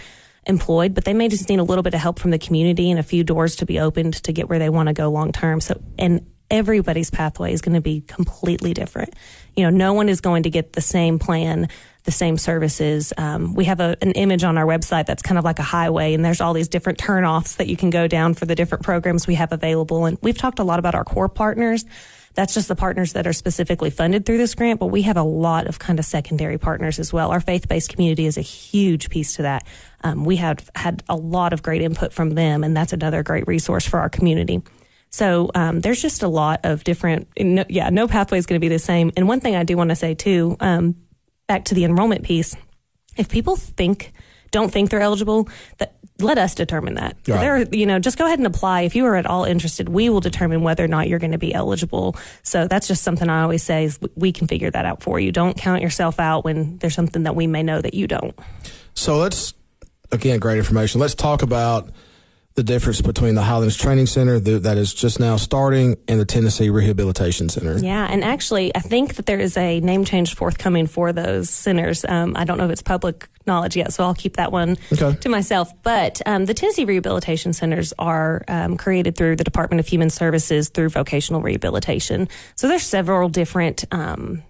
employed, 0.46 0.94
but 0.94 1.04
they 1.04 1.12
may 1.12 1.28
just 1.28 1.50
need 1.50 1.58
a 1.58 1.62
little 1.62 1.82
bit 1.82 1.92
of 1.92 2.00
help 2.00 2.18
from 2.18 2.30
the 2.30 2.38
community 2.38 2.90
and 2.90 2.98
a 2.98 3.02
few 3.02 3.22
doors 3.22 3.56
to 3.56 3.66
be 3.66 3.78
opened 3.78 4.14
to 4.14 4.32
get 4.32 4.48
where 4.48 4.58
they 4.58 4.70
want 4.70 4.86
to 4.86 4.94
go 4.94 5.10
long 5.10 5.32
term. 5.32 5.60
So, 5.60 5.78
and 5.98 6.24
everybody's 6.50 7.10
pathway 7.10 7.52
is 7.52 7.60
going 7.60 7.74
to 7.74 7.82
be 7.82 8.00
completely 8.06 8.72
different. 8.72 9.12
You 9.54 9.64
know, 9.64 9.70
no 9.70 9.92
one 9.92 10.08
is 10.08 10.22
going 10.22 10.44
to 10.44 10.50
get 10.50 10.72
the 10.72 10.80
same 10.80 11.18
plan, 11.18 11.68
the 12.04 12.10
same 12.10 12.38
services. 12.38 13.12
Um, 13.18 13.52
we 13.52 13.66
have 13.66 13.80
a, 13.80 13.98
an 14.00 14.12
image 14.12 14.44
on 14.44 14.56
our 14.56 14.64
website 14.64 15.04
that's 15.04 15.22
kind 15.22 15.36
of 15.36 15.44
like 15.44 15.58
a 15.58 15.64
highway, 15.64 16.14
and 16.14 16.24
there's 16.24 16.40
all 16.40 16.54
these 16.54 16.68
different 16.68 16.98
turnoffs 16.98 17.56
that 17.56 17.66
you 17.66 17.76
can 17.76 17.90
go 17.90 18.08
down 18.08 18.32
for 18.32 18.46
the 18.46 18.54
different 18.54 18.82
programs 18.82 19.26
we 19.26 19.34
have 19.34 19.52
available. 19.52 20.06
And 20.06 20.16
we've 20.22 20.38
talked 20.38 20.58
a 20.58 20.64
lot 20.64 20.78
about 20.78 20.94
our 20.94 21.04
core 21.04 21.28
partners. 21.28 21.84
That's 22.36 22.54
just 22.54 22.68
the 22.68 22.76
partners 22.76 23.14
that 23.14 23.26
are 23.26 23.32
specifically 23.32 23.90
funded 23.90 24.26
through 24.26 24.36
this 24.36 24.54
grant, 24.54 24.78
but 24.78 24.86
we 24.86 25.02
have 25.02 25.16
a 25.16 25.22
lot 25.22 25.66
of 25.66 25.78
kind 25.78 25.98
of 25.98 26.04
secondary 26.04 26.58
partners 26.58 26.98
as 26.98 27.12
well. 27.12 27.30
Our 27.30 27.40
faith 27.40 27.66
based 27.66 27.88
community 27.88 28.26
is 28.26 28.36
a 28.36 28.42
huge 28.42 29.08
piece 29.08 29.36
to 29.36 29.42
that. 29.42 29.66
Um, 30.04 30.24
we 30.24 30.36
have 30.36 30.70
had 30.74 31.02
a 31.08 31.16
lot 31.16 31.54
of 31.54 31.62
great 31.62 31.80
input 31.80 32.12
from 32.12 32.30
them, 32.30 32.62
and 32.62 32.76
that's 32.76 32.92
another 32.92 33.22
great 33.22 33.48
resource 33.48 33.86
for 33.86 33.98
our 33.98 34.10
community. 34.10 34.62
So 35.10 35.50
um, 35.54 35.80
there's 35.80 36.02
just 36.02 36.22
a 36.22 36.28
lot 36.28 36.60
of 36.64 36.84
different, 36.84 37.28
no, 37.38 37.64
yeah, 37.70 37.88
no 37.88 38.06
pathway 38.06 38.36
is 38.36 38.44
going 38.44 38.60
to 38.60 38.64
be 38.64 38.68
the 38.68 38.78
same. 38.78 39.12
And 39.16 39.26
one 39.26 39.40
thing 39.40 39.56
I 39.56 39.64
do 39.64 39.76
want 39.76 39.88
to 39.88 39.96
say 39.96 40.14
too, 40.14 40.56
um, 40.60 40.94
back 41.46 41.64
to 41.66 41.74
the 41.74 41.84
enrollment 41.84 42.22
piece, 42.22 42.54
if 43.16 43.30
people 43.30 43.56
think, 43.56 44.12
don't 44.50 44.72
think 44.72 44.90
they're 44.90 45.00
eligible, 45.00 45.48
that 45.78 45.96
let 46.18 46.38
us 46.38 46.54
determine 46.54 46.94
that. 46.94 47.16
Right. 47.28 47.40
There, 47.40 47.62
you 47.74 47.86
know, 47.86 47.98
just 47.98 48.16
go 48.16 48.24
ahead 48.24 48.38
and 48.38 48.46
apply. 48.46 48.82
If 48.82 48.96
you 48.96 49.04
are 49.06 49.16
at 49.16 49.26
all 49.26 49.44
interested, 49.44 49.88
we 49.88 50.08
will 50.08 50.20
determine 50.20 50.62
whether 50.62 50.84
or 50.84 50.88
not 50.88 51.08
you're 51.08 51.18
going 51.18 51.32
to 51.32 51.38
be 51.38 51.52
eligible. 51.52 52.16
So 52.42 52.66
that's 52.66 52.88
just 52.88 53.02
something 53.02 53.28
I 53.28 53.42
always 53.42 53.62
say 53.62 53.84
is 53.84 53.98
we 54.14 54.32
can 54.32 54.46
figure 54.46 54.70
that 54.70 54.86
out 54.86 55.02
for 55.02 55.20
you. 55.20 55.30
Don't 55.30 55.56
count 55.56 55.82
yourself 55.82 56.18
out 56.18 56.44
when 56.44 56.78
there's 56.78 56.94
something 56.94 57.24
that 57.24 57.36
we 57.36 57.46
may 57.46 57.62
know 57.62 57.80
that 57.80 57.94
you 57.94 58.06
don't. 58.06 58.34
So 58.94 59.18
let's 59.18 59.52
again, 60.12 60.38
great 60.38 60.58
information. 60.58 61.00
Let's 61.00 61.14
talk 61.14 61.42
about 61.42 61.90
the 62.56 62.62
difference 62.62 63.02
between 63.02 63.34
the 63.34 63.42
Highlands 63.42 63.76
Training 63.76 64.06
Center 64.06 64.40
that 64.40 64.78
is 64.78 64.94
just 64.94 65.20
now 65.20 65.36
starting 65.36 65.96
and 66.08 66.18
the 66.18 66.24
Tennessee 66.24 66.70
Rehabilitation 66.70 67.50
Center. 67.50 67.78
Yeah, 67.78 68.08
and 68.10 68.24
actually, 68.24 68.74
I 68.74 68.80
think 68.80 69.16
that 69.16 69.26
there 69.26 69.38
is 69.38 69.58
a 69.58 69.80
name 69.80 70.06
change 70.06 70.34
forthcoming 70.34 70.86
for 70.86 71.12
those 71.12 71.50
centers. 71.50 72.04
Um, 72.06 72.32
I 72.34 72.44
don't 72.44 72.56
know 72.56 72.64
if 72.64 72.70
it's 72.70 72.82
public 72.82 73.28
knowledge 73.46 73.76
yet, 73.76 73.92
so 73.92 74.04
I'll 74.04 74.14
keep 74.14 74.36
that 74.36 74.52
one 74.52 74.78
okay. 74.90 75.14
to 75.20 75.28
myself. 75.28 75.70
But 75.82 76.22
um, 76.24 76.46
the 76.46 76.54
Tennessee 76.54 76.86
Rehabilitation 76.86 77.52
Centers 77.52 77.92
are 77.98 78.42
um, 78.48 78.78
created 78.78 79.16
through 79.16 79.36
the 79.36 79.44
Department 79.44 79.80
of 79.80 79.86
Human 79.86 80.08
Services 80.08 80.70
through 80.70 80.88
vocational 80.88 81.42
rehabilitation. 81.42 82.26
So 82.54 82.68
there's 82.68 82.84
several 82.84 83.28
different 83.28 83.84
um, 83.92 84.42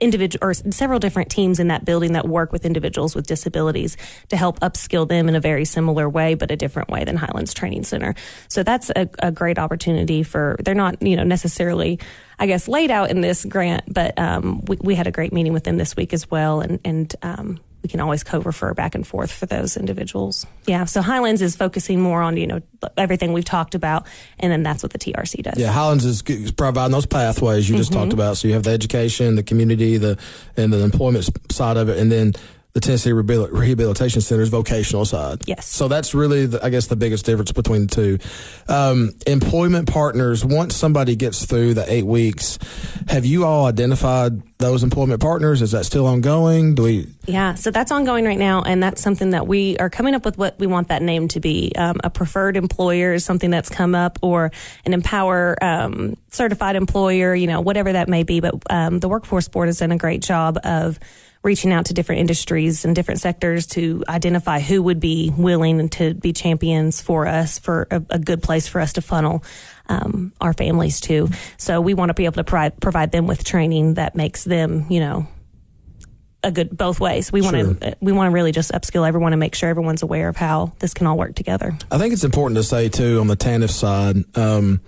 individual 0.00 0.46
or 0.46 0.54
several 0.54 0.98
different 0.98 1.30
teams 1.30 1.58
in 1.58 1.68
that 1.68 1.84
building 1.84 2.12
that 2.12 2.28
work 2.28 2.52
with 2.52 2.64
individuals 2.64 3.14
with 3.14 3.26
disabilities 3.26 3.96
to 4.28 4.36
help 4.36 4.60
upskill 4.60 5.08
them 5.08 5.28
in 5.28 5.34
a 5.34 5.40
very 5.40 5.64
similar 5.64 6.08
way, 6.08 6.34
but 6.34 6.50
a 6.50 6.56
different 6.56 6.88
way 6.88 7.04
than 7.04 7.16
Highlands 7.16 7.54
Training 7.54 7.84
Center. 7.84 8.14
So 8.48 8.62
that's 8.62 8.90
a, 8.90 9.08
a 9.20 9.32
great 9.32 9.58
opportunity 9.58 10.22
for. 10.22 10.56
They're 10.64 10.74
not 10.74 11.00
you 11.02 11.16
know 11.16 11.24
necessarily. 11.24 11.98
I 12.38 12.46
guess 12.46 12.68
laid 12.68 12.90
out 12.90 13.10
in 13.10 13.22
this 13.22 13.46
grant, 13.46 13.84
but 13.88 14.18
um, 14.18 14.62
we, 14.66 14.76
we, 14.82 14.94
had 14.94 15.06
a 15.06 15.10
great 15.10 15.32
meeting 15.32 15.54
with 15.54 15.64
them 15.64 15.78
this 15.78 15.96
week 15.96 16.12
as 16.12 16.30
well, 16.30 16.60
and 16.60 16.78
and 16.84 17.14
um, 17.22 17.60
we 17.86 17.88
can 17.88 18.00
always 18.00 18.24
co-refer 18.24 18.74
back 18.74 18.96
and 18.96 19.06
forth 19.06 19.30
for 19.30 19.46
those 19.46 19.76
individuals. 19.76 20.44
Yeah. 20.66 20.86
So 20.86 21.02
Highlands 21.02 21.40
is 21.40 21.54
focusing 21.54 22.00
more 22.00 22.20
on, 22.20 22.36
you 22.36 22.48
know, 22.48 22.60
everything 22.96 23.32
we've 23.32 23.44
talked 23.44 23.76
about. 23.76 24.08
And 24.40 24.50
then 24.50 24.64
that's 24.64 24.82
what 24.82 24.90
the 24.90 24.98
TRC 24.98 25.44
does. 25.44 25.56
Yeah. 25.56 25.70
Highlands 25.70 26.04
is 26.04 26.20
providing 26.50 26.90
those 26.90 27.06
pathways 27.06 27.70
you 27.70 27.76
just 27.76 27.92
mm-hmm. 27.92 28.00
talked 28.00 28.12
about. 28.12 28.38
So 28.38 28.48
you 28.48 28.54
have 28.54 28.64
the 28.64 28.70
education, 28.70 29.36
the 29.36 29.44
community, 29.44 29.98
the, 29.98 30.18
and 30.56 30.72
the 30.72 30.82
employment 30.82 31.30
side 31.52 31.76
of 31.76 31.88
it. 31.88 31.98
And 31.98 32.10
then 32.10 32.32
the 32.76 32.80
Tennessee 32.80 33.10
Rehabilitation 33.10 34.20
Center's 34.20 34.50
vocational 34.50 35.06
side. 35.06 35.48
Yes. 35.48 35.66
So 35.66 35.88
that's 35.88 36.12
really, 36.12 36.44
the, 36.44 36.62
I 36.62 36.68
guess, 36.68 36.88
the 36.88 36.96
biggest 36.96 37.24
difference 37.24 37.50
between 37.50 37.86
the 37.86 37.94
two. 37.94 38.18
Um, 38.68 39.12
employment 39.26 39.90
partners, 39.90 40.44
once 40.44 40.76
somebody 40.76 41.16
gets 41.16 41.46
through 41.46 41.72
the 41.72 41.90
eight 41.90 42.04
weeks, 42.04 42.58
have 43.08 43.24
you 43.24 43.46
all 43.46 43.64
identified 43.64 44.42
those 44.58 44.82
employment 44.82 45.22
partners? 45.22 45.62
Is 45.62 45.72
that 45.72 45.86
still 45.86 46.06
ongoing? 46.06 46.74
Do 46.74 46.82
we? 46.82 47.06
Yeah, 47.24 47.54
so 47.54 47.70
that's 47.70 47.90
ongoing 47.90 48.26
right 48.26 48.38
now, 48.38 48.60
and 48.60 48.82
that's 48.82 49.00
something 49.00 49.30
that 49.30 49.46
we 49.46 49.78
are 49.78 49.88
coming 49.88 50.14
up 50.14 50.26
with 50.26 50.36
what 50.36 50.58
we 50.58 50.66
want 50.66 50.88
that 50.88 51.00
name 51.00 51.28
to 51.28 51.40
be. 51.40 51.72
Um, 51.78 51.96
a 52.04 52.10
preferred 52.10 52.58
employer 52.58 53.14
is 53.14 53.24
something 53.24 53.50
that's 53.50 53.70
come 53.70 53.94
up, 53.94 54.18
or 54.20 54.52
an 54.84 54.92
Empower 54.92 55.56
um, 55.64 56.18
certified 56.28 56.76
employer, 56.76 57.34
you 57.34 57.46
know, 57.46 57.62
whatever 57.62 57.94
that 57.94 58.10
may 58.10 58.22
be. 58.22 58.40
But 58.40 58.54
um, 58.68 59.00
the 59.00 59.08
Workforce 59.08 59.48
Board 59.48 59.68
has 59.68 59.78
done 59.78 59.92
a 59.92 59.96
great 59.96 60.20
job 60.20 60.58
of 60.62 60.98
reaching 61.46 61.72
out 61.72 61.86
to 61.86 61.94
different 61.94 62.20
industries 62.20 62.84
and 62.84 62.94
different 62.94 63.20
sectors 63.20 63.66
to 63.68 64.04
identify 64.08 64.60
who 64.60 64.82
would 64.82 65.00
be 65.00 65.32
willing 65.38 65.88
to 65.88 66.12
be 66.12 66.32
champions 66.32 67.00
for 67.00 67.26
us 67.26 67.58
for 67.58 67.86
a, 67.90 68.02
a 68.10 68.18
good 68.18 68.42
place 68.42 68.68
for 68.68 68.80
us 68.80 68.92
to 68.94 69.00
funnel 69.00 69.42
um, 69.88 70.32
our 70.40 70.52
families 70.52 71.00
to. 71.00 71.28
So 71.56 71.80
we 71.80 71.94
want 71.94 72.10
to 72.10 72.14
be 72.14 72.24
able 72.24 72.34
to 72.34 72.44
provide, 72.44 72.78
provide 72.80 73.12
them 73.12 73.26
with 73.26 73.44
training 73.44 73.94
that 73.94 74.16
makes 74.16 74.44
them, 74.44 74.86
you 74.90 75.00
know, 75.00 75.28
a 76.42 76.50
good 76.50 76.76
both 76.76 77.00
ways. 77.00 77.32
We 77.32 77.42
want 77.42 77.80
to 77.80 77.96
we 78.00 78.12
want 78.12 78.28
to 78.28 78.32
really 78.32 78.52
just 78.52 78.70
upskill 78.70 79.06
everyone 79.06 79.32
and 79.32 79.40
make 79.40 79.54
sure 79.54 79.68
everyone's 79.68 80.02
aware 80.02 80.28
of 80.28 80.36
how 80.36 80.72
this 80.78 80.94
can 80.94 81.06
all 81.06 81.16
work 81.16 81.34
together. 81.34 81.76
I 81.90 81.98
think 81.98 82.12
it's 82.12 82.24
important 82.24 82.56
to 82.58 82.62
say 82.62 82.88
too 82.88 83.18
on 83.20 83.26
the 83.26 83.36
TANF 83.36 83.70
side. 83.70 84.16
Um, 84.36 84.80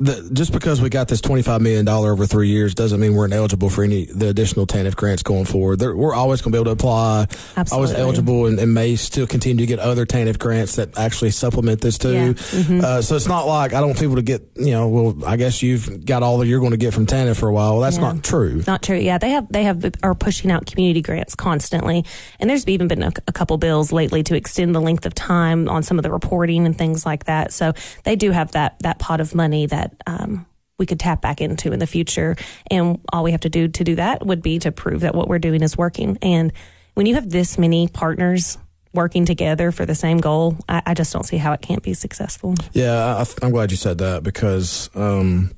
the, 0.00 0.30
just 0.32 0.52
because 0.52 0.80
we 0.80 0.88
got 0.88 1.08
this 1.08 1.20
$25 1.20 1.60
million 1.60 1.86
over 1.86 2.24
three 2.24 2.48
years 2.48 2.74
doesn't 2.74 2.98
mean 2.98 3.14
we're 3.14 3.26
ineligible 3.26 3.68
for 3.68 3.84
any 3.84 4.06
the 4.06 4.28
additional 4.28 4.66
TANF 4.66 4.96
grants 4.96 5.22
going 5.22 5.44
forward. 5.44 5.78
They're, 5.78 5.94
we're 5.94 6.14
always 6.14 6.40
going 6.40 6.52
to 6.52 6.56
be 6.56 6.60
able 6.60 6.64
to 6.66 6.70
apply, 6.72 7.26
Absolutely. 7.56 7.70
always 7.70 7.92
eligible, 7.92 8.46
and, 8.46 8.58
and, 8.58 8.70
may 8.72 8.96
still 8.96 9.26
continue 9.26 9.66
to 9.66 9.66
get 9.66 9.78
other 9.78 10.06
TANF 10.06 10.38
grants 10.38 10.76
that 10.76 10.96
actually 10.96 11.32
supplement 11.32 11.82
this 11.82 11.98
too. 11.98 12.12
Yeah. 12.12 12.28
Mm-hmm. 12.32 12.80
Uh, 12.82 13.02
so 13.02 13.14
it's 13.14 13.26
not 13.26 13.46
like 13.46 13.74
I 13.74 13.80
don't 13.80 13.90
want 13.90 13.98
people 13.98 14.16
to 14.16 14.22
get, 14.22 14.42
you 14.54 14.70
know, 14.70 14.88
well, 14.88 15.24
I 15.26 15.36
guess 15.36 15.62
you've 15.62 16.06
got 16.06 16.22
all 16.22 16.38
that 16.38 16.46
you're 16.46 16.60
going 16.60 16.70
to 16.70 16.78
get 16.78 16.94
from 16.94 17.06
TANF 17.06 17.38
for 17.38 17.48
a 17.48 17.52
while. 17.52 17.72
Well, 17.72 17.82
that's 17.82 17.96
yeah. 17.96 18.12
not 18.12 18.24
true. 18.24 18.62
Not 18.66 18.82
true. 18.82 18.96
Yeah, 18.96 19.18
they 19.18 19.30
have 19.30 19.52
they 19.52 19.64
have 19.64 19.84
are 20.02 20.14
pushing 20.14 20.50
out 20.50 20.64
community 20.64 21.02
grants 21.02 21.34
constantly, 21.34 22.06
and 22.38 22.48
there's 22.48 22.66
even 22.66 22.88
been 22.88 23.02
a, 23.02 23.12
a 23.28 23.32
couple 23.32 23.58
bills 23.58 23.92
lately 23.92 24.22
to 24.22 24.34
extend 24.34 24.74
the 24.74 24.80
length 24.80 25.04
of 25.04 25.14
time 25.14 25.68
on 25.68 25.82
some 25.82 25.98
of 25.98 26.04
the 26.04 26.10
reporting 26.10 26.64
and 26.64 26.78
things 26.78 27.04
like 27.04 27.24
that. 27.24 27.52
So 27.52 27.74
they 28.04 28.16
do 28.16 28.30
have 28.30 28.52
that 28.52 28.78
that 28.80 28.98
pot 28.98 29.20
of 29.20 29.34
money 29.34 29.66
that. 29.66 29.89
Um, 30.06 30.46
we 30.80 30.86
could 30.86 30.98
tap 30.98 31.20
back 31.20 31.40
into 31.40 31.72
in 31.72 31.78
the 31.78 31.86
future. 31.86 32.34
And 32.70 32.98
all 33.12 33.22
we 33.22 33.32
have 33.32 33.42
to 33.42 33.50
do 33.50 33.68
to 33.68 33.84
do 33.84 33.94
that 33.96 34.26
would 34.26 34.42
be 34.42 34.58
to 34.60 34.72
prove 34.72 35.02
that 35.02 35.14
what 35.14 35.28
we're 35.28 35.38
doing 35.38 35.62
is 35.62 35.76
working. 35.76 36.18
And 36.22 36.52
when 36.94 37.06
you 37.06 37.14
have 37.14 37.30
this 37.30 37.58
many 37.58 37.86
partners 37.86 38.58
working 38.92 39.24
together 39.24 39.70
for 39.70 39.86
the 39.86 39.94
same 39.94 40.18
goal, 40.18 40.56
I, 40.68 40.82
I 40.86 40.94
just 40.94 41.12
don't 41.12 41.24
see 41.24 41.36
how 41.36 41.52
it 41.52 41.60
can't 41.60 41.82
be 41.82 41.94
successful. 41.94 42.54
Yeah, 42.72 43.24
I, 43.42 43.44
am 43.44 43.52
glad 43.52 43.70
you 43.70 43.76
said 43.76 43.98
that 43.98 44.22
because, 44.22 44.90
um, 44.94 45.52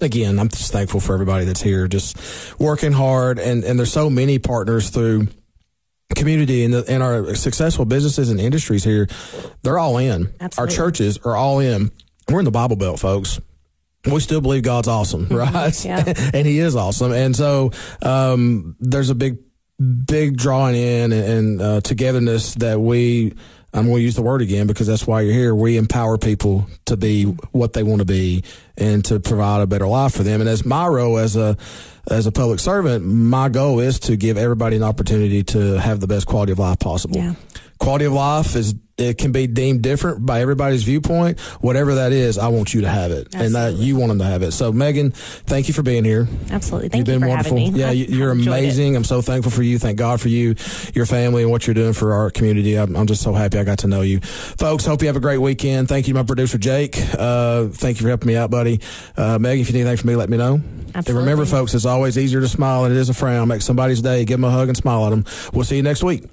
again, 0.00 0.38
I'm 0.38 0.48
just 0.48 0.72
thankful 0.72 1.00
for 1.00 1.14
everybody 1.14 1.44
that's 1.44 1.60
here, 1.60 1.88
just 1.88 2.58
working 2.58 2.92
hard. 2.92 3.38
And, 3.40 3.64
and 3.64 3.78
there's 3.78 3.92
so 3.92 4.08
many 4.08 4.38
partners 4.38 4.90
through 4.90 5.28
community 6.14 6.64
and, 6.64 6.72
the, 6.72 6.84
and 6.88 7.02
our 7.02 7.34
successful 7.34 7.84
businesses 7.84 8.30
and 8.30 8.40
industries 8.40 8.84
here. 8.84 9.08
They're 9.62 9.78
all 9.78 9.98
in. 9.98 10.32
Absolutely. 10.40 10.58
Our 10.58 10.66
churches 10.76 11.18
are 11.18 11.36
all 11.36 11.58
in. 11.58 11.90
We're 12.28 12.40
in 12.40 12.44
the 12.44 12.50
Bible 12.50 12.76
Belt, 12.76 13.00
folks 13.00 13.40
we 14.06 14.20
still 14.20 14.40
believe 14.40 14.62
God's 14.62 14.88
awesome, 14.88 15.26
right? 15.28 15.84
Yeah. 15.84 16.02
and 16.34 16.46
He 16.46 16.58
is 16.58 16.76
awesome. 16.76 17.12
And 17.12 17.34
so 17.34 17.72
um, 18.02 18.76
there's 18.80 19.10
a 19.10 19.14
big, 19.14 19.38
big 19.78 20.36
drawing 20.36 20.76
in 20.76 21.12
and, 21.12 21.24
and 21.24 21.62
uh, 21.62 21.80
togetherness 21.80 22.54
that 22.56 22.80
we. 22.80 23.34
I'm 23.74 23.84
going 23.84 23.98
to 23.98 24.02
use 24.02 24.14
the 24.14 24.22
word 24.22 24.40
again 24.40 24.66
because 24.66 24.86
that's 24.86 25.06
why 25.06 25.20
you're 25.20 25.34
here. 25.34 25.54
We 25.54 25.76
empower 25.76 26.16
people 26.16 26.66
to 26.86 26.96
be 26.96 27.24
what 27.52 27.74
they 27.74 27.82
want 27.82 27.98
to 27.98 28.06
be 28.06 28.42
and 28.78 29.04
to 29.04 29.20
provide 29.20 29.60
a 29.60 29.66
better 29.66 29.86
life 29.86 30.14
for 30.14 30.22
them. 30.22 30.40
And 30.40 30.48
as 30.48 30.64
my 30.64 30.86
role 30.86 31.18
as 31.18 31.36
a 31.36 31.54
as 32.10 32.26
a 32.26 32.32
public 32.32 32.60
servant, 32.60 33.04
my 33.04 33.50
goal 33.50 33.78
is 33.80 34.00
to 34.00 34.16
give 34.16 34.38
everybody 34.38 34.76
an 34.76 34.82
opportunity 34.82 35.44
to 35.44 35.78
have 35.78 36.00
the 36.00 36.06
best 36.06 36.26
quality 36.26 36.52
of 36.52 36.58
life 36.58 36.78
possible. 36.78 37.18
Yeah. 37.18 37.34
Quality 37.78 38.06
of 38.06 38.14
life 38.14 38.56
is 38.56 38.74
it 38.98 39.16
can 39.16 39.32
be 39.32 39.46
deemed 39.46 39.82
different 39.82 40.26
by 40.26 40.40
everybody's 40.40 40.82
viewpoint. 40.82 41.38
Whatever 41.60 41.94
that 41.96 42.12
is, 42.12 42.36
I 42.36 42.48
want 42.48 42.74
you 42.74 42.82
to 42.82 42.88
have 42.88 43.12
it, 43.12 43.26
Absolutely. 43.34 43.46
and 43.46 43.54
that 43.54 43.74
you 43.74 43.96
want 43.96 44.08
them 44.08 44.18
to 44.18 44.24
have 44.24 44.42
it. 44.42 44.50
So, 44.52 44.72
Megan, 44.72 45.12
thank 45.12 45.68
you 45.68 45.74
for 45.74 45.82
being 45.82 46.04
here. 46.04 46.26
Absolutely, 46.50 46.88
thank 46.88 47.06
You've 47.06 47.14
you 47.14 47.20
been 47.20 47.20
for 47.20 47.28
wonderful. 47.28 47.58
having 47.58 47.72
me. 47.74 47.80
Yeah, 47.80 47.90
I've, 47.90 47.96
you're 47.96 48.32
I've 48.32 48.46
amazing. 48.46 48.96
I'm 48.96 49.04
so 49.04 49.22
thankful 49.22 49.52
for 49.52 49.62
you. 49.62 49.78
Thank 49.78 49.98
God 49.98 50.20
for 50.20 50.28
you, 50.28 50.56
your 50.94 51.06
family, 51.06 51.42
and 51.42 51.50
what 51.50 51.66
you're 51.66 51.74
doing 51.74 51.92
for 51.92 52.12
our 52.12 52.30
community. 52.30 52.74
I'm, 52.74 52.96
I'm, 52.96 53.06
just 53.06 53.22
so 53.22 53.32
happy 53.32 53.58
I 53.58 53.64
got 53.64 53.78
to 53.80 53.86
know 53.86 54.02
you, 54.02 54.20
folks. 54.20 54.84
Hope 54.84 55.00
you 55.00 55.06
have 55.06 55.16
a 55.16 55.20
great 55.20 55.38
weekend. 55.38 55.88
Thank 55.88 56.08
you, 56.08 56.14
to 56.14 56.20
my 56.20 56.26
producer 56.26 56.58
Jake. 56.58 56.98
Uh, 57.16 57.68
thank 57.68 57.98
you 57.98 58.02
for 58.02 58.08
helping 58.08 58.28
me 58.28 58.36
out, 58.36 58.50
buddy. 58.50 58.80
Uh, 59.16 59.38
Megan, 59.38 59.60
if 59.60 59.68
you 59.68 59.74
need 59.74 59.82
anything 59.82 59.96
from 59.96 60.08
me, 60.08 60.16
let 60.16 60.28
me 60.28 60.36
know. 60.36 60.60
Absolutely. 60.94 61.10
And 61.10 61.18
remember, 61.18 61.44
folks, 61.44 61.74
it's 61.74 61.84
always 61.84 62.18
easier 62.18 62.40
to 62.40 62.48
smile 62.48 62.82
than 62.82 62.92
it 62.92 62.98
is 62.98 63.08
a 63.08 63.14
frown. 63.14 63.48
Make 63.48 63.62
somebody's 63.62 64.02
day. 64.02 64.24
Give 64.24 64.40
them 64.40 64.44
a 64.44 64.50
hug 64.50 64.68
and 64.68 64.76
smile 64.76 65.06
at 65.06 65.10
them. 65.10 65.24
We'll 65.52 65.64
see 65.64 65.76
you 65.76 65.82
next 65.82 66.02
week. 66.02 66.24